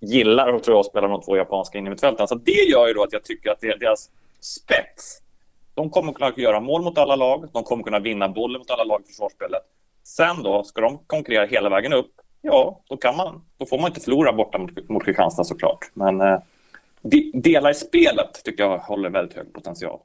gillar 0.00 0.48
att 0.48 0.62
tror 0.62 0.76
jag 0.76 0.84
spela 0.84 1.08
de 1.08 1.22
två 1.22 1.36
japanska 1.36 1.78
innermittfältarna. 1.78 2.26
Så 2.26 2.34
det 2.34 2.70
gör 2.70 2.88
ju 2.88 2.94
då 2.94 3.02
att 3.02 3.12
jag 3.12 3.24
tycker 3.24 3.50
att 3.50 3.60
deras 3.60 4.10
spets, 4.40 5.22
de 5.74 5.90
kommer 5.90 6.12
kunna 6.12 6.32
göra 6.36 6.60
mål 6.60 6.82
mot 6.82 6.98
alla 6.98 7.16
lag, 7.16 7.48
de 7.52 7.62
kommer 7.62 7.84
kunna 7.84 7.98
vinna 7.98 8.28
bollen 8.28 8.58
mot 8.58 8.70
alla 8.70 8.84
lag 8.84 9.02
i 9.04 9.06
försvarsspelet. 9.06 9.62
Sen 10.04 10.42
då, 10.42 10.64
ska 10.64 10.80
de 10.80 10.98
konkurrera 11.06 11.46
hela 11.46 11.68
vägen 11.68 11.92
upp, 11.92 12.12
ja, 12.42 12.80
då, 12.88 12.96
kan 12.96 13.16
man, 13.16 13.44
då 13.58 13.66
får 13.66 13.78
man 13.78 13.86
inte 13.86 14.00
förlora 14.00 14.32
borta 14.32 14.58
mot, 14.58 14.88
mot 14.88 15.04
Kristianstad 15.04 15.44
såklart. 15.44 15.90
Men 15.94 16.20
eh, 16.20 16.38
de, 17.02 17.32
delar 17.34 17.70
i 17.70 17.74
spelet 17.74 18.44
tycker 18.44 18.64
jag 18.64 18.78
håller 18.78 19.10
väldigt 19.10 19.36
hög 19.36 19.52
potential. 19.52 20.00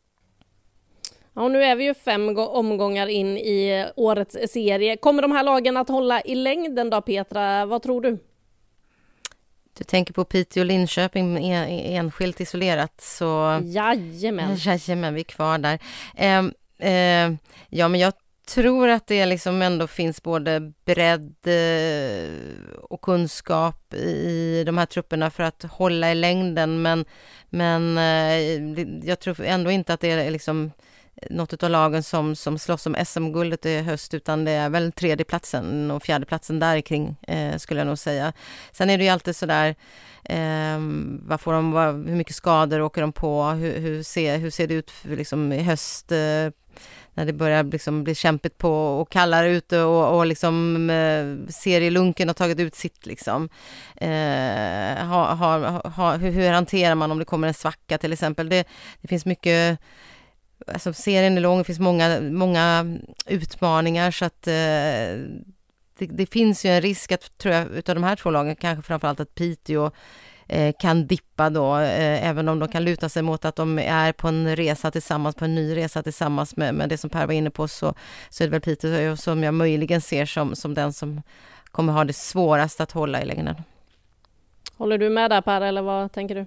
Ja, 1.33 1.47
nu 1.47 1.63
är 1.63 1.75
vi 1.75 1.83
ju 1.83 1.93
fem 1.93 2.37
omgångar 2.37 3.07
in 3.07 3.37
i 3.37 3.85
eh, 3.85 4.03
årets 4.03 4.37
serie. 4.49 4.97
Kommer 4.97 5.21
de 5.21 5.31
här 5.31 5.43
lagen 5.43 5.77
att 5.77 5.89
hålla 5.89 6.21
i 6.21 6.35
längden 6.35 6.89
då, 6.89 7.01
Petra? 7.01 7.65
Vad 7.65 7.81
tror 7.81 8.01
du? 8.01 8.17
Du 9.77 9.83
tänker 9.83 10.13
på 10.13 10.25
Piteå 10.25 10.61
och 10.61 10.65
Linköping 10.65 11.37
enskilt 11.47 12.41
isolerat 12.41 13.01
så... 13.01 13.61
Jajamän! 13.63 14.55
Jajamän, 14.57 15.13
vi 15.13 15.19
är 15.19 15.23
kvar 15.23 15.57
där. 15.57 15.79
Eh, 16.15 16.43
Eh, 16.77 17.33
ja, 17.69 17.87
men 17.87 17.99
jag 17.99 18.13
tror 18.47 18.89
att 18.89 19.07
det 19.07 19.25
liksom 19.25 19.61
ändå 19.61 19.87
finns 19.87 20.23
både 20.23 20.71
bredd 20.85 21.35
eh, 21.45 22.29
och 22.83 23.01
kunskap 23.01 23.93
i 23.93 24.63
de 24.65 24.77
här 24.77 24.85
trupperna 24.85 25.29
för 25.29 25.43
att 25.43 25.63
hålla 25.63 26.11
i 26.11 26.15
längden, 26.15 26.81
men, 26.81 27.05
men 27.49 27.97
eh, 27.97 29.07
jag 29.07 29.19
tror 29.19 29.41
ändå 29.41 29.71
inte 29.71 29.93
att 29.93 29.99
det 29.99 30.11
är 30.11 30.31
liksom 30.31 30.71
något 31.29 31.63
av 31.63 31.69
lagen 31.69 32.03
som, 32.03 32.35
som 32.35 32.57
slåss 32.57 32.85
om 32.85 32.95
SM-guldet 33.05 33.65
i 33.65 33.81
höst, 33.81 34.13
utan 34.13 34.45
det 34.45 34.51
är 34.51 34.69
väl 34.69 34.91
tredjeplatsen 34.91 35.91
och 35.91 36.03
fjärdeplatsen 36.03 36.59
där 36.59 36.81
kring 36.81 37.15
eh, 37.27 37.57
skulle 37.57 37.79
jag 37.79 37.87
nog 37.87 37.97
säga. 37.97 38.33
Sen 38.71 38.89
är 38.89 38.97
det 38.97 39.03
ju 39.03 39.09
alltid 39.09 39.35
sådär, 39.35 39.75
eh, 40.23 40.79
vad 41.21 41.41
får 41.41 41.53
de, 41.53 41.71
vad, 41.71 42.07
hur 42.07 42.15
mycket 42.15 42.35
skador 42.35 42.81
åker 42.81 43.01
de 43.01 43.11
på, 43.11 43.43
hur, 43.43 43.79
hur, 43.79 44.03
ser, 44.03 44.37
hur 44.37 44.49
ser 44.49 44.67
det 44.67 44.73
ut 44.73 44.91
liksom 45.03 45.53
i 45.53 45.63
höst? 45.63 46.11
Eh, 46.11 46.49
när 47.15 47.25
det 47.25 47.33
börjar 47.33 47.63
liksom 47.63 48.03
bli 48.03 48.15
kämpigt 48.15 48.57
på 48.57 48.71
och 48.71 49.11
kallare 49.11 49.49
ute 49.49 49.81
och, 49.81 50.17
och 50.17 50.25
liksom 50.25 50.89
eh, 50.89 51.51
serielunken 51.51 52.29
har 52.29 52.33
tagit 52.33 52.59
ut 52.59 52.75
sitt 52.75 53.05
liksom. 53.05 53.49
Eh, 53.95 55.05
ha, 55.05 55.33
ha, 55.33 55.81
ha, 55.89 56.15
hur, 56.15 56.31
hur 56.31 56.49
hanterar 56.49 56.95
man 56.95 57.11
om 57.11 57.19
det 57.19 57.25
kommer 57.25 57.47
en 57.47 57.53
svacka 57.53 57.97
till 57.97 58.13
exempel? 58.13 58.49
Det, 58.49 58.67
det 59.01 59.07
finns 59.07 59.25
mycket 59.25 59.79
Alltså 60.67 60.93
serien 60.93 61.37
är 61.37 61.41
lång, 61.41 61.57
det 61.57 61.63
finns 61.63 61.79
många, 61.79 62.21
många 62.21 62.97
utmaningar 63.25 64.11
så 64.11 64.25
att 64.25 64.47
eh, 64.47 64.53
det, 65.97 66.05
det, 66.09 66.25
finns 66.25 66.65
ju 66.65 66.69
en 66.69 66.81
risk 66.81 67.11
att, 67.11 67.37
tror 67.37 67.53
jag, 67.53 67.67
utav 67.67 67.95
de 67.95 68.03
här 68.03 68.15
två 68.15 68.29
lagen, 68.29 68.55
kanske 68.55 68.87
framförallt 68.87 69.19
att 69.19 69.35
Piteå 69.35 69.91
eh, 70.47 70.75
kan 70.79 71.07
dippa 71.07 71.49
då, 71.49 71.77
eh, 71.77 72.29
även 72.29 72.47
om 72.47 72.59
de 72.59 72.69
kan 72.69 72.83
luta 72.83 73.09
sig 73.09 73.23
mot 73.23 73.45
att 73.45 73.55
de 73.55 73.79
är 73.79 74.11
på 74.11 74.27
en 74.27 74.55
resa 74.55 74.91
tillsammans, 74.91 75.35
på 75.35 75.45
en 75.45 75.55
ny 75.55 75.75
resa 75.75 76.03
tillsammans 76.03 76.57
med, 76.57 76.75
med 76.75 76.89
det 76.89 76.97
som 76.97 77.09
Per 77.09 77.27
var 77.27 77.33
inne 77.33 77.49
på, 77.49 77.67
så, 77.67 77.93
så 78.29 78.43
är 78.43 78.47
det 78.47 78.51
väl 78.51 78.61
Piteå 78.61 79.17
som 79.17 79.43
jag 79.43 79.53
möjligen 79.53 80.01
ser 80.01 80.25
som, 80.25 80.55
som 80.55 80.73
den 80.73 80.93
som 80.93 81.21
kommer 81.71 81.93
ha 81.93 82.03
det 82.03 82.13
svårast 82.13 82.81
att 82.81 82.91
hålla 82.91 83.21
i 83.21 83.25
längden. 83.25 83.55
Håller 84.77 84.97
du 84.97 85.09
med 85.09 85.31
där 85.31 85.41
Per, 85.41 85.61
eller 85.61 85.81
vad 85.81 86.11
tänker 86.11 86.35
du? 86.35 86.45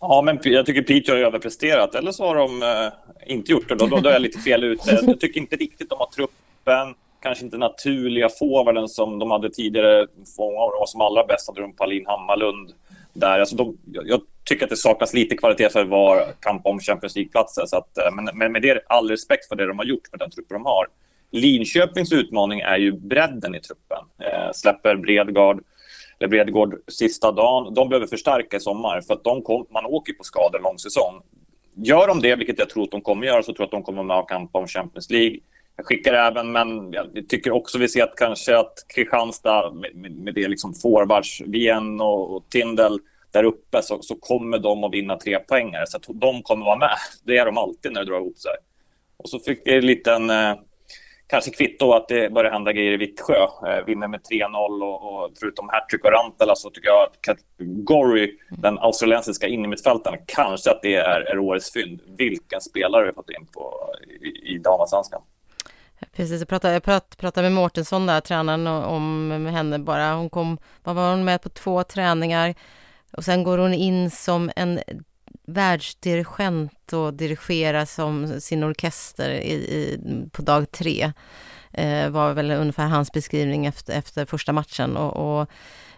Ja, 0.00 0.22
men 0.22 0.38
jag 0.42 0.66
tycker 0.66 0.82
Piteå 0.82 1.14
har 1.14 1.20
överpresterat. 1.22 1.94
Eller 1.94 2.12
så 2.12 2.26
har 2.26 2.34
de 2.34 2.62
eh, 2.62 3.32
inte 3.32 3.52
gjort 3.52 3.68
det. 3.68 3.74
Då, 3.74 3.86
då, 3.86 3.96
då 3.96 4.08
är 4.08 4.12
jag 4.12 4.22
lite 4.22 4.38
fel 4.38 4.64
ute. 4.64 5.00
Jag 5.06 5.20
tycker 5.20 5.40
inte 5.40 5.56
riktigt 5.56 5.90
de 5.90 5.98
har 5.98 6.06
truppen. 6.06 6.94
Kanske 7.22 7.44
inte 7.44 7.58
naturliga 7.58 8.28
forwarden 8.28 8.88
som 8.88 9.18
de 9.18 9.30
hade 9.30 9.50
tidigare. 9.50 10.06
Många 10.38 10.58
av 10.58 10.70
dem 10.70 10.78
var 10.78 10.86
som 10.86 11.00
allra 11.00 11.26
bäst 11.26 11.48
hade 11.48 11.60
de 11.60 11.76
Paulin 11.76 12.06
Hammarlund 12.06 12.72
där. 13.12 13.40
Alltså 13.40 13.56
de, 13.56 13.78
jag 13.84 14.20
tycker 14.44 14.64
att 14.64 14.70
det 14.70 14.76
saknas 14.76 15.14
lite 15.14 15.36
kvalitet 15.36 15.68
för 15.68 15.84
vara 15.84 16.20
kamp 16.40 16.66
om 16.66 16.80
Champions 16.80 17.16
League-platser. 17.16 17.66
Så 17.66 17.76
att, 17.76 17.98
eh, 17.98 18.14
men, 18.14 18.28
men 18.34 18.52
med 18.52 18.62
det, 18.62 18.82
all 18.86 19.08
respekt 19.08 19.48
för 19.48 19.56
det 19.56 19.66
de 19.66 19.78
har 19.78 19.86
gjort 19.86 20.12
med 20.12 20.18
den 20.18 20.30
truppen 20.30 20.54
de 20.54 20.64
har. 20.64 20.86
Linköpings 21.30 22.12
utmaning 22.12 22.60
är 22.60 22.78
ju 22.78 22.92
bredden 22.92 23.54
i 23.54 23.60
truppen. 23.60 24.04
Eh, 24.18 24.52
släpper 24.54 24.96
Bredgard, 24.96 25.62
Bredgård 26.28 26.74
sista 26.88 27.32
dagen. 27.32 27.74
De 27.74 27.88
behöver 27.88 28.06
förstärka 28.06 28.56
i 28.56 28.60
sommar 28.60 29.00
för 29.00 29.14
att 29.14 29.24
de 29.24 29.42
kom, 29.42 29.66
man 29.70 29.86
åker 29.86 30.12
på 30.12 30.24
skador 30.24 30.58
lång 30.58 30.78
säsong. 30.78 31.22
Gör 31.74 32.08
de 32.08 32.20
det, 32.20 32.36
vilket 32.36 32.58
jag 32.58 32.70
tror 32.70 32.84
att 32.84 32.90
de 32.90 33.00
kommer 33.00 33.26
göra, 33.26 33.42
så 33.42 33.52
tror 33.52 33.58
jag 33.58 33.64
att 33.64 33.70
de 33.70 33.82
kommer 33.82 34.02
med 34.02 34.18
och 34.18 34.28
kampa 34.28 34.58
om 34.58 34.66
Champions 34.66 35.10
League. 35.10 35.38
Jag 35.76 35.86
skickar 35.86 36.14
även, 36.14 36.52
men 36.52 36.92
jag 36.92 37.28
tycker 37.28 37.50
också 37.50 37.78
vi 37.78 37.88
ser 37.88 38.02
att 38.02 38.16
kanske 38.16 38.58
att 38.58 38.74
Kristianstad 38.94 39.70
med, 39.94 40.12
med 40.12 40.34
det 40.34 40.48
liksom 40.48 40.74
forwards, 40.74 41.40
Wien 41.46 42.00
och, 42.00 42.36
och 42.36 42.44
Tindel 42.50 42.98
där 43.30 43.44
uppe 43.44 43.82
så, 43.82 44.02
så, 44.02 44.14
kommer 44.14 44.58
de 44.58 44.84
att 44.84 44.92
vinna 44.94 45.16
tre 45.16 45.38
poängare. 45.38 45.86
Så 45.86 45.96
att 45.96 46.04
de 46.08 46.42
kommer 46.42 46.64
vara 46.64 46.78
med. 46.78 46.96
Det 47.24 47.38
är 47.38 47.46
de 47.46 47.58
alltid 47.58 47.92
när 47.92 48.00
det 48.00 48.10
drar 48.10 48.20
ihop 48.20 48.38
sig. 48.38 48.52
Och 49.16 49.28
så 49.28 49.38
fick 49.38 49.66
vi 49.66 49.76
en 49.76 49.86
liten 49.86 50.30
eh, 50.30 50.54
kanske 51.30 51.50
kvitto 51.50 51.92
att 51.92 52.08
det 52.08 52.32
börjar 52.32 52.52
hända 52.52 52.72
grejer 52.72 52.92
i 52.92 52.96
Vittsjö. 52.96 53.42
Eh, 53.66 53.84
vinner 53.86 54.08
med 54.08 54.20
3-0 54.20 54.82
och, 54.82 55.24
och, 55.24 55.30
förutom 55.40 55.68
hattrick 55.68 56.04
och 56.04 56.12
Rantala 56.12 56.54
så 56.54 56.70
tycker 56.70 56.88
jag 56.88 57.02
att 57.02 57.38
Gory, 57.58 58.38
den 58.50 58.78
australiensiska 58.78 59.46
innermittfältaren, 59.46 60.18
kanske 60.26 60.70
att 60.70 60.82
det 60.82 60.94
är, 60.94 61.20
är 61.20 61.38
årets 61.38 61.72
fynd. 61.72 62.00
Vilken 62.18 62.60
spelare 62.60 63.06
vi 63.06 63.12
fått 63.12 63.30
in 63.30 63.46
på, 63.46 63.94
i, 64.20 64.54
i 64.54 64.58
damallsvenskan. 64.58 65.22
Precis, 66.12 66.40
jag 66.40 66.48
pratade, 66.48 66.74
jag 66.74 66.82
pratade, 67.16 67.42
med 67.42 67.52
Mårtensson 67.52 68.06
där, 68.06 68.20
tränaren, 68.20 68.66
om 68.66 69.46
henne 69.46 69.78
bara. 69.78 70.12
Hon 70.12 70.30
kom, 70.30 70.58
vad 70.82 70.96
var 70.96 71.10
hon 71.10 71.24
med 71.24 71.42
på 71.42 71.48
två 71.48 71.82
träningar 71.82 72.54
och 73.12 73.24
sen 73.24 73.44
går 73.44 73.58
hon 73.58 73.74
in 73.74 74.10
som 74.10 74.50
en 74.56 74.80
världsdirigent 75.52 76.92
och 76.92 77.14
dirigera 77.14 77.86
som 77.86 78.40
sin 78.40 78.64
orkester 78.64 79.30
i, 79.30 79.52
i, 79.52 79.98
på 80.32 80.42
dag 80.42 80.70
tre. 80.70 81.12
Eh, 81.72 82.08
var 82.10 82.32
väl 82.32 82.50
ungefär 82.50 82.86
hans 82.86 83.12
beskrivning 83.12 83.66
efter, 83.66 83.92
efter 83.92 84.24
första 84.24 84.52
matchen 84.52 84.96
och, 84.96 85.40
och 85.40 85.50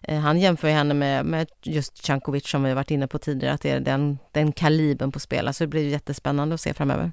eh, 0.02 0.20
han 0.20 0.40
jämför 0.40 0.68
henne 0.68 0.94
med, 0.94 1.26
med 1.26 1.48
just 1.62 2.06
Cankovic 2.06 2.48
som 2.48 2.62
vi 2.62 2.74
varit 2.74 2.90
inne 2.90 3.06
på 3.06 3.18
tidigare, 3.18 3.54
att 3.54 3.60
det 3.60 3.70
är 3.70 3.80
den, 3.80 4.18
den 4.32 4.52
kalibern 4.52 5.12
på 5.12 5.20
spel. 5.20 5.54
Så 5.54 5.64
det 5.64 5.68
blir 5.68 5.88
jättespännande 5.88 6.54
att 6.54 6.60
se 6.60 6.74
framöver. 6.74 7.12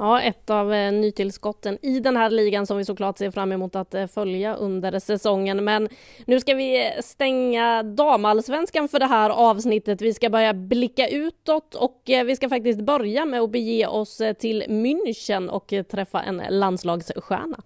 Ja, 0.00 0.20
ett 0.20 0.50
av 0.50 0.72
eh, 0.74 0.92
nytillskotten 0.92 1.78
i 1.82 2.00
den 2.00 2.16
här 2.16 2.30
ligan 2.30 2.66
som 2.66 2.76
vi 2.76 2.84
såklart 2.84 3.18
ser 3.18 3.30
fram 3.30 3.52
emot 3.52 3.76
att 3.76 3.94
eh, 3.94 4.06
följa 4.06 4.54
under 4.54 4.98
säsongen. 4.98 5.64
Men 5.64 5.88
nu 6.24 6.40
ska 6.40 6.54
vi 6.54 6.86
eh, 6.86 7.02
stänga 7.02 7.82
damallsvenskan 7.82 8.88
för 8.88 8.98
det 8.98 9.06
här 9.06 9.30
avsnittet. 9.30 10.00
Vi 10.00 10.14
ska 10.14 10.30
börja 10.30 10.54
blicka 10.54 11.08
utåt 11.08 11.74
och 11.74 12.10
eh, 12.10 12.24
vi 12.24 12.36
ska 12.36 12.48
faktiskt 12.48 12.80
börja 12.80 13.24
med 13.24 13.40
att 13.40 13.50
bege 13.50 13.86
oss 13.86 14.20
eh, 14.20 14.32
till 14.32 14.64
München 14.68 15.48
och 15.48 15.72
eh, 15.72 15.82
träffa 15.82 16.22
en 16.22 16.42
landslagsstjärna. 16.48 17.60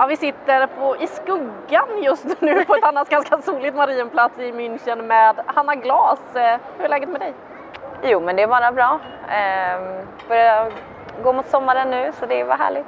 Ja, 0.00 0.06
vi 0.06 0.16
sitter 0.16 0.66
på, 0.66 0.96
i 0.96 1.06
skuggan 1.06 2.02
just 2.02 2.40
nu 2.40 2.64
på 2.64 2.74
ett 2.74 2.84
annat 2.84 3.08
ganska 3.08 3.42
soligt 3.42 3.76
Marienplats 3.76 4.38
i 4.38 4.52
München 4.52 5.02
med 5.02 5.40
Hanna 5.46 5.74
Glas. 5.74 6.18
Eh, 6.34 6.58
hur 6.76 6.84
är 6.84 6.88
läget 6.88 7.08
med 7.08 7.20
dig? 7.20 7.34
Jo, 8.02 8.20
men 8.20 8.36
det 8.36 8.42
är 8.42 8.46
bara 8.46 8.72
bra. 8.72 9.00
Ehm, 9.28 10.06
börjar 10.28 10.72
gå 11.22 11.32
mot 11.32 11.48
sommaren 11.48 11.90
nu, 11.90 12.12
så 12.20 12.26
det 12.26 12.44
var 12.44 12.56
härligt. 12.56 12.86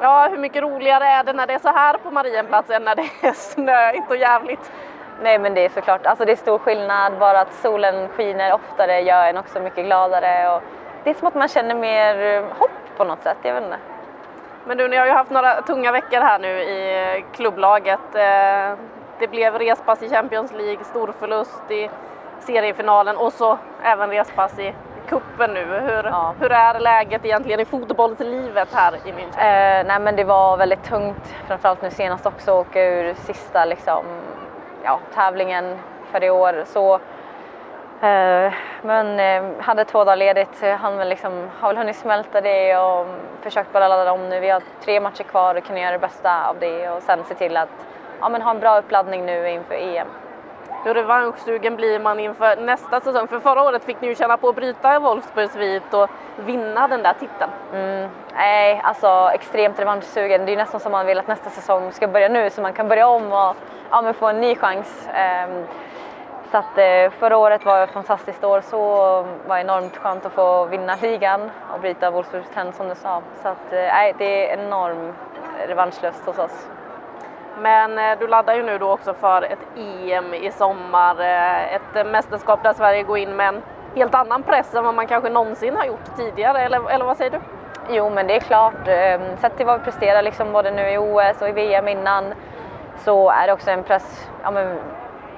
Ja, 0.00 0.28
hur 0.30 0.38
mycket 0.38 0.62
roligare 0.62 1.04
är 1.04 1.24
det 1.24 1.32
när 1.32 1.46
det 1.46 1.54
är 1.54 1.58
så 1.58 1.68
här 1.68 1.98
på 1.98 2.10
Marienplats 2.10 2.70
än 2.70 2.84
när 2.84 2.96
det 2.96 3.08
är 3.22 3.32
snöigt 3.32 4.10
och 4.10 4.16
jävligt? 4.16 4.72
Nej, 5.22 5.38
men 5.38 5.54
det 5.54 5.64
är 5.64 5.68
såklart, 5.68 6.06
alltså 6.06 6.24
det 6.24 6.32
är 6.32 6.36
stor 6.36 6.58
skillnad. 6.58 7.18
Bara 7.18 7.40
att 7.40 7.54
solen 7.54 8.08
skiner 8.08 8.52
oftare 8.52 9.00
gör 9.00 9.28
en 9.28 9.36
också 9.36 9.60
mycket 9.60 9.84
gladare. 9.84 10.56
Och 10.56 10.62
det 11.04 11.10
är 11.10 11.14
som 11.14 11.28
att 11.28 11.34
man 11.34 11.48
känner 11.48 11.74
mer 11.74 12.42
hopp 12.58 12.96
på 12.96 13.04
något 13.04 13.22
sätt, 13.22 13.38
jag 13.42 13.54
vet 13.54 13.64
inte. 13.64 13.78
Men 14.66 14.76
du, 14.76 14.88
ni 14.88 14.96
har 14.96 15.06
ju 15.06 15.12
haft 15.12 15.30
några 15.30 15.62
tunga 15.62 15.92
veckor 15.92 16.20
här 16.20 16.38
nu 16.38 16.60
i 16.60 17.24
klubblaget. 17.32 18.14
Eh, 18.14 18.78
det 19.18 19.28
blev 19.30 19.54
respass 19.54 20.02
i 20.02 20.08
Champions 20.08 20.52
League, 20.52 20.84
stor 20.84 21.14
förlust 21.18 21.70
i 21.70 21.90
seriefinalen 22.40 23.16
och 23.16 23.32
så 23.32 23.58
även 23.82 24.10
respass 24.10 24.58
i 24.58 24.74
kuppen 25.08 25.54
nu. 25.54 25.64
Hur, 25.64 26.04
ja. 26.04 26.34
hur 26.40 26.52
är 26.52 26.80
läget 26.80 27.24
egentligen 27.24 27.60
i 27.60 27.64
fotbollslivet 27.64 28.68
här 28.72 28.94
i 29.04 29.12
München? 29.12 29.38
Eh, 29.38 29.86
nej 29.86 30.00
men 30.00 30.16
det 30.16 30.24
var 30.24 30.56
väldigt 30.56 30.84
tungt, 30.84 31.34
framförallt 31.46 31.82
nu 31.82 31.90
senast 31.90 32.26
också, 32.26 32.52
åka 32.52 32.84
ur 32.84 33.14
sista 33.14 33.64
liksom, 33.64 34.04
ja, 34.84 35.00
tävlingen 35.14 35.78
för 36.12 36.24
i 36.24 36.30
år. 36.30 36.64
Så 36.66 36.94
Eh, 36.94 37.00
men 38.82 39.20
eh, 39.20 39.60
hade 39.60 39.84
två 39.84 40.04
dagar 40.04 40.16
ledigt, 40.16 40.62
han 40.78 40.96
väl 40.96 41.08
liksom, 41.08 41.50
har 41.60 41.68
väl 41.68 41.76
hunnit 41.76 41.96
smälta 41.96 42.40
det 42.40 42.76
och 42.76 43.06
försökt 43.42 43.72
bara 43.72 43.88
ladda 43.88 44.12
om 44.12 44.28
nu. 44.28 44.40
Vi 44.40 44.50
har 44.50 44.62
tre 44.84 45.00
matcher 45.00 45.22
kvar 45.22 45.54
och 45.54 45.64
kan 45.64 45.76
göra 45.76 45.90
det 45.90 45.98
bästa 45.98 46.48
av 46.48 46.56
det 46.58 46.90
och 46.90 47.02
sen 47.02 47.24
se 47.24 47.34
till 47.34 47.56
att 47.56 47.86
ja, 48.20 48.28
men 48.28 48.42
ha 48.42 48.50
en 48.50 48.60
bra 48.60 48.78
uppladdning 48.78 49.26
nu 49.26 49.50
inför 49.50 49.74
EM. 49.74 50.08
Hur 50.84 50.94
revanschsugen 50.94 51.76
blir 51.76 51.98
man 51.98 52.20
inför 52.20 52.56
nästa 52.56 53.00
säsong? 53.00 53.28
För 53.28 53.40
förra 53.40 53.62
året 53.62 53.84
fick 53.84 54.00
ni 54.00 54.08
ju 54.08 54.14
känna 54.14 54.36
på 54.36 54.48
att 54.48 54.54
bryta 54.56 54.98
Wolfsburgs 54.98 55.52
svit 55.52 55.94
och 55.94 56.10
vinna 56.36 56.88
den 56.88 57.02
där 57.02 57.12
titeln. 57.12 57.50
Mm, 57.74 58.10
nej, 58.34 58.80
alltså 58.84 59.30
extremt 59.34 59.78
revanschsugen. 59.78 60.46
Det 60.46 60.52
är 60.52 60.56
nästan 60.56 60.80
som 60.80 60.92
man 60.92 61.06
vill 61.06 61.18
att 61.18 61.28
nästa 61.28 61.50
säsong 61.50 61.92
ska 61.92 62.08
börja 62.08 62.28
nu 62.28 62.50
så 62.50 62.60
man 62.60 62.72
kan 62.72 62.88
börja 62.88 63.08
om 63.08 63.32
och 63.32 63.56
ja, 63.90 64.12
få 64.12 64.26
en 64.26 64.40
ny 64.40 64.56
chans. 64.56 65.08
Um, 65.08 65.66
Så 66.50 66.58
att 66.58 66.78
eh, 66.78 67.10
förra 67.18 67.36
året 67.36 67.64
var 67.64 67.82
ett 67.82 67.90
fantastiskt 67.90 68.44
år, 68.44 68.60
så 68.60 68.78
var 69.46 69.58
enormt 69.58 69.96
skönt 69.96 70.26
att 70.26 70.32
få 70.32 70.64
vinna 70.64 70.96
ligan 71.02 71.50
och 71.74 71.80
bryta 71.80 72.10
Wolfsburgs 72.10 72.50
trend 72.54 72.74
som 72.74 72.88
du 72.88 72.94
sa. 72.94 73.22
Så 73.42 73.48
att, 73.48 73.72
eh, 73.72 74.16
det 74.18 74.50
är 74.50 74.58
enorm 74.58 75.12
revanschlust 75.66 76.26
hos 76.26 76.38
oss. 76.38 76.68
Men 77.58 77.98
eh, 77.98 78.18
du 78.18 78.26
laddar 78.26 78.54
ju 78.54 78.62
nu 78.62 78.78
då 78.78 78.90
också 78.90 79.14
för 79.14 79.42
ett 79.42 79.58
EM 79.76 80.34
i 80.34 80.50
sommar, 80.50 81.20
ett 81.70 82.06
mästerskap 82.06 82.62
där 82.62 82.72
Sverige 82.72 83.02
går 83.02 83.18
in 83.18 83.36
med 83.36 83.48
en 83.48 83.62
helt 83.94 84.14
annan 84.14 84.42
press 84.42 84.74
än 84.74 84.84
vad 84.84 84.94
man 84.94 85.06
kanske 85.06 85.30
någonsin 85.30 85.76
har 85.76 85.84
gjort 85.84 86.16
tidigare, 86.16 86.60
eller, 86.60 86.90
eller 86.90 87.04
vad 87.04 87.16
säger 87.16 87.30
du? 87.30 87.40
Jo, 87.90 88.10
men 88.10 88.26
det 88.26 88.36
är 88.36 88.40
klart. 88.40 88.88
Ehm, 88.88 89.36
sett 89.36 89.56
till 89.56 89.66
vad 89.66 89.78
vi 89.78 89.84
presterar 89.84 90.22
liksom 90.22 90.52
både 90.52 90.70
nu 90.70 90.90
i 90.90 90.98
OS 90.98 91.42
och 91.42 91.48
i 91.48 91.52
VM 91.52 91.88
innan 91.88 92.34
så 92.98 93.30
är 93.30 93.46
det 93.46 93.52
också 93.52 93.70
en 93.70 93.82
press 93.82 94.28
ja, 94.42 94.50
men 94.50 94.78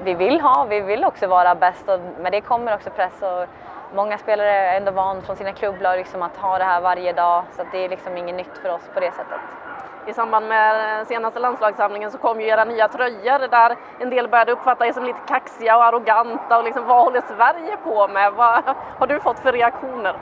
vi 0.05 0.15
vill 0.15 0.41
ha. 0.41 0.65
Vi 0.65 0.81
vill 0.81 1.05
också 1.05 1.27
vara 1.27 1.55
bäst 1.55 1.89
och 1.89 2.01
med 2.21 2.33
det 2.33 2.41
kommer 2.41 2.75
också 2.75 2.91
press. 2.91 3.23
Och 3.23 3.47
många 3.95 4.19
spelare 4.19 4.51
är 4.51 4.77
ändå 4.77 4.93
van 4.93 5.23
från 5.23 5.37
sina 5.37 5.53
klubblag 5.53 5.97
liksom 5.97 6.23
att 6.23 6.37
ha 6.37 6.59
det 6.59 6.65
här 6.65 6.81
varje 6.81 7.13
dag 7.13 7.45
så 7.57 7.63
det 7.73 7.85
är 7.85 7.89
liksom 7.89 8.17
inget 8.17 8.35
nytt 8.35 8.59
för 8.63 8.69
oss 8.69 8.91
på 8.95 9.01
det 9.01 9.11
sättet. 9.13 9.41
I 10.07 10.13
samband 10.13 10.49
med 10.49 11.07
senaste 11.07 11.39
landslagssamlingen 11.41 12.11
så 12.11 12.19
kom 12.19 12.41
ju 12.41 12.47
era 12.47 12.65
nya 12.65 12.89
tröjor 12.89 13.49
där 13.49 13.77
en 13.99 14.11
del 14.11 14.29
började 14.29 14.53
uppfatta 14.53 14.87
er 14.87 14.93
som 14.93 15.05
lite 15.05 15.19
kaxiga 15.29 15.77
och 15.77 15.85
arroganta 15.85 16.59
och 16.59 16.65
liksom 16.65 16.87
vad 16.87 17.05
håller 17.05 17.21
Sverige 17.21 17.77
på 17.77 18.09
med? 18.09 18.33
Vad 18.33 18.63
har 18.99 19.07
du 19.07 19.21
fått 19.21 19.39
för 19.39 19.53
reaktioner? 19.53 20.17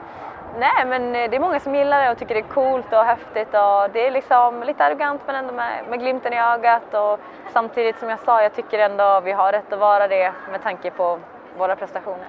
Nej, 0.58 0.86
men 0.86 1.12
det 1.12 1.36
är 1.36 1.40
många 1.40 1.60
som 1.60 1.74
gillar 1.74 2.04
det 2.04 2.10
och 2.10 2.18
tycker 2.18 2.34
det 2.34 2.40
är 2.40 2.54
coolt 2.54 2.92
och 2.92 3.04
häftigt 3.04 3.48
och 3.48 3.90
det 3.92 4.06
är 4.06 4.10
liksom 4.10 4.62
lite 4.62 4.84
arrogant 4.84 5.20
men 5.26 5.36
ändå 5.36 5.52
med, 5.52 5.84
med 5.90 6.00
glimten 6.00 6.32
i 6.32 6.40
ögat 6.40 6.94
och 6.94 7.20
samtidigt 7.52 7.98
som 7.98 8.08
jag 8.08 8.18
sa, 8.20 8.42
jag 8.42 8.54
tycker 8.54 8.78
ändå 8.78 9.20
vi 9.20 9.32
har 9.32 9.52
rätt 9.52 9.72
att 9.72 9.78
vara 9.78 10.08
det 10.08 10.32
med 10.50 10.62
tanke 10.62 10.90
på 10.90 11.18
våra 11.58 11.76
prestationer. 11.76 12.26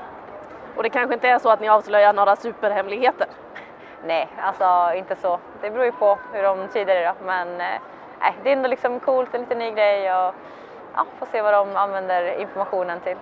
Och 0.75 0.83
det 0.83 0.89
kanske 0.89 1.13
inte 1.13 1.29
är 1.29 1.39
så 1.39 1.49
att 1.49 1.59
ni 1.59 1.69
avslöjar 1.69 2.13
några 2.13 2.35
superhemligheter? 2.35 3.27
Nej, 4.07 4.27
alltså 4.41 4.93
inte 4.97 5.15
så. 5.15 5.39
Det 5.61 5.69
beror 5.69 5.85
ju 5.85 5.91
på 5.91 6.17
hur 6.33 6.43
de 6.43 6.67
tyder 6.67 6.95
det 6.95 7.05
då. 7.05 7.25
Men 7.25 7.61
eh, 7.61 8.33
det 8.43 8.49
är 8.49 8.53
ändå 8.53 8.69
liksom 8.69 8.99
coolt, 8.99 9.35
en 9.35 9.41
liten 9.41 9.59
ny 9.59 9.71
grej 9.71 10.13
och 10.13 10.33
ja, 10.95 11.05
får 11.19 11.25
se 11.25 11.41
vad 11.41 11.53
de 11.53 11.75
använder 11.75 12.41
informationen 12.41 12.99
till. 12.99 13.17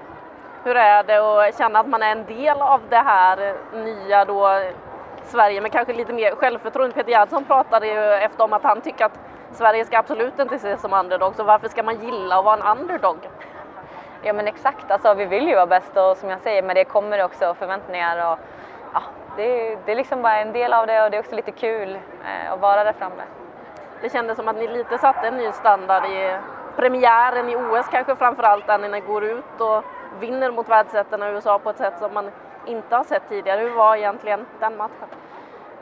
Hur 0.64 0.76
är 0.76 1.03
det 1.03 1.47
att 1.47 1.58
känna 1.58 1.80
att 1.80 1.88
man 1.88 2.03
är 2.03 2.12
en 2.12 2.26
del 2.26 2.62
av 2.62 2.82
det 2.89 2.97
här 2.97 3.55
nya 3.74 4.26
då 4.26 4.47
Sverige 5.28 5.62
med 5.62 5.72
kanske 5.72 5.94
lite 5.94 6.14
mer 6.14 6.36
självförtroende? 6.36 6.96
Peter 6.96 7.10
Gerhardsson 7.12 7.46
pratade 7.46 7.88
ju 7.88 8.14
efter 8.14 8.44
om 8.44 8.54
att 8.54 8.64
han 8.64 8.82
tycker 8.82 9.06
att 9.06 9.20
Sverige 9.52 9.86
ska 9.86 9.98
absolut 9.98 10.40
inte 10.40 10.56
ses 10.56 10.82
som 10.82 10.94
underdog, 10.94 11.36
så 11.36 11.44
varför 11.44 11.68
ska 11.68 11.84
man 11.84 12.02
gilla 12.06 12.40
att 12.40 12.46
vara 12.46 12.72
en 12.72 12.80
underdog? 12.80 13.18
Ja 14.22 14.34
men 14.34 14.48
exakt, 14.48 14.92
alltså 14.92 15.14
vi 15.14 15.26
vill 15.26 15.48
ju 15.48 15.56
vara 15.56 15.66
bäst 15.66 15.98
och 15.98 16.18
som 16.18 16.30
jag 16.30 16.42
säger, 16.42 16.64
med 16.64 16.76
det 16.76 16.86
kommer 16.86 17.24
också 17.24 17.54
förväntningar 17.54 18.32
och 18.32 18.40
ja, 18.94 19.02
det, 19.38 19.78
det 19.86 19.92
är 19.92 19.96
liksom 19.96 20.22
bara 20.22 20.38
en 20.38 20.54
del 20.54 20.74
av 20.74 20.88
det 20.88 21.04
och 21.04 21.12
det 21.12 21.18
är 21.18 21.22
också 21.22 21.36
lite 21.36 21.52
kul 21.52 21.96
eh, 21.96 22.54
att 22.54 22.60
vara 22.60 22.84
där 22.84 22.94
framme. 22.94 23.24
Det 24.02 24.12
kändes 24.12 24.36
som 24.38 24.48
att 24.48 24.56
ni 24.56 24.68
lite 24.68 24.98
satte 24.98 25.28
en 25.28 25.38
ny 25.38 25.52
standard 25.52 26.06
i 26.06 26.38
premiären 26.76 27.50
i 27.50 27.56
OS 27.56 27.88
kanske 27.92 28.16
framförallt 28.16 28.68
när 28.68 28.90
ni 28.90 29.00
går 29.00 29.24
ut 29.24 29.62
och 29.62 29.84
vinner 30.20 30.52
mot 30.52 30.70
världsettorna 30.70 31.30
i 31.30 31.34
USA 31.34 31.60
på 31.60 31.70
ett 31.70 31.78
sätt 31.78 32.00
som 32.00 32.14
man 32.14 32.32
inte 32.68 32.95
har 32.95 33.03
sett 33.03 33.30
tidigare. 33.30 33.61
Hur 33.61 33.76
var 33.76 33.95
egentligen 33.95 34.45
den 34.59 34.78
matchen? 34.78 35.07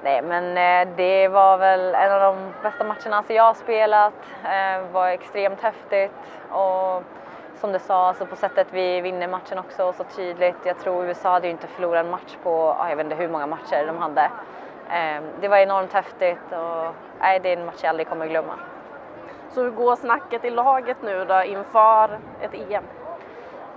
Nej 0.04 0.22
men 0.22 0.58
eh, 0.58 0.96
det 0.96 1.28
var 1.28 1.58
väl 1.58 1.96
en 1.96 2.12
av 2.12 2.20
de 2.22 2.54
bästa 2.64 2.84
matcherna 2.84 3.24
jag 3.28 3.44
har 3.44 3.54
spelat. 3.54 4.14
Det 4.44 4.74
eh, 4.74 4.92
var 4.92 5.08
extremt 5.08 5.62
häftigt 5.62 6.12
och 6.52 7.04
som 7.56 7.72
du 7.72 7.80
sa, 7.80 8.08
alltså 8.08 8.26
på 8.26 8.36
sättet 8.36 8.68
vi 8.72 9.02
vinner 9.02 9.28
matchen 9.28 9.58
också 9.60 9.94
så 9.94 10.04
tydligt. 10.04 10.56
Jag 10.64 10.80
tror 10.80 11.06
USA 11.06 11.32
hade 11.32 11.48
ju 11.48 11.52
inte 11.52 11.68
förlorat 11.68 12.06
en 12.06 12.12
match 12.12 12.38
på, 12.44 12.76
jag 12.90 12.96
vet 12.96 13.04
inte 13.06 13.16
hur 13.16 13.30
många 13.30 13.48
matcher 13.48 13.86
de 13.88 13.98
hade. 13.98 14.22
Eh, 14.90 15.24
det 15.42 15.48
var 15.48 15.58
enormt 15.58 15.94
häftigt 15.94 16.52
och 16.52 16.96
nej, 17.20 17.40
det 17.40 17.54
är 17.54 17.58
en 17.58 17.66
match 17.66 17.80
jag 17.82 17.90
aldrig 17.90 18.08
kommer 18.08 18.28
glömma. 18.28 18.54
Så 19.50 19.64
hur 19.64 19.72
går 19.72 19.96
snacket 19.96 20.46
i 20.46 20.50
laget 20.50 20.98
nu 21.04 21.26
då 21.26 21.44
inför 21.44 22.20
ett 22.42 22.54
EM? 22.54 22.84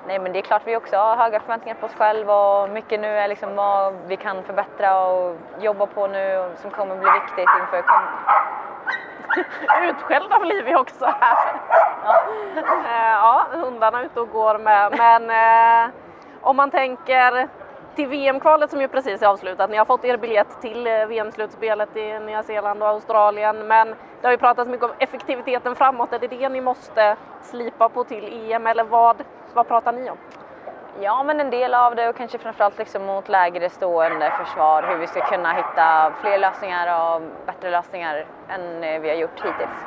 Nej 0.09 0.19
men 0.19 0.33
det 0.33 0.39
är 0.39 0.43
klart 0.43 0.63
vi 0.65 0.77
också 0.77 0.97
har 0.97 1.17
höga 1.17 1.41
förväntningar 1.41 1.77
på 1.81 1.87
oss 1.87 1.95
själva 1.95 2.35
och 2.35 2.71
mycket 2.71 3.01
nu 3.01 3.07
är 3.07 3.29
liksom 3.29 3.57
vad 3.57 3.95
vi 4.07 4.17
kan 4.17 4.43
förbättra 4.45 5.07
och 5.07 5.37
jobba 5.61 5.87
på 5.87 6.07
nu 6.07 6.37
och 6.37 6.59
som 6.59 6.71
kommer 6.71 6.97
bli 6.97 7.11
viktigt 7.11 7.49
inför 7.61 7.85
Utskällda 9.89 10.39
blir 10.39 10.63
vi 10.63 10.77
också 10.77 11.05
här. 11.05 11.61
Ja. 12.05 12.23
Eh, 12.57 13.13
ja, 13.13 13.47
hundarna 13.53 14.01
är 14.01 14.05
ute 14.05 14.21
och 14.21 14.31
går 14.31 14.59
med. 14.59 14.95
Men 14.99 15.31
eh, 15.31 15.91
om 16.41 16.57
man 16.57 16.71
tänker 16.71 17.49
till 17.95 18.09
VM-kvalet 18.09 18.71
som 18.71 18.81
ju 18.81 18.89
precis 18.89 19.23
är 19.23 19.27
avslutat. 19.27 19.71
Ni 19.71 19.77
har 19.77 19.85
fått 19.85 20.05
er 20.05 20.17
biljett 20.17 20.61
till 20.61 20.87
eh, 20.87 21.07
VM-slutspelet 21.07 21.97
i 21.97 22.19
Nya 22.19 22.43
Zeeland 22.43 22.83
och 22.83 22.89
Australien. 22.89 23.67
Men 23.67 23.89
det 24.21 24.27
har 24.27 24.33
ju 24.33 24.39
pratats 24.39 24.71
mycket 24.71 24.85
om 24.85 24.93
effektiviteten 24.99 25.77
framåt. 25.77 26.13
Är 26.13 26.19
det 26.19 26.29
det 26.29 26.49
ni 26.49 26.61
måste 26.61 27.17
slipa 27.43 27.89
på 27.89 28.05
till 28.05 28.53
EM 28.53 28.67
eller 28.67 28.85
vad, 28.85 29.17
vad 29.59 29.69
pratar 29.69 29.93
ni 29.93 30.11
om? 30.11 30.17
Ja, 31.01 31.23
men 31.23 31.41
en 31.41 31.51
del 31.51 31.75
av 31.75 31.95
det 31.95 32.09
och 32.09 32.17
kanske 32.17 32.39
framförallt 32.39 32.79
liksom 32.79 33.07
mot 33.07 33.29
lägre 33.29 33.71
stående 33.71 34.31
försvar, 34.31 34.83
hur 34.83 34.97
vi 34.97 35.07
ska 35.07 35.21
kunna 35.21 35.53
hitta 35.53 36.13
fler 36.21 36.39
lösningar 36.39 37.15
och 37.15 37.23
bättre 37.47 37.71
lösningar 37.71 38.27
än 38.49 38.85
eh, 38.85 39.01
vi 39.01 39.09
har 39.09 39.17
gjort 39.17 39.45
hittills. 39.45 39.79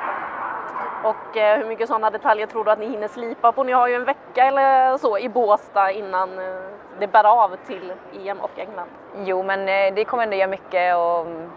Och 1.04 1.36
eh, 1.36 1.58
hur 1.58 1.66
mycket 1.66 1.88
sådana 1.88 2.10
detaljer 2.10 2.46
tror 2.46 2.64
du 2.64 2.70
att 2.70 2.78
ni 2.78 2.88
hinner 2.88 3.08
slipa 3.08 3.52
på? 3.52 3.64
Ni 3.64 3.72
har 3.72 3.88
ju 3.88 3.94
en 3.94 4.04
vecka 4.04 4.44
eller 4.44 4.98
så 4.98 5.18
i 5.18 5.28
Båstad 5.28 5.90
innan 5.90 6.38
eh, 6.38 6.62
det 6.98 7.06
bär 7.06 7.24
av 7.24 7.56
till 7.66 7.92
EM 8.12 8.40
och 8.40 8.58
England. 8.58 8.88
Jo, 9.16 9.42
men 9.42 9.66
det 9.94 10.04
kommer 10.04 10.22
ändå 10.22 10.36
göra 10.36 10.50
mycket 10.50 10.96
och 10.96 11.20
mm, 11.20 11.50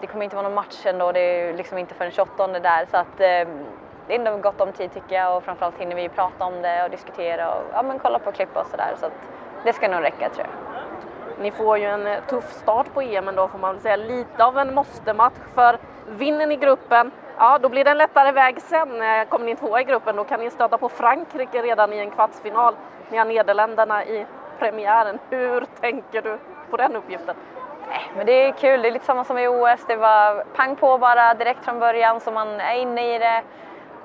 det 0.00 0.06
kommer 0.06 0.24
inte 0.24 0.36
vara 0.36 0.48
någon 0.48 0.54
match 0.54 0.86
ändå. 0.86 1.12
Det 1.12 1.20
är 1.20 1.54
liksom 1.54 1.78
inte 1.78 1.94
förrän 1.94 2.10
28 2.10 2.46
där 2.46 2.86
så 2.90 2.96
att 2.96 3.46
det 4.08 4.14
är 4.14 4.18
ändå 4.18 4.36
gott 4.36 4.60
om 4.60 4.72
tid 4.72 4.92
tycker 4.92 5.16
jag 5.16 5.36
och 5.36 5.44
framförallt 5.44 5.78
hinner 5.78 5.96
vi 5.96 6.08
prata 6.08 6.44
om 6.44 6.62
det 6.62 6.84
och 6.84 6.90
diskutera 6.90 7.54
och 7.54 7.62
ja, 7.72 7.82
men 7.82 7.98
kolla 7.98 8.18
på 8.18 8.32
klipp 8.32 8.56
och 8.56 8.66
sådär. 8.66 8.94
Så 9.00 9.06
det 9.64 9.72
ska 9.72 9.88
nog 9.88 10.02
räcka 10.02 10.28
tror 10.28 10.46
jag. 10.46 10.78
Ni 11.42 11.50
får 11.50 11.78
ju 11.78 11.84
en 11.84 12.06
eh, 12.06 12.24
tuff 12.26 12.52
start 12.52 12.94
på 12.94 13.02
EM 13.02 13.30
då 13.36 13.48
får 13.48 13.58
man 13.58 13.74
väl 13.74 13.82
säga. 13.82 13.96
Lite 13.96 14.44
av 14.44 14.58
en 14.58 14.74
måste-match 14.74 15.38
för 15.54 15.78
vinner 16.08 16.46
ni 16.46 16.56
gruppen, 16.56 17.10
ja 17.38 17.58
då 17.58 17.68
blir 17.68 17.84
det 17.84 17.90
en 17.90 17.98
lättare 17.98 18.32
väg 18.32 18.62
sen. 18.62 19.02
Eh, 19.02 19.24
kommer 19.28 19.46
ni 19.46 19.56
tvåa 19.56 19.80
i 19.80 19.84
gruppen 19.84 20.16
då 20.16 20.24
kan 20.24 20.40
ni 20.40 20.50
stöta 20.50 20.78
på 20.78 20.88
Frankrike 20.88 21.62
redan 21.62 21.92
i 21.92 21.98
en 21.98 22.10
kvartsfinal. 22.10 22.74
Ni 23.10 23.18
har 23.18 23.24
Nederländerna 23.24 24.04
i 24.04 24.26
premiären. 24.58 25.18
Hur 25.30 25.66
tänker 25.80 26.22
du 26.22 26.38
på 26.70 26.76
den 26.76 26.96
uppgiften? 26.96 27.36
Men 28.16 28.26
det 28.26 28.32
är 28.32 28.52
kul, 28.52 28.82
det 28.82 28.88
är 28.88 28.92
lite 28.92 29.04
samma 29.04 29.24
som 29.24 29.38
i 29.38 29.48
OS. 29.48 29.84
Det 29.88 29.96
var 29.96 30.44
pang 30.54 30.76
på 30.76 30.98
bara 30.98 31.34
direkt 31.34 31.64
från 31.64 31.78
början 31.78 32.20
så 32.20 32.30
man 32.30 32.60
är 32.60 32.74
inne 32.74 33.14
i 33.14 33.18
det. 33.18 33.42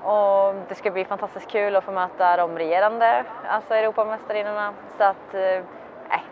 Och 0.03 0.55
det 0.67 0.75
ska 0.75 0.91
bli 0.91 1.05
fantastiskt 1.05 1.47
kul 1.49 1.75
att 1.75 1.83
få 1.83 1.91
möta 1.91 2.37
de 2.37 2.57
regerande, 2.57 3.23
alltså 3.47 3.73
Europamästarinnorna. 3.73 4.73
Så 4.97 5.03
att, 5.03 5.33
eh, 5.33 5.63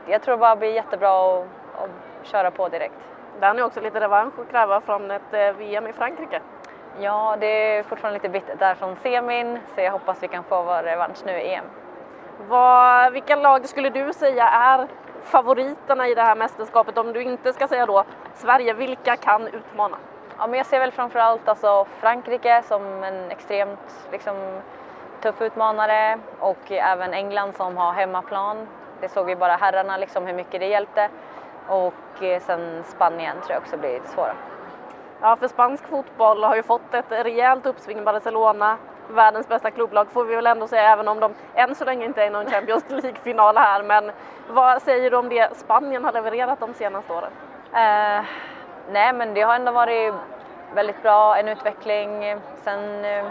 jag 0.06 0.22
tror 0.22 0.36
det 0.36 0.40
bara 0.40 0.56
blir 0.56 0.74
jättebra 0.74 1.10
att, 1.10 1.46
att 1.76 2.28
köra 2.28 2.52
på 2.52 2.70
direkt. 2.70 2.96
Har 3.42 3.54
ni 3.54 3.62
också 3.62 3.82
lite 3.82 4.00
revansch 4.00 4.40
att 4.40 4.52
kräva 4.52 4.82
från 4.82 5.12
ett 5.12 5.34
eh, 5.34 5.52
VM 5.52 5.88
i 5.88 5.94
Frankrike. 5.94 6.42
Ja, 7.00 7.38
det 7.40 7.78
är 7.78 7.84
fortfarande 7.84 8.20
lite 8.20 8.30
bittert 8.30 8.60
där 8.60 8.76
från 8.76 8.96
semin, 8.96 9.60
så 9.76 9.82
jag 9.82 9.92
hoppas 9.92 10.24
vi 10.24 10.28
kan 10.28 10.44
få 10.44 10.64
vår 10.64 10.84
revansch 10.84 11.26
nu 11.26 11.32
i 11.32 11.54
EM. 11.54 11.66
Vad, 12.48 13.14
vilka 13.14 13.36
lag 13.36 13.70
skulle 13.70 13.90
du 13.90 14.14
säga 14.14 14.48
är 14.48 14.88
favoriterna 15.24 16.08
i 16.08 16.16
det 16.16 16.22
här 16.22 16.36
mästerskapet? 16.36 16.98
Om 16.98 17.14
du 17.14 17.24
inte 17.24 17.54
ska 17.54 17.68
säga 17.68 17.86
då 17.86 18.04
Sverige, 18.34 18.74
vilka 18.74 19.16
kan 19.16 19.48
utmana? 19.48 19.98
Ja, 20.42 20.48
men 20.48 20.58
jag 20.58 20.66
ser 20.66 20.80
väl 20.80 20.92
framförallt 20.92 21.48
alltså 21.50 21.86
Frankrike 22.00 22.64
som 22.64 23.04
en 23.04 23.32
extremt 23.32 24.08
liksom, 24.12 24.62
tuff 25.22 25.42
utmanare 25.42 26.20
och 26.40 26.72
även 26.72 27.14
England 27.14 27.56
som 27.56 27.78
har 27.78 27.94
hemmaplan. 27.94 28.68
Det 29.02 29.10
såg 29.10 29.26
vi 29.26 29.36
bara 29.36 29.56
herrarna 29.56 29.98
liksom 29.98 30.26
hur 30.26 30.34
mycket 30.34 30.60
det 30.60 30.68
hjälpte. 30.68 31.10
Och 31.68 32.24
eh, 32.24 32.42
sen 32.42 32.84
Spanien 32.84 33.36
tror 33.42 33.52
jag 33.52 33.62
också 33.62 33.78
blir 33.78 34.00
svåra. 34.06 34.34
Ja, 35.22 35.36
för 35.36 35.48
spansk 35.48 35.88
fotboll 35.88 36.44
har 36.44 36.56
ju 36.56 36.64
fått 36.64 36.94
ett 36.94 37.12
rejält 37.12 37.66
uppsving. 37.66 38.04
Barcelona, 38.04 38.78
världens 39.10 39.48
bästa 39.48 39.72
klubblag 39.72 40.12
får 40.12 40.26
vi 40.26 40.36
väl 40.36 40.48
ändå 40.48 40.68
säga, 40.68 40.84
även 40.84 41.08
om 41.08 41.20
de 41.20 41.34
än 41.56 41.76
så 41.76 41.86
länge 41.86 42.06
inte 42.06 42.24
är 42.24 42.28
i 42.28 42.30
någon 42.30 42.50
Champions 42.50 42.86
League-final 42.90 43.58
här. 43.58 43.84
Men 43.84 44.12
vad 44.50 44.82
säger 44.82 45.12
du 45.12 45.18
om 45.18 45.30
det 45.30 45.58
Spanien 45.58 46.06
har 46.06 46.12
levererat 46.12 46.60
de 46.60 46.74
senaste 46.74 47.14
åren? 47.14 47.32
Uh, 47.74 48.26
nej, 48.90 49.14
men 49.14 49.34
det 49.34 49.42
har 49.42 49.56
ändå 49.56 49.72
varit 49.72 50.14
väldigt 50.74 51.02
bra, 51.02 51.38
en 51.38 51.48
utveckling. 51.48 52.36
Sen 52.64 53.06
eh, 53.06 53.26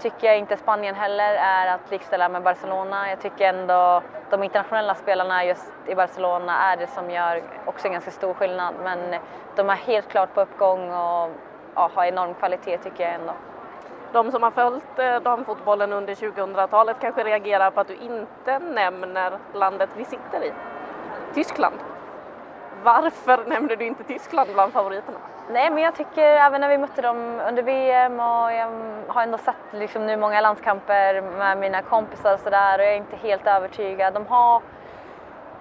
tycker 0.00 0.26
jag 0.26 0.38
inte 0.38 0.56
Spanien 0.56 0.94
heller 0.94 1.34
är 1.34 1.66
att 1.74 1.90
likställa 1.90 2.28
med 2.28 2.42
Barcelona. 2.42 3.10
Jag 3.10 3.20
tycker 3.20 3.48
ändå 3.48 4.02
de 4.30 4.42
internationella 4.42 4.94
spelarna 4.94 5.44
just 5.44 5.72
i 5.86 5.94
Barcelona 5.94 6.72
är 6.72 6.76
det 6.76 6.86
som 6.86 7.10
gör 7.10 7.42
också 7.64 7.86
en 7.86 7.92
ganska 7.92 8.10
stor 8.10 8.34
skillnad. 8.34 8.74
Men 8.82 8.98
de 9.56 9.70
är 9.70 9.74
helt 9.74 10.08
klart 10.08 10.34
på 10.34 10.40
uppgång 10.40 10.92
och 10.92 11.30
ja, 11.74 11.90
har 11.94 12.04
enorm 12.04 12.34
kvalitet 12.34 12.78
tycker 12.78 13.04
jag 13.04 13.14
ändå. 13.14 13.32
de 14.12 14.30
som 14.30 14.42
har 14.42 14.50
följt 14.50 14.98
eh, 14.98 15.16
damfotbollen 15.16 15.92
under 15.92 16.14
2000-talet 16.14 16.96
kanske 17.00 17.24
reagerar 17.24 17.70
på 17.70 17.80
att 17.80 17.88
du 17.88 17.94
inte 17.94 18.58
nämner 18.58 19.38
landet 19.52 19.90
vi 19.96 20.04
sitter 20.04 20.44
i, 20.44 20.52
Tyskland. 21.34 21.76
Varför 22.84 23.44
nämnde 23.46 23.76
du 23.76 23.84
inte 23.84 24.04
Tyskland 24.04 24.50
bland 24.52 24.72
favoriterna? 24.72 25.18
Nej, 25.48 25.70
men 25.70 25.82
jag 25.82 25.94
tycker 25.94 26.22
även 26.22 26.60
när 26.60 26.68
vi 26.68 26.78
mötte 26.78 27.02
dem 27.02 27.40
under 27.48 27.62
VM 27.62 28.20
och 28.20 28.52
jag 28.52 28.68
har 29.08 29.22
ändå 29.22 29.38
sett 29.38 29.72
liksom 29.72 30.06
nu 30.06 30.16
många 30.16 30.40
landskamper 30.40 31.20
med 31.20 31.58
mina 31.58 31.82
kompisar 31.82 32.34
och 32.34 32.40
sådär 32.40 32.78
och 32.78 32.84
jag 32.84 32.92
är 32.92 32.96
inte 32.96 33.16
helt 33.16 33.46
övertygad. 33.46 34.14
De 34.14 34.26
har, 34.26 34.62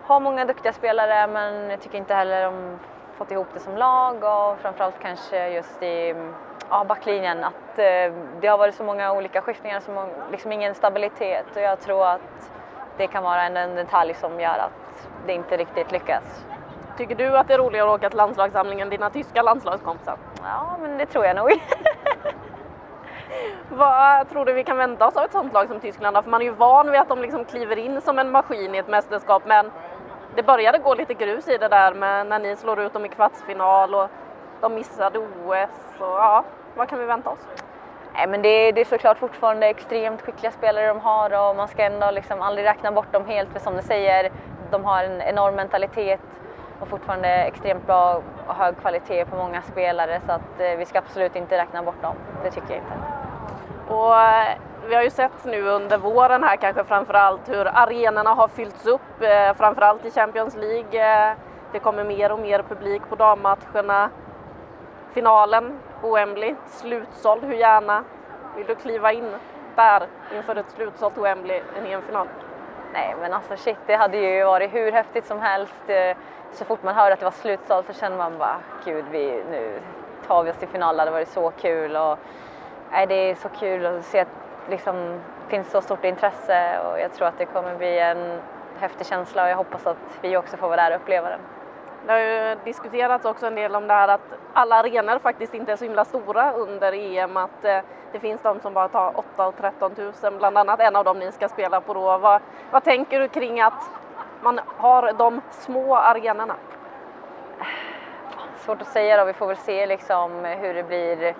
har 0.01 0.19
många 0.19 0.45
duktiga 0.45 0.73
spelare 0.73 1.27
men 1.27 1.69
jag 1.69 1.81
tycker 1.81 1.97
inte 1.97 2.13
heller 2.13 2.43
de 2.43 2.79
fått 3.17 3.31
ihop 3.31 3.47
det 3.53 3.59
som 3.59 3.77
lag 3.77 4.15
och 4.15 4.59
framförallt 4.59 4.99
kanske 4.99 5.49
just 5.49 5.83
i 5.83 6.15
ja, 6.69 6.83
backlinjen 6.83 7.43
att 7.43 7.79
eh, 7.79 8.13
det 8.41 8.47
har 8.47 8.57
varit 8.57 8.75
så 8.75 8.83
många 8.83 9.13
olika 9.13 9.41
skiftningar, 9.41 9.79
så 9.79 9.91
många, 9.91 10.13
liksom 10.31 10.51
ingen 10.51 10.75
stabilitet 10.75 11.55
och 11.55 11.61
jag 11.61 11.79
tror 11.79 12.07
att 12.07 12.51
det 12.97 13.07
kan 13.07 13.23
vara 13.23 13.43
en, 13.43 13.57
en 13.57 13.75
detalj 13.75 14.13
som 14.13 14.39
gör 14.39 14.57
att 14.57 15.07
det 15.25 15.33
inte 15.33 15.57
riktigt 15.57 15.91
lyckas. 15.91 16.45
Tycker 16.99 17.15
du 17.15 17.37
att 17.37 17.47
det 17.47 17.53
är 17.53 17.57
roligare 17.57 17.89
att 17.89 17.95
åka 17.95 18.09
till 18.09 18.17
landslagssamlingen 18.17 18.87
än 18.87 18.89
dina 18.89 19.09
tyska 19.09 19.41
landslagskompisar? 19.41 20.17
Ja, 20.43 20.77
men 20.81 20.97
det 20.97 21.05
tror 21.05 21.25
jag 21.25 21.35
nog. 21.35 21.51
Vad 23.69 24.29
tror 24.29 24.45
du 24.45 24.53
vi 24.53 24.63
kan 24.63 24.77
vänta 24.77 25.07
oss 25.07 25.17
av 25.17 25.23
ett 25.23 25.31
sånt 25.31 25.53
lag 25.53 25.67
som 25.67 25.79
Tyskland? 25.79 26.23
För 26.23 26.31
man 26.31 26.41
är 26.41 26.45
ju 26.45 26.51
van 26.51 26.91
vid 26.91 27.01
att 27.01 27.09
de 27.09 27.21
liksom 27.21 27.45
kliver 27.45 27.77
in 27.77 28.01
som 28.01 28.19
en 28.19 28.31
maskin 28.31 28.75
i 28.75 28.77
ett 28.77 28.87
mästerskap, 28.87 29.43
men 29.45 29.71
det 30.35 30.43
började 30.43 30.77
gå 30.77 30.95
lite 30.95 31.13
grus 31.13 31.47
i 31.47 31.57
det 31.57 31.67
där 31.67 31.93
med 31.93 32.27
när 32.27 32.39
ni 32.39 32.55
slår 32.55 32.79
ut 32.79 32.93
dem 32.93 33.05
i 33.05 33.09
kvartsfinal 33.09 33.95
och 33.95 34.09
de 34.61 34.73
missade 34.73 35.19
OS. 35.19 35.99
Och, 35.99 36.05
ja, 36.05 36.43
vad 36.75 36.89
kan 36.89 36.99
vi 36.99 37.05
vänta 37.05 37.29
oss? 37.29 37.47
Nej, 38.13 38.27
men 38.27 38.41
det, 38.41 38.71
det 38.71 38.81
är 38.81 38.85
såklart 38.85 39.17
fortfarande 39.17 39.67
extremt 39.67 40.21
skickliga 40.21 40.51
spelare 40.51 40.87
de 40.87 40.99
har 40.99 41.49
och 41.49 41.55
man 41.55 41.67
ska 41.67 41.83
ändå 41.83 42.11
liksom 42.11 42.41
aldrig 42.41 42.67
räkna 42.67 42.91
bort 42.91 43.13
dem 43.13 43.25
helt 43.25 43.49
för 43.53 43.59
som 43.59 43.75
du 43.75 43.81
säger, 43.81 44.31
de 44.71 44.85
har 44.85 45.03
en 45.03 45.21
enorm 45.21 45.55
mentalitet 45.55 46.19
och 46.79 46.87
fortfarande 46.87 47.27
extremt 47.27 47.85
bra 47.85 48.21
och 48.47 48.55
hög 48.55 48.77
kvalitet 48.77 49.25
på 49.25 49.35
många 49.35 49.61
spelare 49.61 50.21
så 50.25 50.31
att 50.31 50.59
eh, 50.59 50.77
vi 50.77 50.85
ska 50.85 50.99
absolut 50.99 51.35
inte 51.35 51.57
räkna 51.57 51.83
bort 51.83 52.01
dem. 52.01 52.15
Det 52.43 52.51
tycker 52.51 52.69
jag 52.69 52.77
inte. 52.77 52.93
Och 53.93 54.21
eh, 54.21 54.57
vi 54.87 54.95
har 54.95 55.03
ju 55.03 55.09
sett 55.09 55.45
nu 55.45 55.61
under 55.61 55.97
våren 55.97 56.43
här 56.43 56.55
kanske 56.55 56.83
framförallt 56.83 57.49
hur 57.49 57.67
arenorna 57.67 58.29
har 58.29 58.47
fyllts 58.47 58.85
upp, 58.85 59.21
eh, 59.21 59.53
framförallt 59.53 60.05
i 60.05 60.11
Champions 60.11 60.55
League. 60.55 61.35
Det 61.71 61.79
kommer 61.79 62.03
mer 62.03 62.31
och 62.31 62.39
mer 62.39 62.63
publik 62.69 63.01
på 63.09 63.15
dammatcherna. 63.15 64.09
Finalen 65.11 65.79
på 66.01 66.15
Wembley, 66.15 66.55
slutsåld. 66.65 67.43
Hur 67.43 67.53
gärna 67.53 68.03
vill 68.55 68.65
du 68.65 68.75
kliva 68.75 69.11
in 69.11 69.35
där 69.75 70.07
inför 70.35 70.55
ett 70.55 70.69
slutsålt 70.69 71.17
Wembley, 71.17 71.61
en 71.77 71.85
EM-final? 71.85 72.27
Nej 72.93 73.15
men 73.21 73.33
alltså 73.33 73.57
shit, 73.57 73.77
det 73.85 73.95
hade 73.95 74.17
ju 74.17 74.43
varit 74.43 74.73
hur 74.73 74.91
häftigt 74.91 75.25
som 75.25 75.39
helst 75.39 75.89
så 76.51 76.65
fort 76.65 76.83
man 76.83 76.95
hörde 76.95 77.13
att 77.13 77.19
det 77.19 77.25
var 77.25 77.31
slutsålt 77.31 77.87
så 77.87 77.93
kände 77.93 78.17
man 78.17 78.37
bara, 78.37 78.59
gud 78.85 79.05
vi, 79.11 79.43
nu 79.51 79.81
tar 80.27 80.43
vi 80.43 80.51
oss 80.51 80.57
till 80.57 80.67
final, 80.67 80.95
det 80.95 81.01
hade 81.01 81.11
varit 81.11 81.27
så 81.27 81.51
kul. 81.51 81.95
Och, 81.95 82.19
nej, 82.91 83.07
det 83.07 83.15
är 83.15 83.35
så 83.35 83.49
kul 83.49 83.85
att 83.85 84.05
se 84.05 84.19
att 84.19 84.27
liksom, 84.69 85.21
det 85.43 85.49
finns 85.49 85.71
så 85.71 85.81
stort 85.81 86.05
intresse 86.05 86.79
och 86.79 86.99
jag 86.99 87.13
tror 87.13 87.27
att 87.27 87.37
det 87.37 87.45
kommer 87.45 87.75
bli 87.75 87.99
en 87.99 88.41
häftig 88.79 89.07
känsla 89.07 89.43
och 89.43 89.49
jag 89.49 89.57
hoppas 89.57 89.87
att 89.87 89.97
vi 90.21 90.37
också 90.37 90.57
får 90.57 90.67
vara 90.67 90.81
där 90.81 90.95
och 90.95 91.01
uppleva 91.01 91.29
den. 91.29 91.39
Det 92.05 92.11
har 92.11 92.19
ju 92.19 92.55
diskuterats 92.63 93.25
också 93.25 93.45
en 93.45 93.55
del 93.55 93.75
om 93.75 93.87
det 93.87 93.93
här 93.93 94.07
att 94.07 94.33
alla 94.53 94.75
arenor 94.75 95.19
faktiskt 95.19 95.53
inte 95.53 95.71
är 95.71 95.75
så 95.75 95.83
himla 95.83 96.05
stora 96.05 96.51
under 96.53 96.93
EM, 96.93 97.37
att 97.37 97.65
eh, 97.65 97.79
det 98.11 98.19
finns 98.19 98.41
de 98.41 98.59
som 98.59 98.73
bara 98.73 98.87
tar 98.87 99.19
8 99.19 99.47
och 99.47 99.57
13 99.57 99.91
000, 100.23 100.37
bland 100.37 100.57
annat 100.57 100.79
en 100.79 100.95
av 100.95 101.03
dem 101.05 101.19
ni 101.19 101.31
ska 101.31 101.49
spela 101.49 101.81
på 101.81 101.93
då. 101.93 102.17
Vad, 102.17 102.41
vad 102.71 102.83
tänker 102.83 103.19
du 103.19 103.27
kring 103.27 103.61
att 103.61 103.89
man 104.41 104.59
har 104.77 105.13
de 105.13 105.41
små 105.51 105.95
arenorna? 105.95 106.55
Svårt 108.57 108.81
att 108.81 108.87
säga 108.87 109.17
då, 109.17 109.25
vi 109.25 109.33
får 109.33 109.47
väl 109.47 109.57
se 109.57 109.85
liksom 109.85 110.45
hur 110.45 110.73
det 110.73 110.83
blir 110.83 111.35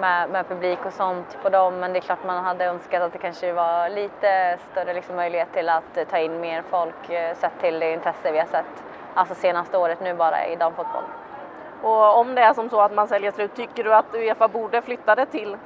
med, 0.00 0.30
med, 0.30 0.48
publik 0.48 0.78
och 0.86 0.92
sånt 0.92 1.38
på 1.42 1.48
dem 1.48 1.80
men 1.80 1.92
det 1.92 1.98
är 1.98 2.00
klart 2.00 2.24
man 2.26 2.44
hade 2.44 2.64
önskat 2.64 3.02
att 3.02 3.12
det 3.12 3.18
kanske 3.18 3.52
var 3.52 3.88
lite 3.88 4.58
större 4.70 4.94
liksom 4.94 5.16
möjlighet 5.16 5.52
till 5.52 5.68
att 5.68 6.08
ta 6.10 6.18
in 6.18 6.40
mer 6.40 6.62
folk 6.62 7.10
eh, 7.10 7.36
sett 7.36 7.60
till 7.60 7.80
det 7.80 7.92
intresse 7.92 8.32
vi 8.32 8.38
har 8.38 8.46
sett 8.46 8.84
alltså 9.18 9.34
senaste 9.34 9.78
året 9.78 10.00
nu 10.00 10.14
bara 10.14 10.46
i 10.46 10.56
damfotboll. 10.56 11.04
Och 11.82 12.18
om 12.18 12.34
det 12.34 12.42
är 12.42 12.54
som 12.54 12.70
så 12.70 12.80
att 12.80 12.94
man 12.94 13.08
säljer 13.08 13.30
slut, 13.30 13.54
tycker 13.54 13.84
du 13.84 13.94
att 13.94 14.14
Uefa 14.14 14.48
borde 14.48 14.82
flytta 14.82 15.14
det 15.14 15.26
till 15.26 15.56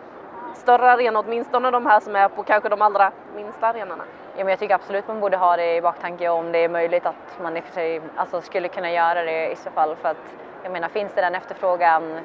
större 0.55 0.91
arenor, 0.91 1.25
åtminstone 1.27 1.71
de 1.71 1.87
här 1.87 2.01
som 2.01 2.17
är 2.17 2.29
på 2.29 2.43
kanske 2.43 2.69
de 2.69 2.83
allra 2.83 3.13
minsta 3.35 3.67
arenorna? 3.67 4.05
Ja, 4.37 4.45
men 4.45 4.49
jag 4.49 4.59
tycker 4.59 4.74
absolut 4.74 5.09
man 5.09 5.20
borde 5.20 5.37
ha 5.37 5.57
det 5.57 5.76
i 5.76 5.80
baktanke 5.80 6.28
om 6.28 6.53
det 6.53 6.59
är 6.59 6.68
möjligt 6.68 7.07
att 7.07 7.39
man 7.43 7.57
i 7.57 7.61
och 7.61 7.64
för 7.64 7.72
sig 7.72 8.01
alltså, 8.16 8.41
skulle 8.41 8.68
kunna 8.68 8.93
göra 8.93 9.22
det 9.22 9.51
i 9.51 9.57
så 9.57 9.70
fall. 9.70 9.97
För 9.97 10.09
att 10.09 10.35
jag 10.62 10.72
menar, 10.72 10.89
finns 10.89 11.14
det 11.14 11.20
den 11.20 11.35
efterfrågan 11.35 12.20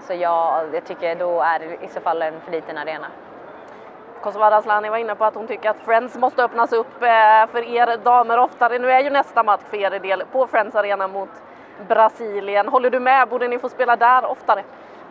så 0.00 0.14
ja, 0.14 0.64
jag 0.72 0.84
tycker 0.84 1.14
då 1.14 1.40
är 1.40 1.58
det 1.58 1.84
i 1.84 1.88
så 1.88 2.00
fall 2.00 2.22
en 2.22 2.40
för 2.40 2.52
liten 2.52 2.78
arena. 2.78 3.06
Kosovare 4.20 4.56
Asllani 4.56 4.88
var 4.88 4.96
inne 4.96 5.14
på 5.14 5.24
att 5.24 5.34
hon 5.34 5.46
tycker 5.46 5.70
att 5.70 5.80
Friends 5.84 6.16
måste 6.16 6.44
öppnas 6.44 6.72
upp 6.72 7.02
eh, 7.02 7.46
för 7.52 7.62
er 7.62 7.96
damer 7.96 8.38
oftare. 8.38 8.78
Nu 8.78 8.90
är 8.90 9.00
ju 9.00 9.10
nästa 9.10 9.42
match 9.42 9.62
för 9.70 9.76
er 9.76 9.98
del 9.98 10.24
på 10.32 10.46
Friends 10.46 10.76
Arena 10.76 11.08
mot 11.08 11.30
Brasilien. 11.88 12.68
Håller 12.68 12.90
du 12.90 13.00
med? 13.00 13.28
Borde 13.28 13.48
ni 13.48 13.58
få 13.58 13.68
spela 13.68 13.96
där 13.96 14.24
oftare? 14.24 14.62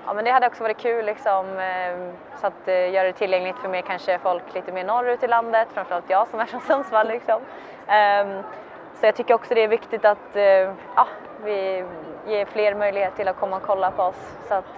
Ja, 0.06 0.14
men 0.14 0.26
det 0.26 0.32
hade 0.32 0.48
också 0.48 0.64
varit 0.64 0.78
kul 0.78 1.06
liksom, 1.06 1.60
eh, 1.60 2.14
så 2.42 2.48
att 2.48 2.68
eh, 2.68 2.92
göra 2.94 3.08
det 3.08 3.14
tillgängligt 3.14 3.60
för 3.60 3.70
mer 3.70 3.82
kanske 3.82 4.20
folk 4.20 4.54
lite 4.54 4.72
mer 4.72 4.84
norrut 4.84 5.24
i 5.24 5.28
landet, 5.28 5.68
framförallt 5.74 6.10
jag 6.10 6.28
som 6.28 6.40
är 6.40 6.46
från 6.46 6.62
Sundsvall. 6.68 7.08
Liksom. 7.08 7.42
Ehm, 7.88 8.44
så 8.94 9.06
jag 9.06 9.16
tycker 9.16 9.34
också 9.34 9.54
det 9.54 9.64
är 9.64 9.68
viktigt 9.68 10.06
att 10.06 10.36
eh, 10.36 10.44
ja, 10.96 11.08
vi 11.44 11.86
ger 12.28 12.46
fler 12.46 12.76
möjlighet 12.76 13.16
till 13.16 13.28
att 13.28 13.36
komma 13.36 13.58
och 13.58 13.64
kolla 13.64 13.92
på 13.92 14.04
oss. 14.04 14.38
Så 14.48 14.54
att, 14.54 14.78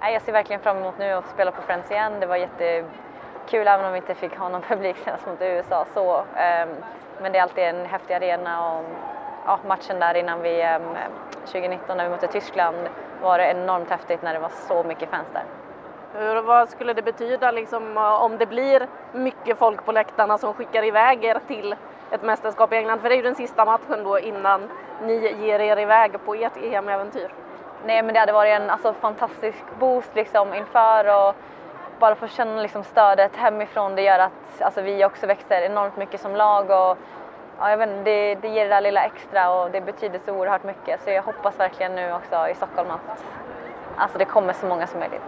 jag 0.00 0.22
ser 0.22 0.32
verkligen 0.32 0.60
fram 0.60 0.76
emot 0.76 0.98
nu 0.98 1.12
att 1.12 1.28
spela 1.28 1.50
på 1.50 1.62
Friends 1.62 1.90
igen. 1.90 2.20
Det 2.20 2.26
var 2.26 2.36
jättekul 2.36 3.66
även 3.68 3.84
om 3.84 3.92
vi 3.92 3.98
inte 3.98 4.14
fick 4.14 4.36
ha 4.36 4.48
någon 4.48 4.62
publik 4.68 4.96
senast 4.96 5.26
mot 5.26 5.42
USA. 5.42 5.86
Så, 5.94 6.24
ehm, 6.36 6.68
men 7.20 7.32
det 7.32 7.38
är 7.38 7.42
alltid 7.42 7.64
en 7.64 7.86
häftig 7.86 8.14
arena 8.14 8.72
och 8.72 8.84
ja, 9.46 9.58
matchen 9.66 9.98
där 9.98 10.14
innan 10.14 10.42
VM 10.42 10.82
2019 11.44 11.96
när 11.96 12.04
vi 12.04 12.10
mötte 12.10 12.26
Tyskland 12.28 12.88
var 13.22 13.38
det 13.38 13.44
enormt 13.44 13.90
häftigt 13.90 14.22
när 14.22 14.32
det 14.32 14.38
var 14.38 14.52
så 14.68 14.82
mycket 14.82 15.10
fans 15.10 15.26
där. 15.32 15.44
Hur, 16.14 16.42
vad 16.42 16.68
skulle 16.68 16.92
det 16.92 17.02
betyda 17.02 17.50
liksom, 17.50 17.96
om 17.96 18.38
det 18.38 18.46
blir 18.46 18.86
mycket 19.12 19.58
folk 19.58 19.84
på 19.84 19.92
läktarna 19.92 20.38
som 20.38 20.54
skickar 20.54 20.84
iväg 20.84 21.24
er 21.24 21.40
till 21.46 21.74
ett 22.10 22.22
mästerskap 22.22 22.72
i 22.72 22.76
England? 22.76 23.00
För 23.00 23.08
det 23.08 23.14
är 23.14 23.16
ju 23.16 23.22
den 23.22 23.34
sista 23.34 23.64
matchen 23.64 24.04
då 24.04 24.18
innan 24.18 24.70
ni 25.02 25.46
ger 25.46 25.58
er 25.58 25.76
iväg 25.78 26.24
på 26.24 26.34
ert 26.34 26.56
EM-äventyr. 26.56 27.34
Nej 27.86 28.02
men 28.02 28.14
det 28.14 28.20
hade 28.20 28.32
varit 28.32 28.60
en 28.60 28.70
alltså, 28.70 28.92
fantastisk 28.92 29.64
boost 29.78 30.14
liksom, 30.14 30.54
inför 30.54 31.28
och 31.28 31.34
bara 31.98 32.14
få 32.14 32.28
känna 32.28 32.62
liksom, 32.62 32.84
stödet 32.84 33.36
hemifrån 33.36 33.94
det 33.94 34.02
gör 34.02 34.18
att 34.18 34.62
alltså, 34.62 34.80
vi 34.80 35.04
också 35.04 35.26
växer 35.26 35.62
enormt 35.62 35.96
mycket 35.96 36.20
som 36.20 36.36
lag 36.36 36.70
och 36.70 36.98
ja, 37.62 37.70
jag 37.70 37.76
vet 37.76 38.04
det, 38.04 38.34
det 38.34 38.48
ger 38.48 38.64
det 38.64 38.70
där 38.70 38.80
lilla 38.80 39.04
extra 39.04 39.50
och 39.50 39.70
det 39.70 39.80
betyder 39.80 40.20
så 40.26 40.32
oerhört 40.32 40.64
mycket. 40.64 41.00
Så 41.00 41.10
jag 41.10 41.22
hoppas 41.22 41.58
verkligen 41.58 41.94
nu 41.94 42.12
också 42.12 42.48
i 42.48 42.54
Stockholm 42.54 42.90
att 42.90 43.24
alltså, 43.96 44.18
det 44.18 44.24
kommer 44.24 44.52
så 44.52 44.66
många 44.66 44.86
som 44.86 45.00
möjligt. 45.00 45.22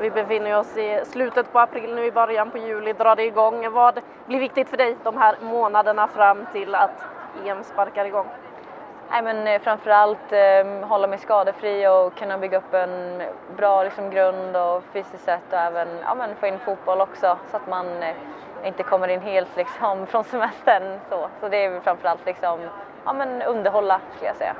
Vi 0.00 0.10
befinner 0.10 0.58
oss 0.58 0.76
i 0.76 1.00
slutet 1.04 1.52
på 1.52 1.58
april, 1.58 1.94
nu 1.94 2.04
i 2.04 2.12
början 2.12 2.50
på 2.50 2.58
juli 2.58 2.92
drar 2.92 3.16
det 3.16 3.24
igång. 3.24 3.72
Vad 3.72 4.00
blir 4.26 4.38
viktigt 4.38 4.68
för 4.68 4.76
dig 4.76 4.96
de 5.04 5.16
här 5.16 5.36
månaderna 5.40 6.08
fram 6.08 6.46
till 6.52 6.74
att 6.74 7.04
EM 7.46 7.64
sparkar 7.64 8.04
igång? 8.04 8.26
Nej, 9.10 9.22
men 9.22 9.46
eh, 9.46 9.60
framförallt 9.60 10.32
eh, 10.32 10.88
hålla 10.88 11.06
mig 11.06 11.18
skadefri 11.18 11.86
och 11.86 12.14
kunna 12.14 12.38
bygga 12.38 12.58
upp 12.58 12.74
en 12.74 13.22
bra 13.56 13.82
liksom, 13.82 14.10
grund 14.10 14.56
och 14.56 14.82
fysiskt 14.92 15.24
sett 15.24 15.52
och 15.52 15.58
även 15.58 15.88
ja, 16.04 16.14
men 16.14 16.36
få 16.36 16.46
in 16.46 16.58
fotboll 16.58 17.00
också 17.00 17.38
så 17.50 17.56
att 17.56 17.68
man 17.68 18.02
eh, 18.02 18.14
inte 18.64 18.82
kommer 18.82 19.08
in 19.08 19.20
helt 19.20 19.56
liksom, 19.56 20.06
från 20.06 20.24
semestern. 20.24 21.00
Så, 21.10 21.28
så 21.40 21.48
det 21.48 21.64
är 21.64 21.80
framförallt 21.80 22.26
liksom, 22.26 22.60
ja, 23.04 23.12
men 23.12 23.42
underhålla 23.42 24.00
skulle 24.14 24.28
jag 24.28 24.36
säga. 24.36 24.56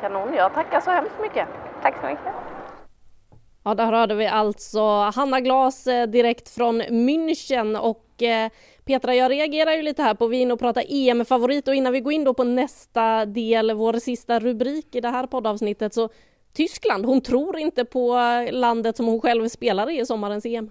Kanon, 0.00 0.34
jag 0.34 0.54
tackar 0.54 0.80
så 0.80 0.90
hemskt 0.90 1.20
mycket. 1.20 1.48
Tack 1.82 1.94
så 2.00 2.06
mycket. 2.06 2.32
Ja, 3.64 3.74
där 3.74 3.92
hörde 3.92 4.14
vi 4.14 4.26
alltså 4.26 4.80
Hanna 5.14 5.40
Glas 5.40 5.86
eh, 5.86 6.06
direkt 6.06 6.48
från 6.48 6.82
München 6.82 7.78
och 7.78 8.22
eh, 8.22 8.50
Petra, 8.84 9.14
jag 9.14 9.30
reagerar 9.30 9.72
ju 9.72 9.82
lite 9.82 10.02
här 10.02 10.14
på 10.14 10.26
vi 10.26 10.42
är 10.42 10.52
och 10.52 10.58
pratar 10.58 10.84
EM-favorit 10.88 11.68
och 11.68 11.74
innan 11.74 11.92
vi 11.92 12.00
går 12.00 12.12
in 12.12 12.24
då 12.24 12.34
på 12.34 12.44
nästa 12.44 13.26
del, 13.26 13.72
vår 13.72 13.92
sista 13.92 14.40
rubrik 14.40 14.94
i 14.94 15.00
det 15.00 15.08
här 15.08 15.26
poddavsnittet 15.26 15.94
så 15.94 16.08
Tyskland, 16.52 17.06
hon 17.06 17.20
tror 17.20 17.58
inte 17.58 17.84
på 17.84 18.18
landet 18.50 18.96
som 18.96 19.06
hon 19.06 19.20
själv 19.20 19.48
spelar 19.48 19.90
i 19.90 20.06
sommarens 20.06 20.46
EM. 20.46 20.70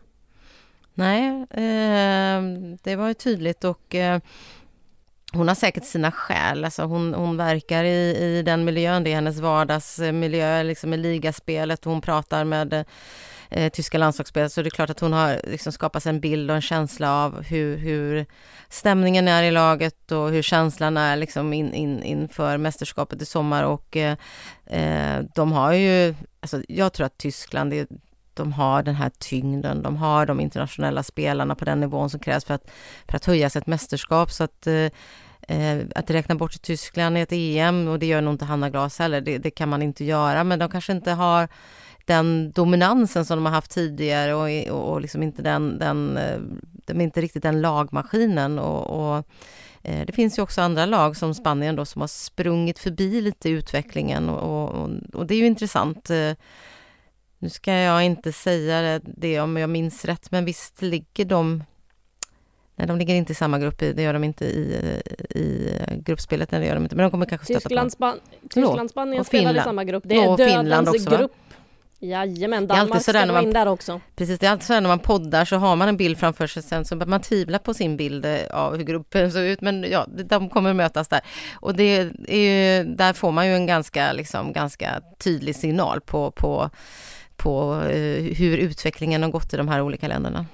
Nej, 0.98 1.28
eh, 1.50 2.42
det 2.84 2.96
var 2.96 3.08
ju 3.08 3.14
tydligt 3.14 3.64
och 3.64 3.96
eh, 3.96 4.20
hon 5.34 5.48
har 5.48 5.56
säkert 5.56 5.86
sina 5.86 6.12
skäl, 6.12 6.66
alltså 6.66 6.84
hon, 6.84 7.14
hon 7.14 7.38
verkar 7.38 7.84
i, 7.84 8.18
i 8.18 8.42
den 8.42 8.66
miljön, 8.66 9.04
det 9.04 9.10
är 9.10 9.16
hennes 9.16 9.40
vardagsmiljö, 9.40 10.64
liksom 10.64 10.94
i 10.94 10.98
ligaspelet, 10.98 11.86
hon 11.86 12.02
pratar 12.02 12.44
med 12.44 12.74
eh, 12.74 12.84
eh 13.50 13.72
tyska 13.72 13.98
landslagsspelare, 13.98 14.50
så 14.50 14.62
det 14.62 14.68
är 14.68 14.72
klart 14.72 14.90
att 14.90 15.00
hon 15.00 15.14
har 15.14 15.42
liksom 15.44 15.72
skapat 15.72 16.06
en 16.06 16.20
bild 16.20 16.50
och 16.50 16.56
en 16.56 16.62
känsla 16.62 17.26
av 17.26 17.44
hur, 17.44 17.78
hur 17.78 18.26
stämningen 18.70 19.28
är 19.28 19.44
i 19.44 19.52
laget 19.52 20.12
och 20.12 20.30
hur 20.30 20.42
känslan 20.42 20.98
är 20.98 21.16
liksom 21.16 21.54
in, 21.54 21.74
in, 21.74 22.04
inför 22.04 22.58
mästerskapet 22.58 23.22
i 23.22 23.26
sommar. 23.26 23.64
Och 23.64 23.98
eh, 23.98 24.18
eh 24.66 25.24
de 25.36 25.52
har 25.52 25.74
ju, 25.74 26.16
alltså 26.40 26.62
jag 26.68 26.94
tror 26.94 27.06
att 27.06 27.18
Tyskland, 27.18 27.72
det, 27.72 27.90
de 28.38 28.54
har 28.54 28.84
den 28.84 28.96
här 28.96 29.12
tyngden, 29.20 29.82
de 29.82 29.98
har 29.98 30.26
de 30.26 30.40
internationella 30.40 31.04
spelarna 31.04 31.56
på 31.56 31.66
den 31.66 31.80
nivån 31.80 32.10
som 32.10 32.20
krävs 32.20 32.46
för 32.46 32.54
att, 32.54 32.72
för 33.08 33.16
att 33.16 33.26
höja 33.26 33.50
sig 33.50 33.60
ett 33.60 33.68
mästerskap. 33.68 34.32
Så 34.32 34.44
att, 34.44 34.68
eh, 34.68 34.92
eh, 35.48 35.86
att 35.96 36.10
räkna 36.10 36.36
bort 36.36 36.62
Tyskland 36.62 37.18
i 37.18 37.22
ett 37.22 37.32
EM, 37.32 37.88
och 37.88 38.00
det 38.00 38.06
gör 38.06 38.22
nog 38.22 38.34
inte 38.34 38.46
Hanna 38.46 38.70
Glas 38.70 39.00
heller, 39.00 39.22
det, 39.22 39.38
det, 39.38 39.52
kan 39.52 39.70
man 39.70 39.82
inte 39.82 40.06
göra, 40.06 40.44
men 40.44 40.60
de 40.60 40.70
kanske 40.70 40.92
inte 40.92 41.12
har 41.12 41.48
den 42.06 42.52
dominansen 42.52 43.26
som 43.26 43.38
de 43.38 43.46
har 43.46 43.54
haft 43.54 43.72
tidigare 43.72 44.34
och, 44.34 44.74
och, 44.74 44.92
och 44.92 45.02
liksom 45.02 45.24
inte 45.24 45.42
den, 45.42 45.80
den, 45.80 46.18
eh, 46.18 46.40
de 46.86 47.02
är 47.02 47.04
inte 47.04 47.22
riktigt 47.22 47.44
den 47.44 47.62
lagmaskinen 47.62 48.60
och, 48.60 48.90
och 48.90 49.18
eh, 49.84 50.06
det 50.06 50.14
finns 50.14 50.38
ju 50.38 50.42
också 50.42 50.62
andra 50.62 50.86
lag 50.86 51.18
som 51.18 51.34
Spanien 51.34 51.76
då 51.76 51.86
som 51.86 52.02
har 52.02 52.08
sprungit 52.08 52.80
förbi 52.80 53.22
lite 53.22 53.50
i 53.50 53.52
utvecklingen 53.52 54.30
och, 54.30 54.70
och, 54.70 54.90
och 55.14 55.28
det 55.28 55.36
är 55.36 55.40
ju 55.40 55.48
intressant. 55.48 56.10
Eh, 56.10 56.32
nu 57.40 57.50
ska 57.50 57.74
jag 57.74 58.04
inte 58.04 58.32
säga 58.32 59.00
det 59.04 59.40
om 59.40 59.58
jag 59.58 59.70
minns 59.70 60.06
rätt, 60.06 60.32
men 60.32 60.46
visst 60.46 60.82
ligger 60.82 61.26
de... 61.26 61.64
Nej, 62.76 62.88
de 62.88 62.98
ligger 62.98 63.16
inte 63.16 63.32
i 63.32 63.36
samma 63.36 63.60
grupp, 63.60 63.80
det 63.80 64.02
gör 64.02 64.14
de 64.14 64.24
inte 64.24 64.46
i, 64.46 64.60
i 65.30 65.74
gruppspelet, 66.06 66.50
det 66.50 66.66
gör 66.66 66.76
de 66.76 66.84
inte, 66.84 66.96
men 66.96 67.04
de 67.04 67.12
kommer 67.12 67.26
kanske 67.26 67.46
stöta 67.46 67.60
Tyskland, 67.60 67.88
på 67.88 67.96
Span 67.96 68.20
Tyskland, 68.50 68.90
Spanien 68.90 69.26
spelar 69.26 69.56
i 69.56 69.62
samma 69.62 69.84
grupp. 69.84 70.04
Det 70.08 70.16
är 70.16 70.30
och 70.30 70.40
Finland 70.40 70.90
också, 70.90 71.10
grupp. 71.10 71.32
Va? 71.32 71.48
Jajamän, 72.00 72.68
Danmark 72.68 73.02
ska 73.02 73.26
vara 73.26 73.42
in 73.42 73.54
där 73.54 73.68
också. 73.68 74.02
Precis, 74.16 74.40
det 74.40 74.48
är 74.48 74.52
alltid 74.52 74.68
så 74.68 74.74
när 74.74 74.82
man 74.82 75.00
poddar 75.00 75.46
så 75.46 75.56
har 75.56 75.76
man 75.76 75.90
en 75.90 75.98
bild 75.98 76.18
framför 76.18 76.48
sig 76.48 76.64
sen 76.64 76.86
så 76.86 76.96
man 76.96 77.22
tvivlar 77.22 77.60
på 77.60 77.74
sin 77.74 77.98
bild 77.98 78.26
eh, 78.26 78.38
av 78.52 78.78
hur 78.78 78.84
gruppen 78.84 79.32
såg 79.32 79.44
ut 79.44 79.62
men 79.62 79.84
ja, 79.84 80.06
de 80.26 80.50
kommer 80.50 80.74
mötas 80.74 81.08
där. 81.08 81.22
Och 81.56 81.76
det 81.76 81.84
är 82.28 82.36
ju, 82.36 82.84
där 82.84 83.14
får 83.14 83.32
man 83.32 83.48
ju 83.48 83.54
en 83.54 83.66
ganska, 83.66 84.14
liksom, 84.14 84.54
ganska 84.54 85.02
tydlig 85.18 85.56
signal 85.56 86.02
på, 86.02 86.32
på 86.32 86.70
på 87.38 87.82
eh, 87.92 88.38
hur 88.38 88.58
utvecklingen 88.58 89.24
har 89.24 89.30
gått 89.30 89.54
i 89.54 89.58
de 89.58 89.68
här 89.68 89.82
olika 89.82 90.08
länderna. 90.08 90.46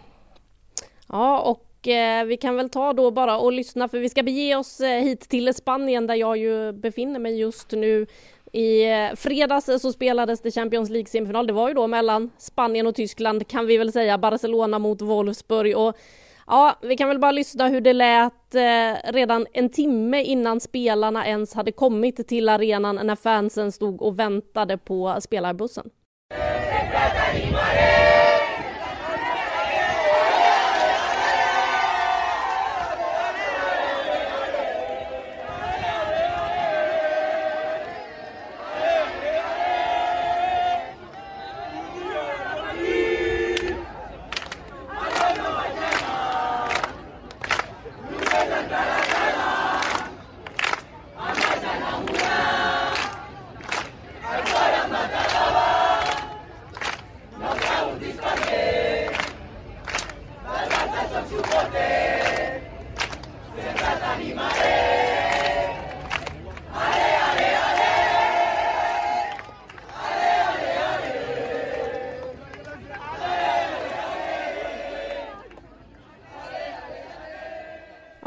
Ja, 1.09 1.39
och 1.39 1.87
eh, 1.87 2.25
vi 2.25 2.37
kan 2.37 2.55
väl 2.55 2.69
ta 2.69 2.93
då 2.93 3.11
bara 3.11 3.37
och 3.37 3.51
lyssna 3.51 3.87
för 3.87 3.99
vi 3.99 4.09
ska 4.09 4.23
bege 4.23 4.55
oss 4.55 4.79
eh, 4.79 5.01
hit 5.01 5.29
till 5.29 5.53
Spanien 5.53 6.07
där 6.07 6.15
jag 6.15 6.37
ju 6.37 6.71
befinner 6.71 7.19
mig 7.19 7.39
just 7.39 7.71
nu. 7.71 8.05
I 8.51 8.91
eh, 8.91 9.15
fredags 9.15 9.65
så 9.81 9.91
spelades 9.91 10.41
det 10.41 10.51
Champions 10.51 10.89
League 10.89 11.09
semifinal. 11.09 11.47
Det 11.47 11.53
var 11.53 11.67
ju 11.67 11.73
då 11.73 11.87
mellan 11.87 12.29
Spanien 12.37 12.87
och 12.87 12.95
Tyskland 12.95 13.47
kan 13.47 13.67
vi 13.67 13.77
väl 13.77 13.91
säga. 13.91 14.17
Barcelona 14.17 14.79
mot 14.79 15.01
Wolfsburg 15.01 15.77
och 15.77 15.97
Ja, 16.47 16.75
vi 16.81 16.97
kan 16.97 17.09
väl 17.09 17.19
bara 17.19 17.31
lyssna 17.31 17.67
hur 17.67 17.81
det 17.81 17.93
lät 17.93 18.55
redan 19.03 19.47
en 19.53 19.69
timme 19.69 20.23
innan 20.23 20.59
spelarna 20.59 21.27
ens 21.27 21.53
hade 21.53 21.71
kommit 21.71 22.27
till 22.27 22.49
arenan 22.49 22.99
när 23.03 23.15
fansen 23.15 23.71
stod 23.71 24.01
och 24.01 24.19
väntade 24.19 24.77
på 24.77 25.17
spelarbussen. 25.21 25.89
Se 26.33 26.79
trata 26.91 27.31
de 27.31 28.22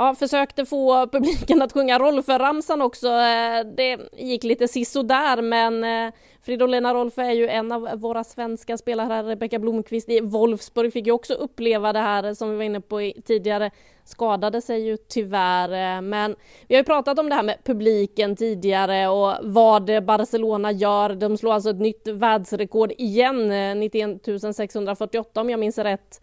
Ja, 0.06 0.14
försökte 0.14 0.66
få 0.66 1.06
publiken 1.06 1.62
att 1.62 1.72
sjunga 1.72 1.98
Rolfö-ramsan 1.98 2.82
också. 2.82 3.08
Eh, 3.08 3.66
det 3.76 3.98
gick 4.16 4.44
lite 4.44 4.68
sisådär, 4.68 5.42
men 5.42 5.84
eh, 5.84 6.14
Fridolina 6.42 6.94
Rolfö 6.94 7.22
är 7.22 7.32
ju 7.32 7.48
en 7.48 7.72
av 7.72 8.00
våra 8.00 8.24
svenska 8.24 8.78
spelare. 8.78 9.22
Rebecka 9.22 9.58
Blomqvist 9.58 10.08
i 10.08 10.20
Wolfsburg 10.20 10.92
fick 10.92 11.06
ju 11.06 11.12
också 11.12 11.34
uppleva 11.34 11.92
det 11.92 11.98
här 11.98 12.34
som 12.34 12.50
vi 12.50 12.56
var 12.56 12.62
inne 12.62 12.80
på 12.80 13.12
tidigare. 13.24 13.70
Skadade 14.04 14.62
sig 14.62 14.86
ju 14.86 14.96
tyvärr, 14.96 15.96
eh, 15.96 16.02
men 16.02 16.36
vi 16.68 16.74
har 16.74 16.80
ju 16.80 16.84
pratat 16.84 17.18
om 17.18 17.28
det 17.28 17.34
här 17.34 17.42
med 17.42 17.64
publiken 17.64 18.36
tidigare 18.36 19.08
och 19.08 19.34
vad 19.42 20.04
Barcelona 20.04 20.72
gör. 20.72 21.14
De 21.14 21.36
slår 21.36 21.52
alltså 21.52 21.70
ett 21.70 21.80
nytt 21.80 22.08
världsrekord 22.08 22.92
igen, 22.98 23.48
91 23.80 24.56
648 24.56 25.40
om 25.40 25.50
jag 25.50 25.60
minns 25.60 25.78
rätt 25.78 26.20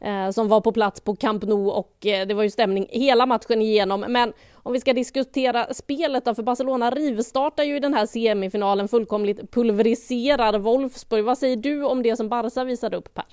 Eh, 0.00 0.30
som 0.30 0.48
var 0.48 0.60
på 0.60 0.72
plats 0.72 1.00
på 1.00 1.16
Camp 1.16 1.42
Nou 1.42 1.70
och 1.70 2.06
eh, 2.06 2.26
det 2.26 2.34
var 2.34 2.42
ju 2.42 2.50
stämning 2.50 2.86
hela 2.90 3.26
matchen 3.26 3.62
igenom. 3.62 4.00
Men 4.00 4.32
om 4.54 4.72
vi 4.72 4.80
ska 4.80 4.92
diskutera 4.92 5.74
spelet 5.74 6.24
då, 6.24 6.34
för 6.34 6.42
Barcelona 6.42 6.90
rivstartar 6.90 7.64
ju 7.64 7.76
i 7.76 7.80
den 7.80 7.94
här 7.94 8.06
semifinalen 8.06 8.88
fullkomligt 8.88 9.50
pulveriserar 9.50 10.58
Wolfsburg. 10.58 11.24
Vad 11.24 11.38
säger 11.38 11.56
du 11.56 11.84
om 11.84 12.02
det 12.02 12.16
som 12.16 12.28
Barca 12.28 12.64
visade 12.64 12.96
upp 12.96 13.14
Per? 13.14 13.24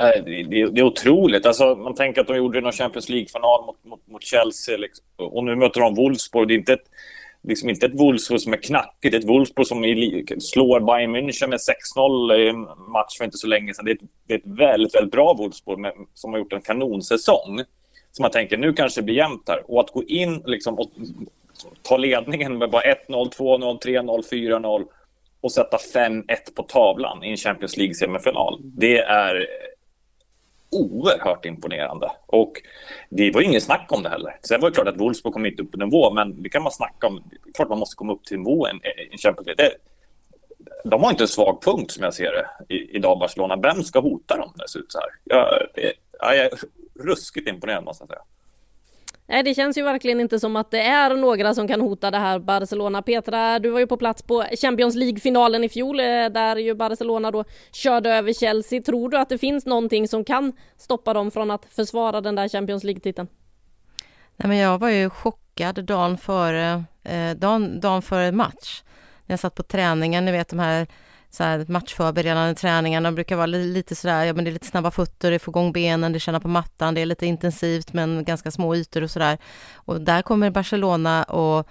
Eh, 0.00 0.24
det, 0.24 0.70
det, 0.70 0.80
är 0.80 0.84
otroligt. 0.84 1.46
Alltså, 1.46 1.74
man 1.74 1.94
tänker 1.94 2.20
att 2.20 2.26
de 2.26 2.36
gjorde 2.36 2.60
någon 2.60 2.72
Champions 2.72 3.08
League-final 3.08 3.66
mot, 3.66 3.84
mot, 3.84 4.06
mot 4.06 4.22
Chelsea 4.22 4.76
liksom. 4.76 5.04
och 5.16 5.44
nu 5.44 5.56
möter 5.56 5.80
de 5.80 5.94
Wolfsburg. 5.94 6.48
Det 6.48 6.54
är 6.54 6.58
inte 6.58 6.72
ett 6.72 6.90
liksom 7.44 7.70
inte 7.70 7.86
ett 7.86 8.00
Wolfsburg 8.00 8.40
som 8.40 8.52
är 8.52 8.56
knackigt, 8.56 9.14
ett 9.14 9.24
Wolfsburg 9.24 9.66
som 9.66 9.82
slår 10.40 10.80
Bayern 10.80 11.16
München 11.16 11.48
med 11.48 11.58
6-0 11.96 12.34
i 12.34 12.48
en 12.48 12.60
match 12.92 13.18
för 13.18 13.24
inte 13.24 13.38
så 13.38 13.46
länge 13.46 13.74
sedan. 13.74 13.84
Det 13.84 13.90
är 13.90 13.94
ett, 13.94 14.10
det 14.26 14.34
är 14.34 14.38
ett 14.38 14.58
väldigt, 14.58 14.94
väldigt 14.94 15.12
bra 15.12 15.34
Wolfsburg 15.38 15.78
med, 15.78 15.92
som 16.14 16.32
har 16.32 16.38
gjort 16.38 16.52
en 16.52 16.60
kanonsäsong. 16.60 17.60
Så 18.12 18.22
man 18.22 18.30
tänker 18.30 18.56
nu 18.56 18.72
kanske 18.72 19.00
det 19.00 19.04
blir 19.04 19.14
jämnt 19.14 19.48
här. 19.48 19.70
Och 19.70 19.80
att 19.80 19.90
gå 19.90 20.04
in 20.04 20.42
liksom, 20.46 20.78
och 20.78 20.90
ta 21.82 21.96
ledningen 21.96 22.58
med 22.58 22.70
bara 22.70 22.82
1-0, 22.82 22.96
2-0, 23.08 23.82
3-0, 23.82 24.22
4-0 24.30 24.84
och 25.40 25.52
sätta 25.52 25.76
5-1 25.76 26.22
på 26.56 26.62
tavlan 26.62 27.24
i 27.24 27.30
en 27.30 27.36
Champions 27.36 27.76
League-semifinal. 27.76 28.60
Det 28.62 28.98
är 28.98 29.46
oerhört 30.74 31.44
imponerande. 31.44 32.10
Och 32.26 32.52
det 33.10 33.30
var 33.30 33.40
ingen 33.40 33.60
snack 33.60 33.86
om 33.88 34.02
det 34.02 34.08
heller. 34.08 34.36
Sen 34.42 34.60
var 34.60 34.70
det 34.70 34.74
klart 34.74 34.88
att 34.88 35.00
Wolfsburg 35.00 35.32
kom 35.32 35.46
inte 35.46 35.62
upp 35.62 35.72
på 35.72 35.78
nivå, 35.78 36.12
men 36.12 36.42
det 36.42 36.48
kan 36.48 36.62
man 36.62 36.72
snacka 36.72 37.06
om. 37.06 37.22
Klart 37.54 37.68
man 37.68 37.78
måste 37.78 37.96
komma 37.96 38.12
upp 38.12 38.24
till 38.24 38.38
nivån 38.38 38.80
i 39.12 39.18
Champions 39.18 39.46
League. 39.46 39.74
de 40.84 41.02
har 41.02 41.10
inte 41.10 41.24
en 41.24 41.28
svag 41.28 41.62
punkt 41.62 41.90
som 41.90 42.04
jag 42.04 42.14
ser 42.14 42.32
det 42.32 42.74
idag, 42.74 43.18
Barcelona. 43.18 43.56
Vem 43.56 43.82
ska 43.82 44.00
hota 44.00 44.36
dem 44.36 44.52
när 44.56 44.64
det 44.64 44.68
ser 44.68 44.78
ut 44.78 44.92
så 44.92 44.98
här? 44.98 45.08
Jag, 45.24 45.68
jag, 45.74 46.36
jag 46.36 46.36
är 46.36 46.50
ruskigt 47.00 47.48
imponerad 47.48 47.84
måste 47.84 48.02
jag 48.02 48.08
säga. 48.08 48.22
Nej, 49.26 49.42
det 49.42 49.54
känns 49.54 49.78
ju 49.78 49.82
verkligen 49.82 50.20
inte 50.20 50.40
som 50.40 50.56
att 50.56 50.70
det 50.70 50.80
är 50.80 51.14
några 51.14 51.54
som 51.54 51.68
kan 51.68 51.80
hota 51.80 52.10
det 52.10 52.18
här 52.18 52.38
Barcelona. 52.38 53.02
Petra, 53.02 53.58
du 53.58 53.70
var 53.70 53.80
ju 53.80 53.86
på 53.86 53.96
plats 53.96 54.22
på 54.22 54.44
Champions 54.60 54.94
League-finalen 54.94 55.64
i 55.64 55.68
fjol 55.68 56.00
eh, 56.00 56.04
där 56.04 56.56
ju 56.56 56.74
Barcelona 56.74 57.30
då 57.30 57.44
körde 57.72 58.10
över 58.10 58.32
Chelsea. 58.32 58.82
Tror 58.82 59.08
du 59.08 59.18
att 59.18 59.28
det 59.28 59.38
finns 59.38 59.66
någonting 59.66 60.08
som 60.08 60.24
kan 60.24 60.52
stoppa 60.76 61.14
dem 61.14 61.30
från 61.30 61.50
att 61.50 61.64
försvara 61.70 62.20
den 62.20 62.34
där 62.34 62.48
Champions 62.48 62.84
League-titeln? 62.84 63.28
Nej, 64.36 64.48
men 64.48 64.58
jag 64.58 64.78
var 64.78 64.88
ju 64.88 65.10
chockad 65.10 65.84
dagen 65.84 66.18
före, 66.18 66.84
eh, 67.04 67.30
dagen, 67.36 67.80
dagen 67.80 68.02
före 68.02 68.32
match. 68.32 68.82
När 69.26 69.32
jag 69.32 69.40
satt 69.40 69.54
på 69.54 69.62
träningen, 69.62 70.24
ni 70.24 70.32
vet 70.32 70.48
de 70.48 70.58
här 70.58 70.86
så 71.34 71.44
här 71.44 71.64
matchförberedande 71.68 72.54
träningarna 72.54 73.12
brukar 73.12 73.36
vara 73.36 73.46
lite 73.46 73.94
sådär, 73.94 74.24
ja 74.24 74.34
men 74.34 74.44
det 74.44 74.50
är 74.50 74.52
lite 74.52 74.66
snabba 74.66 74.90
fötter, 74.90 75.30
det 75.30 75.38
får 75.38 75.52
igång 75.52 75.72
benen, 75.72 76.12
det 76.12 76.20
känner 76.20 76.40
på 76.40 76.48
mattan, 76.48 76.94
det 76.94 77.00
är 77.00 77.06
lite 77.06 77.26
intensivt 77.26 77.92
men 77.92 78.24
ganska 78.24 78.50
små 78.50 78.76
ytor 78.76 79.02
och 79.02 79.10
sådär. 79.10 79.38
Och 79.74 80.00
där 80.00 80.22
kommer 80.22 80.50
Barcelona 80.50 81.24
och 81.24 81.68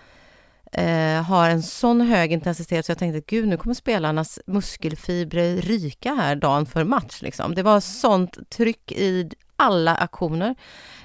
eh, 0.72 1.24
har 1.24 1.50
en 1.50 1.64
sån 1.64 2.02
hög 2.02 2.32
intensitet 2.32 2.86
så 2.86 2.92
jag 2.92 2.98
tänkte 2.98 3.36
gud 3.36 3.48
nu 3.48 3.58
kommer 3.58 3.74
spelarnas 3.74 4.40
muskelfibrer 4.46 5.58
ryka 5.58 6.14
här 6.14 6.36
dagen 6.36 6.66
för 6.66 6.84
match 6.84 7.22
liksom. 7.22 7.56
Det 7.56 7.64
var 7.64 7.80
sånt 7.80 8.50
tryck 8.50 8.92
i 8.92 9.30
alla 9.56 9.96
aktioner. 9.96 10.56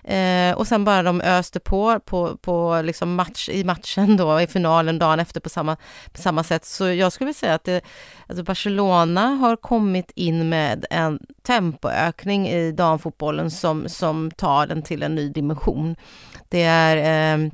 Eh, 0.04 0.56
och 0.56 0.66
sen 0.66 0.84
bara 0.84 1.02
de 1.02 1.20
öste 1.20 1.60
på, 1.60 2.00
på, 2.00 2.36
på 2.36 2.82
liksom 2.84 3.14
match, 3.14 3.48
i 3.48 3.64
matchen 3.64 4.16
då, 4.16 4.40
i 4.40 4.46
finalen 4.46 4.98
dagen 4.98 5.20
efter 5.20 5.40
på 5.40 5.48
samma, 5.48 5.76
på 6.12 6.20
samma 6.20 6.44
sätt. 6.44 6.64
Så 6.64 6.88
jag 6.88 7.12
skulle 7.12 7.34
säga 7.34 7.54
att 7.54 7.64
det, 7.64 7.80
alltså 8.26 8.42
Barcelona 8.42 9.26
har 9.26 9.56
kommit 9.56 10.10
in 10.14 10.48
med 10.48 10.86
en 10.90 11.18
tempoökning 11.42 12.48
i 12.48 12.72
damfotbollen 12.72 13.50
som, 13.50 13.88
som 13.88 14.30
tar 14.30 14.66
den 14.66 14.82
till 14.82 15.02
en 15.02 15.14
ny 15.14 15.28
dimension. 15.28 15.96
Det 16.48 16.62
är 16.62 16.96
eh, 16.96 17.50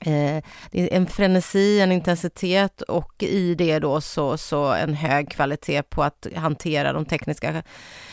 Eh, 0.00 0.42
det 0.70 0.80
är 0.80 0.96
en 0.96 1.06
frenesi, 1.06 1.80
en 1.80 1.92
intensitet 1.92 2.82
och 2.82 3.22
i 3.22 3.54
det 3.54 3.78
då 3.78 4.00
så, 4.00 4.36
så 4.38 4.72
en 4.72 4.94
hög 4.94 5.30
kvalitet 5.30 5.82
på 5.82 6.02
att 6.02 6.26
hantera 6.36 6.92
de 6.92 7.04
tekniska 7.04 7.62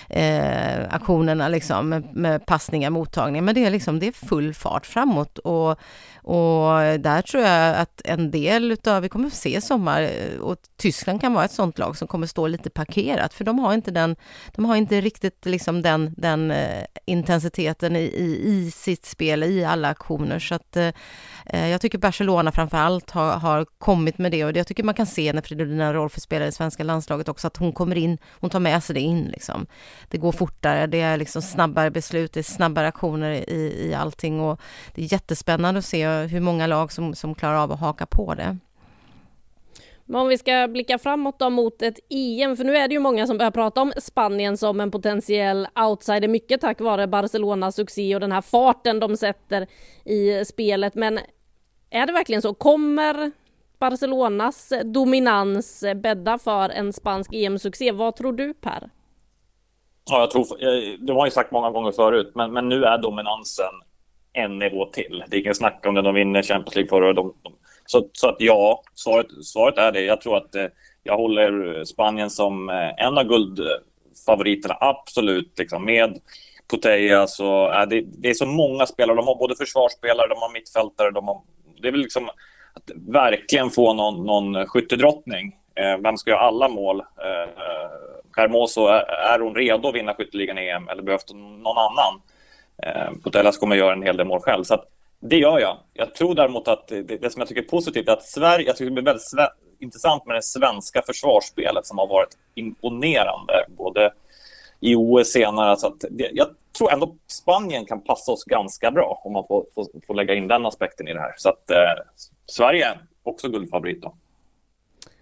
eh, 0.09 0.83
aktionerna 0.89 1.47
liksom 1.47 1.89
med, 1.89 2.15
med 2.15 2.45
passningar, 2.45 2.89
mottagningar. 2.89 3.43
Men 3.43 3.55
det 3.55 3.65
är 3.65 3.71
liksom, 3.71 3.99
det 3.99 4.07
är 4.07 4.27
full 4.27 4.53
fart 4.53 4.85
framåt 4.85 5.37
och, 5.37 5.79
och 6.25 6.99
där 6.99 7.21
tror 7.21 7.43
jag 7.43 7.75
att 7.75 8.01
en 8.03 8.31
del 8.31 8.71
utav, 8.71 9.01
vi 9.01 9.09
kommer 9.09 9.27
att 9.27 9.33
se 9.33 9.61
sommar 9.61 10.09
och 10.39 10.57
Tyskland 10.77 11.21
kan 11.21 11.33
vara 11.33 11.45
ett 11.45 11.51
sånt 11.51 11.77
lag 11.77 11.97
som 11.97 12.07
kommer 12.07 12.27
stå 12.27 12.47
lite 12.47 12.69
parkerat 12.69 13.33
för 13.33 13.43
de 13.43 13.59
har 13.59 13.73
inte 13.73 13.91
den, 13.91 14.15
de 14.55 14.65
har 14.65 14.75
inte 14.75 15.01
riktigt 15.01 15.45
liksom 15.45 15.81
den, 15.81 16.13
den 16.17 16.51
eh, 16.51 16.85
intensiteten 17.05 17.95
i, 17.95 17.99
i, 17.99 18.41
i 18.49 18.71
sitt 18.71 19.05
spel, 19.05 19.43
i 19.43 19.65
alla 19.65 19.89
aktioner 19.89 20.39
så 20.39 20.55
att 20.55 20.77
eh, 20.77 20.91
eh 21.45 21.67
jag 21.67 21.81
tycker 21.81 21.97
Barcelona 21.97 22.51
framför 22.51 22.77
allt 22.77 23.11
har, 23.11 23.31
har 23.31 23.65
kommit 23.77 24.17
med 24.17 24.31
det 24.31 24.45
och 24.45 24.57
jag 24.57 24.67
tycker 24.67 24.83
man 24.83 24.95
kan 24.95 25.05
se 25.05 25.33
när 25.33 25.41
Fridolina 25.41 25.93
Rolfö 25.93 26.19
spelar 26.19 26.45
i 26.45 26.51
svenska 26.51 26.83
landslaget 26.83 27.29
också 27.29 27.47
att 27.47 27.57
hon 27.57 27.73
kommer 27.73 27.95
in, 27.95 28.17
hon 28.31 28.49
tar 28.49 28.59
med 28.59 28.83
sig 28.83 28.93
det 28.93 29.01
in 29.01 29.23
liksom. 29.23 29.65
Det 30.09 30.17
går 30.17 30.31
fortare, 30.31 30.87
det 30.87 31.01
är 31.01 31.17
liksom 31.17 31.41
snabbare 31.41 31.91
beslut, 31.91 32.33
det 32.33 32.39
är 32.39 32.43
snabbare 32.43 32.87
aktioner 32.87 33.31
i, 33.31 33.87
i 33.89 33.93
allting 33.93 34.39
och 34.39 34.61
det 34.95 35.01
är 35.03 35.13
jättespännande 35.13 35.77
att 35.77 35.85
se 35.85 36.14
hur 36.23 36.39
många 36.39 36.67
lag 36.67 36.91
som, 36.91 37.15
som 37.15 37.35
klarar 37.35 37.63
av 37.63 37.71
att 37.71 37.79
haka 37.79 38.05
på 38.05 38.33
det. 38.35 38.57
Men 40.05 40.21
om 40.21 40.27
vi 40.27 40.37
ska 40.37 40.67
blicka 40.67 40.97
framåt 40.97 41.39
då 41.39 41.49
mot 41.49 41.81
ett 41.81 41.99
EM, 42.09 42.57
för 42.57 42.63
nu 42.63 42.77
är 42.77 42.87
det 42.87 42.93
ju 42.93 42.99
många 42.99 43.27
som 43.27 43.37
börjar 43.37 43.51
prata 43.51 43.81
om 43.81 43.93
Spanien 43.97 44.57
som 44.57 44.79
en 44.79 44.91
potentiell 44.91 45.67
outsider, 45.75 46.27
mycket 46.27 46.61
tack 46.61 46.81
vare 46.81 47.07
Barcelonas 47.07 47.75
succé 47.75 48.15
och 48.15 48.21
den 48.21 48.31
här 48.31 48.41
farten 48.41 48.99
de 48.99 49.17
sätter 49.17 49.67
i 50.03 50.45
spelet. 50.45 50.95
Men 50.95 51.19
är 51.89 52.05
det 52.05 52.13
verkligen 52.13 52.41
så? 52.41 52.53
Kommer 52.53 53.31
Barcelonas 53.79 54.73
dominans 54.83 55.83
bädda 55.95 56.37
för 56.37 56.69
en 56.69 56.93
spansk 56.93 57.33
EM-succé? 57.33 57.91
Vad 57.91 58.15
tror 58.15 58.33
du 58.33 58.53
Per? 58.53 58.89
Ja, 60.09 60.19
jag 60.19 60.31
tror, 60.31 60.45
det 61.05 61.13
har 61.13 61.25
ju 61.25 61.31
sagt 61.31 61.51
många 61.51 61.71
gånger 61.71 61.91
förut, 61.91 62.31
men, 62.35 62.53
men 62.53 62.69
nu 62.69 62.83
är 62.83 62.97
dominansen 62.97 63.73
en 64.35 64.59
nivå 64.59 64.85
till. 64.85 65.23
Det 65.27 65.37
är 65.37 65.41
ingen 65.41 65.55
snack 65.55 65.85
om 65.85 65.95
det, 65.95 66.01
de 66.01 66.15
vinner 66.15 66.43
Champions 66.43 66.75
League 66.75 66.89
förra 66.89 67.05
året. 67.09 67.35
Så, 67.85 68.09
så 68.13 68.29
att 68.29 68.35
ja, 68.39 68.83
svaret, 68.93 69.27
svaret 69.43 69.77
är 69.77 69.91
det. 69.91 70.01
Jag 70.01 70.21
tror 70.21 70.37
att 70.37 70.55
eh, 70.55 70.65
jag 71.03 71.17
håller 71.17 71.83
Spanien 71.83 72.29
som 72.29 72.69
eh, 72.69 73.05
en 73.05 73.17
av 73.17 73.23
guldfavoriterna, 73.23 74.77
absolut, 74.81 75.59
liksom, 75.59 75.85
med 75.85 76.19
Putellas 76.71 77.39
och 77.39 77.75
eh, 77.75 77.87
det, 77.87 78.01
det, 78.01 78.29
är 78.29 78.33
så 78.33 78.45
många 78.45 78.85
spelare. 78.85 79.15
De 79.15 79.27
har 79.27 79.35
både 79.35 79.55
försvarsspelare, 79.55 80.27
de 80.27 80.37
har 80.37 80.53
mittfältare, 80.53 81.11
de 81.11 81.27
har 81.27 81.41
det 81.81 81.87
är 81.87 81.91
väl 81.91 82.01
liksom 82.01 82.29
att 82.73 82.91
verkligen 82.95 83.69
få 83.69 83.93
någon, 83.93 84.25
någon 84.25 84.67
skyttedrottning. 84.67 85.55
Eh, 85.75 85.97
vem 85.97 86.17
ska 86.17 86.29
göra 86.29 86.39
alla 86.39 86.67
mål? 86.67 86.99
Eh, 86.99 87.41
eh 87.41 87.89
Hermoso, 88.37 88.85
är, 88.85 89.01
är 89.01 89.39
hon 89.39 89.55
redo 89.55 89.87
att 89.87 89.95
vinna 89.95 90.13
skytteligan 90.13 90.57
i 90.57 90.69
EM 90.69 90.89
eller 90.89 91.03
behövs 91.03 91.25
det 91.25 91.33
någon 91.33 91.77
annan? 91.77 92.21
Eh, 92.83 93.11
Putellas 93.23 93.57
kommer 93.57 93.75
göra 93.75 93.93
en 93.93 94.03
hel 94.03 94.17
del 94.17 94.27
mål 94.27 94.39
själv. 94.39 94.63
Så 94.63 94.83
det 95.19 95.37
gör 95.37 95.59
jag. 95.59 95.77
Jag 95.93 96.15
tror 96.15 96.35
däremot 96.35 96.67
att 96.67 96.87
det, 96.87 97.01
det, 97.01 97.29
som 97.29 97.39
jag 97.39 97.47
tycker 97.47 97.61
är 97.61 97.67
positivt 97.67 98.07
är 98.07 98.13
att 98.13 98.23
Sverige, 98.23 98.67
jag 98.67 98.75
tycker 98.75 98.85
det 98.85 99.01
blir 99.01 99.03
väldigt 99.03 99.31
intressant 99.79 100.25
med 100.25 100.35
det 100.35 100.41
svenska 100.41 101.01
försvarsspelet 101.01 101.85
som 101.85 101.97
har 101.97 102.07
varit 102.07 102.37
imponerande. 102.55 103.65
Både 103.77 104.11
i 104.79 104.95
OS 104.95 105.31
senare. 105.31 105.77
Så 105.77 105.87
att 105.87 106.05
det, 106.11 106.29
jag 106.33 106.47
tror 106.77 106.93
ändå 106.93 107.15
Spanien 107.27 107.85
kan 107.85 108.01
passa 108.01 108.31
oss 108.31 108.43
ganska 108.43 108.91
bra 108.91 109.21
om 109.23 109.33
man 109.33 109.47
får, 109.47 109.65
får, 109.75 109.87
får 110.07 110.13
lägga 110.13 110.33
in 110.33 110.47
den 110.47 110.65
aspekten 110.65 111.07
i 111.07 111.13
det 111.13 111.19
här. 111.19 111.33
Så 111.37 111.49
att 111.49 111.71
eh, 111.71 112.03
Sverige 112.45 112.85
är 112.85 112.99
också 113.23 113.49
guldfavorit 113.49 114.01
då. 114.01 114.15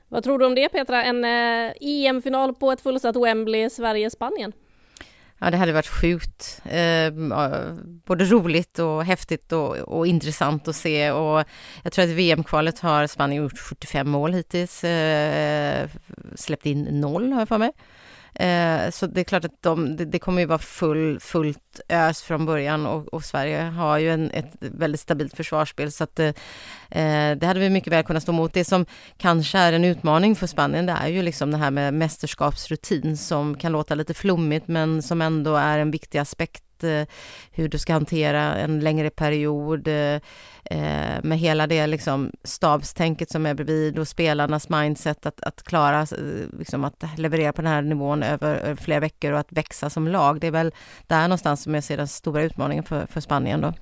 Vad 0.07 0.23
tror 0.23 0.39
du 0.39 0.45
om 0.45 0.55
det 0.55 0.69
Petra? 0.69 1.03
En 1.03 1.25
eh, 1.25 1.73
EM-final 1.81 2.53
på 2.53 2.71
ett 2.71 2.81
fullsatt 2.81 3.15
Wembley, 3.15 3.69
Sverige-Spanien? 3.69 4.53
Ja, 5.43 5.51
det 5.51 5.57
hade 5.57 5.73
varit 5.73 5.87
sjukt. 5.87 6.61
Eh, 6.65 7.13
både 8.05 8.25
roligt 8.25 8.79
och 8.79 9.05
häftigt 9.05 9.51
och, 9.51 9.75
och, 9.77 10.07
intressant 10.07 10.67
att 10.67 10.75
se. 10.75 11.11
Och 11.11 11.43
jag 11.83 11.93
tror 11.93 12.05
att 12.05 12.11
VM-kvalet 12.11 12.79
har 12.79 13.07
Spanien 13.07 13.43
gjort 13.43 13.57
45 13.57 14.09
mål 14.09 14.33
hittills. 14.33 14.83
Eh, 14.83 15.89
släppt 16.35 16.65
in 16.65 16.83
noll, 16.83 17.31
har 17.31 17.41
jag 17.41 17.47
för 17.47 17.57
mig. 17.57 17.71
Eh, 18.35 18.89
så 18.89 19.07
det 19.07 19.21
är 19.21 19.23
klart 19.23 19.45
att 19.45 19.61
de, 19.61 19.95
det, 19.95 20.05
det, 20.05 20.19
kommer 20.19 20.41
ju 20.41 20.45
vara 20.45 20.59
full, 20.59 21.19
fullt 21.19 21.81
ös 21.89 22.21
från 22.21 22.45
början 22.45 22.85
och, 22.85 23.13
och 23.13 23.23
Sverige 23.23 23.61
har 23.61 23.97
ju 23.97 24.11
en, 24.11 24.31
ett 24.31 24.51
väldigt 24.59 25.01
stabilt 25.01 25.35
försvarsspel 25.35 25.91
så 25.91 26.03
att 26.03 26.19
eh, 26.19 26.27
eh 26.89 27.37
det 27.37 27.45
hade 27.45 27.59
vi 27.59 27.69
mycket 27.69 27.93
väl 27.93 28.03
kunnat 28.03 28.23
stå 28.23 28.31
emot. 28.31 28.53
Det 28.53 28.65
som 28.65 28.85
kanske 29.17 29.57
är 29.57 29.73
en 29.73 29.85
utmaning 29.85 30.35
för 30.35 30.47
Spanien 30.47 30.85
det 30.85 30.91
är 30.91 31.07
ju 31.07 31.21
liksom 31.21 31.51
det 31.51 31.57
här 31.57 31.71
med 31.71 31.93
mästerskapsrutin 31.93 33.17
som 33.17 33.57
kan 33.57 33.71
låta 33.71 33.95
lite 33.95 34.13
flummigt 34.13 34.67
men 34.67 35.01
som 35.01 35.21
ändå 35.21 35.55
är 35.55 35.79
en 35.79 35.91
viktig 35.91 36.19
aspekt 36.19 36.63
Eh, 36.83 37.05
hur 37.51 37.69
du 37.69 37.77
ska 37.77 37.93
hantera 37.93 38.55
en 38.55 38.79
längre 38.79 39.09
period 39.09 39.87
eh, 39.87 40.19
eh, 40.65 41.23
med 41.23 41.37
hela 41.39 41.67
det 41.67 41.87
liksom 41.87 42.31
stabstänket 42.43 43.31
som 43.31 43.45
är 43.45 43.53
bredvid 43.53 43.99
och 43.99 44.07
spelarnas 44.07 44.69
mindset 44.69 45.25
att, 45.25 45.43
att 45.43 45.63
klara, 45.63 46.07
liksom 46.59 46.83
att 46.83 47.03
leverera 47.17 47.53
på 47.53 47.61
den 47.61 47.71
här 47.71 47.81
nivån 47.81 48.23
över, 48.23 48.55
över 48.55 48.75
flera 48.75 48.99
veckor 48.99 49.31
och 49.31 49.39
att 49.39 49.51
växa 49.51 49.89
som 49.89 50.07
lag. 50.07 50.39
Det 50.39 50.47
är 50.47 50.51
väl 50.51 50.71
där 51.07 51.21
någonstans 51.21 51.63
som 51.63 51.73
jag 51.73 51.83
ser 51.83 51.97
den 51.97 52.07
stora 52.07 52.43
utmaningen 52.43 52.83
för, 52.83 53.05
för 53.05 53.21
Spanien 53.21 53.61
då. 53.61 53.73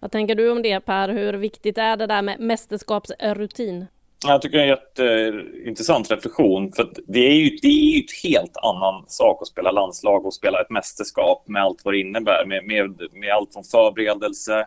Vad 0.00 0.10
tänker 0.10 0.34
du 0.34 0.50
om 0.50 0.62
det 0.62 0.80
Per? 0.80 1.08
Hur 1.08 1.32
viktigt 1.32 1.78
är 1.78 1.96
det 1.96 2.06
där 2.06 2.22
med 2.22 2.40
mästerskapsrutin? 2.40 3.86
Jag 4.26 4.42
tycker 4.42 4.58
det 4.58 4.64
är 4.64 4.68
en 4.68 4.78
jätteintressant 4.78 6.10
reflektion. 6.10 6.72
För 6.72 6.92
det 7.06 7.20
är 7.20 7.34
ju 7.34 7.56
det 7.62 7.68
är 7.68 7.94
ju 7.94 7.98
ett 7.98 8.24
helt 8.24 8.56
annan 8.56 9.04
sak 9.06 9.42
att 9.42 9.48
spela 9.48 9.70
landslag 9.70 10.26
och 10.26 10.34
spela 10.34 10.60
ett 10.60 10.70
mästerskap 10.70 11.44
med 11.48 11.62
allt 11.62 11.84
vad 11.84 11.94
det 11.94 12.00
innebär. 12.00 12.44
Med, 12.46 12.64
med, 12.64 13.00
med 13.12 13.32
allt 13.32 13.52
från 13.52 13.64
förberedelse 13.64 14.66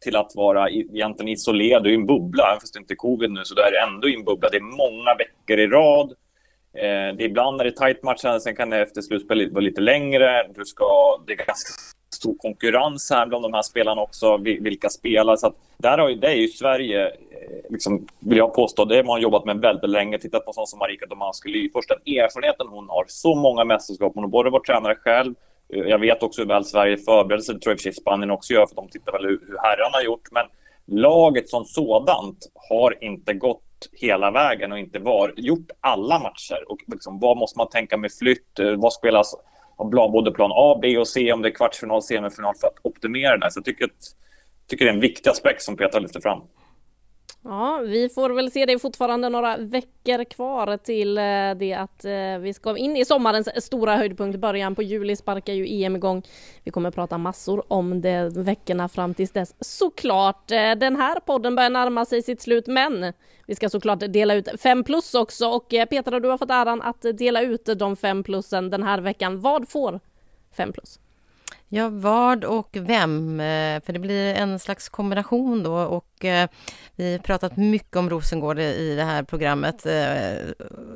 till 0.00 0.16
att 0.16 0.32
vara 0.34 0.70
egentligen 0.70 1.28
isolerad. 1.28 1.84
Du 1.84 1.88
är 1.88 1.92
i 1.92 1.96
en 1.96 2.06
bubbla, 2.06 2.44
även 2.50 2.60
fast 2.60 2.74
det 2.74 2.80
inte 2.80 2.94
är 2.94 2.96
covid 2.96 3.30
nu, 3.30 3.44
så 3.44 3.54
du 3.54 3.62
är 3.62 3.88
ändå 3.88 4.08
i 4.08 4.14
en 4.14 4.24
bubbla. 4.24 4.48
Det 4.48 4.56
är 4.56 4.60
många 4.60 5.14
veckor 5.18 5.58
i 5.58 5.66
rad. 5.66 6.10
Eh, 6.74 7.16
det 7.16 7.24
är 7.24 7.28
ibland 7.28 7.60
är 7.60 7.64
det 7.64 7.76
tajt 7.76 8.02
matcher, 8.02 8.38
sen 8.38 8.56
kan 8.56 8.70
det 8.70 8.78
efter 8.78 9.02
slutspel 9.02 9.52
vara 9.52 9.64
lite 9.64 9.80
längre. 9.80 10.48
Du 10.54 10.64
ska, 10.64 10.86
det 11.26 11.32
är 11.32 11.36
ganska 11.36 11.70
stor 12.16 12.34
konkurrens 12.38 13.10
här 13.10 13.26
bland 13.26 13.44
de 13.44 13.54
här 13.54 13.62
spelarna 13.62 14.02
också, 14.02 14.36
vilka 14.36 14.88
spelar. 14.88 15.36
Så 15.36 15.46
att 15.46 15.54
där 15.76 15.98
har 15.98 16.08
ju, 16.08 16.14
det 16.14 16.26
är 16.26 16.34
ju 16.34 16.48
Sverige, 16.48 17.06
eh, 17.06 17.12
liksom, 17.70 18.06
vill 18.18 18.38
jag 18.38 18.54
påstå, 18.54 18.84
det 18.84 18.96
har 18.96 19.04
man 19.04 19.20
jobbat 19.20 19.44
med 19.44 19.58
väldigt 19.58 19.90
länge. 19.90 20.18
Tittat 20.18 20.46
på 20.46 20.52
sånt 20.52 20.68
som 20.68 20.78
Marika 20.78 21.06
Domanski 21.06 21.70
först 21.72 21.88
den 21.88 22.14
erfarenheten 22.16 22.66
hon 22.68 22.88
har, 22.88 23.04
så 23.08 23.34
många 23.34 23.64
mästerskap. 23.64 24.12
Hon 24.14 24.24
har 24.24 24.30
både 24.30 24.50
varit 24.50 24.66
tränare 24.66 24.94
själv, 24.94 25.34
eh, 25.68 25.80
jag 25.80 25.98
vet 25.98 26.22
också 26.22 26.40
hur 26.40 26.48
väl 26.48 26.64
Sverige 26.64 26.96
förbereder 26.96 27.42
sig, 27.42 27.54
det 27.54 27.60
tror 27.60 27.70
jag 27.70 27.74
i 27.74 27.78
och 27.78 27.80
för 27.80 27.92
sig 27.92 28.02
Spanien 28.02 28.30
också 28.30 28.52
gör, 28.52 28.66
för 28.66 28.74
de 28.74 28.88
tittar 28.88 29.12
väl 29.12 29.24
hur, 29.24 29.40
hur 29.48 29.58
herrarna 29.62 29.92
har 29.92 30.02
gjort. 30.02 30.28
Men 30.30 30.46
laget 30.86 31.48
som 31.48 31.64
sådant 31.64 32.38
har 32.70 33.04
inte 33.04 33.34
gått 33.34 33.62
hela 33.92 34.30
vägen 34.30 34.72
och 34.72 34.78
inte 34.78 34.98
var, 34.98 35.32
gjort 35.36 35.70
alla 35.80 36.18
matcher. 36.18 36.64
Och 36.68 36.78
liksom, 36.86 37.20
vad 37.20 37.36
måste 37.36 37.58
man 37.58 37.68
tänka 37.68 37.96
med 37.96 38.12
flytt? 38.12 38.58
Eh, 38.58 38.72
vad 38.72 38.92
spelas 38.92 39.34
av 39.76 39.90
både 39.90 40.30
plan 40.30 40.50
A, 40.54 40.78
B 40.82 40.98
och 40.98 41.08
C 41.08 41.32
om 41.32 41.42
det 41.42 41.48
är 41.48 41.54
kvartsfinal, 41.54 42.02
semifinal 42.02 42.54
för 42.54 42.66
att 42.66 42.78
optimera 42.82 43.38
det. 43.38 43.50
Så 43.50 43.58
jag 43.58 43.64
tycker, 43.64 43.84
att, 43.84 43.90
tycker 44.70 44.84
det 44.84 44.90
är 44.90 44.94
en 44.94 45.00
viktig 45.00 45.30
aspekt 45.30 45.62
som 45.62 45.76
Peter 45.76 46.00
lyfter 46.00 46.20
fram. 46.20 46.40
Ja, 47.48 47.82
vi 47.86 48.08
får 48.08 48.30
väl 48.30 48.50
se. 48.50 48.66
Det 48.66 48.72
är 48.72 48.78
fortfarande 48.78 49.28
några 49.28 49.56
veckor 49.56 50.24
kvar 50.24 50.76
till 50.76 51.18
eh, 51.18 51.22
det 51.56 51.74
att 51.74 52.04
eh, 52.04 52.38
vi 52.40 52.52
ska 52.54 52.76
in 52.76 52.96
i 52.96 53.04
sommarens 53.04 53.64
stora 53.64 53.96
höjdpunkt. 53.96 54.38
Början 54.38 54.74
på 54.74 54.82
juli 54.82 55.16
sparkar 55.16 55.52
ju 55.52 55.84
EM 55.84 55.96
igång. 55.96 56.22
Vi 56.64 56.70
kommer 56.70 56.90
prata 56.90 57.18
massor 57.18 57.72
om 57.72 58.00
det 58.00 58.28
veckorna 58.36 58.88
fram 58.88 59.14
tills 59.14 59.30
dess. 59.30 59.54
Såklart, 59.60 60.50
eh, 60.50 60.72
den 60.72 60.96
här 60.96 61.20
podden 61.20 61.56
börjar 61.56 61.70
närma 61.70 62.04
sig 62.04 62.22
sitt 62.22 62.40
slut, 62.40 62.66
men 62.66 63.12
vi 63.46 63.54
ska 63.54 63.68
såklart 63.68 64.00
dela 64.00 64.34
ut 64.34 64.60
fem 64.60 64.84
plus 64.84 65.14
också 65.14 65.46
och 65.48 65.68
Petra, 65.68 66.20
du 66.20 66.28
har 66.28 66.38
fått 66.38 66.50
äran 66.50 66.82
att 66.82 67.04
dela 67.18 67.42
ut 67.42 67.68
de 67.76 67.96
fem 67.96 68.22
plussen 68.22 68.70
den 68.70 68.82
här 68.82 69.00
veckan. 69.00 69.40
Vad 69.40 69.68
får 69.68 70.00
fem 70.56 70.72
plus? 70.72 70.98
Ja, 71.68 71.88
vad 71.88 72.44
och 72.44 72.68
vem, 72.72 73.40
eh, 73.40 73.80
för 73.82 73.92
det 73.92 73.98
blir 73.98 74.34
en 74.34 74.58
slags 74.58 74.88
kombination 74.88 75.62
då 75.62 75.74
och 75.76 76.24
eh, 76.24 76.48
vi 76.96 77.12
har 77.12 77.18
pratat 77.18 77.56
mycket 77.56 77.96
om 77.96 78.10
Rosengård 78.10 78.58
i 78.58 78.94
det 78.96 79.04
här 79.04 79.22
programmet 79.22 79.86
eh, 79.86 80.54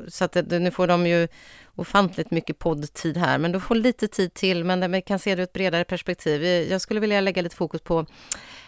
så 0.08 0.24
att 0.24 0.34
nu 0.34 0.70
får 0.70 0.86
de 0.86 1.06
ju 1.06 1.28
ofantligt 1.76 2.30
mycket 2.30 2.58
poddtid 2.58 3.16
här, 3.16 3.38
men 3.38 3.52
du 3.52 3.60
får 3.60 3.74
lite 3.74 4.08
tid 4.08 4.34
till, 4.34 4.64
men 4.64 4.92
vi 4.92 5.02
kan 5.02 5.18
se 5.18 5.34
det 5.34 5.42
ur 5.42 5.44
ett 5.44 5.52
bredare 5.52 5.84
perspektiv. 5.84 6.44
Jag 6.44 6.80
skulle 6.80 7.00
vilja 7.00 7.20
lägga 7.20 7.42
lite 7.42 7.56
fokus 7.56 7.80
på 7.80 8.06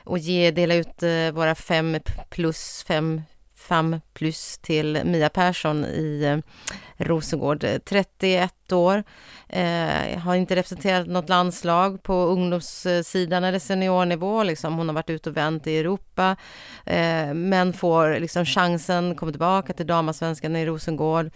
att 0.05 0.23
ge, 0.23 0.51
dela 0.51 0.75
ut 0.75 1.03
våra 1.33 1.55
fem 1.55 1.97
plus 2.31 2.85
fem 2.89 3.23
fem 3.69 4.01
plus 4.15 4.59
till 4.59 5.01
Mia 5.05 5.29
Persson 5.29 5.85
i 5.85 6.23
eh, 6.25 6.39
Rosengård. 7.05 7.65
Eh, 7.65 7.79
31 7.79 8.73
år, 8.73 9.05
eh, 9.49 10.19
har 10.19 10.35
inte 10.35 10.57
representerat 10.57 11.07
något 11.07 11.29
landslag 11.29 12.03
på 12.03 12.15
ungdomssidan 12.15 13.45
eller 13.45 13.59
seniornivå. 13.59 14.43
Liksom. 14.43 14.75
Hon 14.75 14.89
har 14.89 14.95
varit 14.95 15.11
ute 15.11 15.31
och 15.31 15.37
vänt 15.37 15.67
i 15.67 15.79
Europa, 15.79 16.37
eh, 16.87 17.35
men 17.35 17.73
får 17.73 18.21
liksom 18.21 18.45
chansen, 18.45 19.15
kommer 19.15 19.33
tillbaka 19.33 19.73
till 19.73 19.87
damasvenskan 19.87 20.57
i 20.57 20.67
Rosengård 20.67 21.31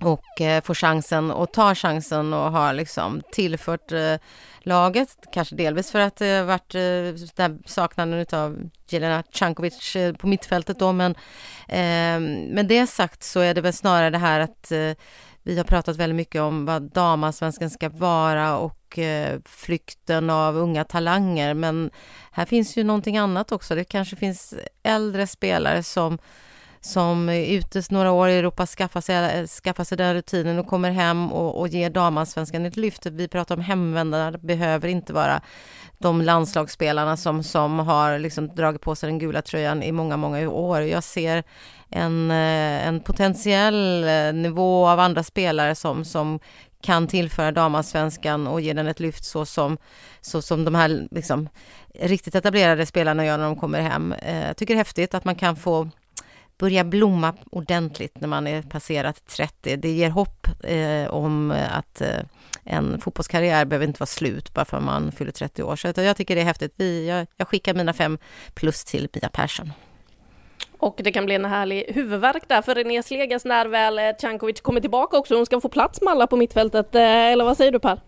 och 0.00 0.40
eh, 0.40 0.62
får 0.62 0.74
chansen 0.74 1.30
och 1.30 1.52
tar 1.52 1.74
chansen 1.74 2.34
och 2.34 2.52
har 2.52 2.72
liksom 2.72 3.22
tillfört 3.32 3.92
eh, 3.92 4.14
laget, 4.60 5.16
kanske 5.32 5.54
delvis 5.54 5.90
för 5.90 6.00
att 6.00 6.16
det 6.16 6.42
varit 6.42 6.74
eh, 6.74 7.56
saknaden 7.66 8.26
av 8.32 8.70
Jelena 8.88 9.22
Cankovic 9.32 9.96
eh, 9.96 10.14
på 10.14 10.26
mittfältet 10.26 10.78
då, 10.78 10.92
men 10.92 11.14
eh, 11.68 12.20
med 12.54 12.66
det 12.68 12.86
sagt 12.86 13.22
så 13.22 13.40
är 13.40 13.54
det 13.54 13.60
väl 13.60 13.72
snarare 13.72 14.10
det 14.10 14.18
här 14.18 14.40
att 14.40 14.72
eh, 14.72 14.92
vi 15.42 15.56
har 15.56 15.64
pratat 15.64 15.96
väldigt 15.96 16.16
mycket 16.16 16.40
om 16.40 16.64
vad 16.64 16.82
damallsvenskan 16.82 17.70
ska 17.70 17.88
vara 17.88 18.58
och 18.58 18.98
eh, 18.98 19.40
flykten 19.44 20.30
av 20.30 20.56
unga 20.56 20.84
talanger, 20.84 21.54
men 21.54 21.90
här 22.30 22.44
finns 22.44 22.76
ju 22.76 22.84
någonting 22.84 23.16
annat 23.16 23.52
också. 23.52 23.74
Det 23.74 23.84
kanske 23.84 24.16
finns 24.16 24.54
äldre 24.82 25.26
spelare 25.26 25.82
som 25.82 26.18
som 26.80 27.28
är 27.28 27.46
ute 27.46 27.82
några 27.90 28.12
år 28.12 28.28
i 28.28 28.38
Europa, 28.38 28.66
skaffar 28.66 29.00
sig, 29.00 29.40
eh, 29.40 29.46
skaffar 29.46 29.84
sig 29.84 29.98
den 29.98 30.14
rutinen 30.14 30.58
och 30.58 30.66
kommer 30.66 30.90
hem 30.90 31.32
och, 31.32 31.60
och 31.60 31.68
ger 31.68 31.90
damansvenskan 31.90 32.66
ett 32.66 32.76
lyft. 32.76 33.06
Vi 33.06 33.28
pratar 33.28 33.56
om 33.56 33.60
hemvändarna, 33.60 34.30
det 34.30 34.38
behöver 34.38 34.88
inte 34.88 35.12
vara 35.12 35.40
de 35.98 36.22
landslagsspelarna 36.22 37.16
som, 37.16 37.42
som 37.42 37.78
har 37.78 38.18
liksom 38.18 38.54
dragit 38.54 38.80
på 38.80 38.94
sig 38.94 39.06
den 39.06 39.18
gula 39.18 39.42
tröjan 39.42 39.82
i 39.82 39.92
många, 39.92 40.16
många 40.16 40.48
år. 40.48 40.80
Jag 40.80 41.04
ser 41.04 41.44
en, 41.90 42.30
eh, 42.30 42.86
en 42.86 43.00
potentiell 43.00 44.04
eh, 44.04 44.32
nivå 44.32 44.88
av 44.88 45.00
andra 45.00 45.22
spelare 45.22 45.74
som, 45.74 46.04
som 46.04 46.40
kan 46.82 47.06
tillföra 47.06 47.52
damansvenskan 47.52 48.46
och 48.46 48.60
ge 48.60 48.72
den 48.72 48.86
ett 48.86 49.00
lyft 49.00 49.24
så 49.24 49.46
som, 49.46 49.78
så 50.20 50.42
som 50.42 50.64
de 50.64 50.74
här 50.74 51.08
liksom, 51.10 51.48
riktigt 52.00 52.34
etablerade 52.34 52.86
spelarna 52.86 53.26
gör 53.26 53.38
när 53.38 53.44
de 53.44 53.56
kommer 53.56 53.80
hem. 53.80 54.14
Jag 54.46 54.56
tycker 54.56 54.74
det 54.74 54.76
är 54.76 54.84
häftigt 54.84 55.14
att 55.14 55.24
man 55.24 55.34
kan 55.34 55.56
få 55.56 55.90
börja 56.58 56.84
blomma 56.84 57.34
ordentligt 57.50 58.20
när 58.20 58.28
man 58.28 58.46
är 58.46 58.62
passerat 58.62 59.26
30. 59.26 59.76
Det 59.76 59.90
ger 59.90 60.10
hopp 60.10 60.46
eh, 60.64 61.14
om 61.14 61.50
att 61.70 62.00
eh, 62.00 62.20
en 62.64 63.00
fotbollskarriär 63.00 63.64
behöver 63.64 63.86
inte 63.86 64.00
vara 64.00 64.06
slut 64.06 64.54
bara 64.54 64.64
för 64.64 64.76
att 64.76 64.82
man 64.82 65.12
fyller 65.12 65.32
30 65.32 65.62
år. 65.62 65.76
Så 65.76 65.92
jag 65.96 66.16
tycker 66.16 66.34
det 66.34 66.40
är 66.40 66.44
häftigt. 66.44 66.74
Vi, 66.76 67.08
jag, 67.08 67.26
jag 67.36 67.48
skickar 67.48 67.74
mina 67.74 67.92
fem 67.92 68.18
plus 68.54 68.84
till 68.84 69.08
Mia 69.12 69.28
Persson. 69.28 69.72
Och 70.78 71.00
det 71.04 71.12
kan 71.12 71.26
bli 71.26 71.34
en 71.34 71.44
härlig 71.44 71.84
huvudvärk 71.88 72.48
där 72.48 72.62
för 72.62 72.74
René 72.74 73.02
Slegas 73.02 73.44
när 73.44 73.66
väl 73.66 73.98
eh, 73.98 74.04
Cankovic 74.20 74.60
kommer 74.60 74.80
tillbaka 74.80 75.16
också. 75.16 75.36
Hon 75.36 75.46
ska 75.46 75.60
få 75.60 75.68
plats 75.68 76.02
med 76.02 76.12
alla 76.12 76.26
på 76.26 76.36
mittfältet, 76.36 76.94
eh, 76.94 77.02
eller 77.02 77.44
vad 77.44 77.56
säger 77.56 77.72
du 77.72 77.78
Per? 77.78 78.00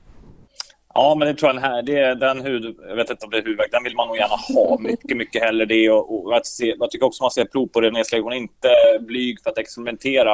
Ja, 0.98 1.14
men 1.14 1.28
det 1.28 1.34
tror 1.34 1.48
jag 1.48 1.56
den 1.56 1.70
här, 1.70 1.82
det, 1.82 2.14
den 2.14 2.40
hud, 2.40 2.76
jag 2.88 2.96
vet 2.96 3.10
inte 3.10 3.24
om 3.24 3.30
det 3.30 3.38
är 3.38 3.42
huvudvärk, 3.42 3.72
den 3.72 3.84
vill 3.84 3.96
man 3.96 4.08
nog 4.08 4.16
gärna 4.16 4.36
ha. 4.36 4.78
Mycket, 4.80 5.16
mycket 5.16 5.42
hellre 5.42 5.64
det. 5.64 5.90
Och, 5.90 6.26
och 6.26 6.36
att 6.36 6.46
se, 6.46 6.74
jag 6.78 6.90
tycker 6.90 7.06
också 7.06 7.24
man 7.24 7.30
ser 7.30 7.44
prov 7.44 7.66
på 7.66 7.80
det 7.80 7.90
nedslag. 7.90 8.22
Hon 8.22 8.32
är 8.32 8.36
inte 8.36 8.70
blyg 9.00 9.42
för 9.42 9.50
att 9.50 9.58
experimentera. 9.58 10.30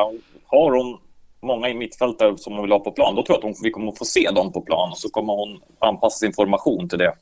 Har 0.46 0.70
hon 0.70 0.98
många 1.42 1.68
i 1.68 1.74
mittfältare 1.74 2.38
som 2.38 2.52
hon 2.52 2.62
vill 2.62 2.72
ha 2.72 2.78
på 2.80 2.90
plan, 2.90 3.14
då 3.14 3.22
tror 3.22 3.34
jag 3.34 3.38
att 3.38 3.42
hon, 3.42 3.54
vi 3.62 3.70
kommer 3.70 3.92
att 3.92 3.98
få 3.98 4.04
se 4.04 4.30
dem 4.30 4.52
på 4.52 4.60
plan. 4.60 4.90
Och 4.90 4.98
så 4.98 5.08
kommer 5.08 5.32
hon 5.32 5.60
anpassa 5.78 6.18
sin 6.18 6.32
formation 6.32 6.88
till 6.88 6.98
det. 6.98 7.12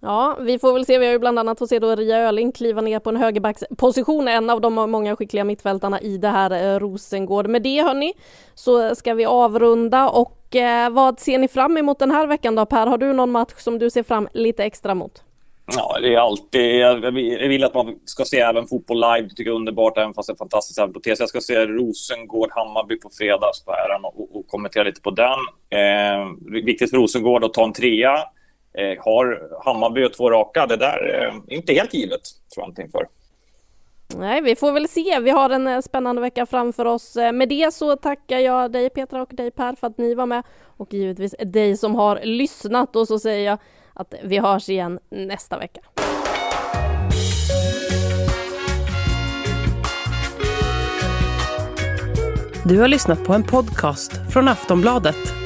Ja, 0.00 0.38
vi 0.40 0.58
får 0.58 0.72
väl 0.72 0.86
se. 0.86 0.98
Vi 0.98 1.06
har 1.06 1.12
ju 1.12 1.18
bland 1.18 1.38
annat 1.38 1.58
fått 1.58 1.68
se 1.68 1.78
då 1.78 1.94
Ria 1.94 2.18
Öling 2.18 2.52
kliva 2.52 2.80
ner 2.80 2.98
på 2.98 3.10
en 3.10 3.16
högerbacksposition, 3.16 4.28
en 4.28 4.50
av 4.50 4.60
de 4.60 4.74
många 4.74 5.16
skickliga 5.16 5.44
mittfältarna 5.44 6.00
i 6.00 6.18
det 6.18 6.28
här 6.28 6.50
eh, 6.50 6.78
Rosengård. 6.78 7.48
Med 7.48 7.62
det 7.62 7.82
hörni, 7.82 8.12
så 8.54 8.94
ska 8.94 9.14
vi 9.14 9.24
avrunda 9.24 10.08
och 10.08 10.56
eh, 10.56 10.90
vad 10.90 11.20
ser 11.20 11.38
ni 11.38 11.48
fram 11.48 11.76
emot 11.76 11.98
den 11.98 12.10
här 12.10 12.26
veckan 12.26 12.54
då 12.54 12.66
Per? 12.66 12.86
Har 12.86 12.98
du 12.98 13.12
någon 13.12 13.30
match 13.30 13.54
som 13.56 13.78
du 13.78 13.90
ser 13.90 14.02
fram 14.02 14.28
lite 14.32 14.64
extra 14.64 14.94
mot? 14.94 15.22
Ja, 15.74 15.98
det 16.00 16.14
är 16.14 16.18
alltid... 16.18 16.76
Jag 16.76 17.12
vill 17.48 17.64
att 17.64 17.74
man 17.74 17.98
ska 18.04 18.24
se 18.24 18.40
även 18.40 18.66
fotboll 18.66 18.96
live. 18.96 19.28
Det 19.28 19.34
tycker 19.34 19.50
jag 19.50 19.54
är 19.54 19.58
underbart, 19.58 19.98
även 19.98 20.14
fast 20.14 20.26
det 20.26 20.32
är 20.32 20.36
fantastiskt 20.36 20.78
även 20.78 20.92
på 20.92 21.00
TC. 21.00 21.16
Jag 21.18 21.28
ska 21.28 21.40
se 21.40 21.66
Rosengård-Hammarby 21.66 23.00
på 23.02 23.10
fredag, 23.18 23.50
på 23.66 23.72
äran 23.72 24.04
och, 24.04 24.36
och, 24.36 24.46
kommentera 24.48 24.84
lite 24.84 25.00
på 25.00 25.10
den. 25.10 25.38
Eh, 25.70 26.26
viktigt 26.64 26.90
för 26.90 26.96
Rosengård 26.96 27.44
att 27.44 27.54
ta 27.54 27.64
en 27.64 27.72
trea. 27.72 28.18
Eh, 28.76 29.04
har 29.04 29.48
Hammarby 29.64 30.04
och 30.04 30.12
två 30.12 30.30
raka, 30.30 30.66
det 30.66 30.76
där 30.76 30.98
är 30.98 31.26
eh, 31.26 31.34
inte 31.48 31.72
helt 31.72 31.94
givet, 31.94 32.20
tror 32.54 32.64
jag 32.64 32.70
inte 32.70 32.82
inför. 32.82 33.08
Nej, 34.16 34.40
vi 34.40 34.56
får 34.56 34.72
väl 34.72 34.88
se. 34.88 35.20
Vi 35.20 35.30
har 35.30 35.50
en 35.50 35.66
eh, 35.66 35.80
spännande 35.80 36.22
vecka 36.22 36.46
framför 36.46 36.84
oss. 36.84 37.16
Med 37.16 37.48
det 37.48 37.74
så 37.74 37.96
tackar 37.96 38.38
jag 38.38 38.72
dig 38.72 38.90
Petra 38.90 39.22
och 39.22 39.34
dig 39.34 39.50
Per 39.50 39.74
för 39.74 39.86
att 39.86 39.98
ni 39.98 40.14
var 40.14 40.26
med 40.26 40.42
och 40.76 40.94
givetvis 40.94 41.34
dig 41.38 41.76
som 41.76 41.94
har 41.94 42.20
lyssnat 42.22 42.96
och 42.96 43.08
så 43.08 43.18
säger 43.18 43.46
jag 43.46 43.58
att 43.94 44.14
vi 44.22 44.38
hörs 44.38 44.68
igen 44.68 44.98
nästa 45.08 45.58
vecka. 45.58 45.80
Du 52.64 52.80
har 52.80 52.88
lyssnat 52.88 53.24
på 53.24 53.32
en 53.32 53.42
podcast 53.42 54.32
från 54.32 54.48
Aftonbladet 54.48 55.45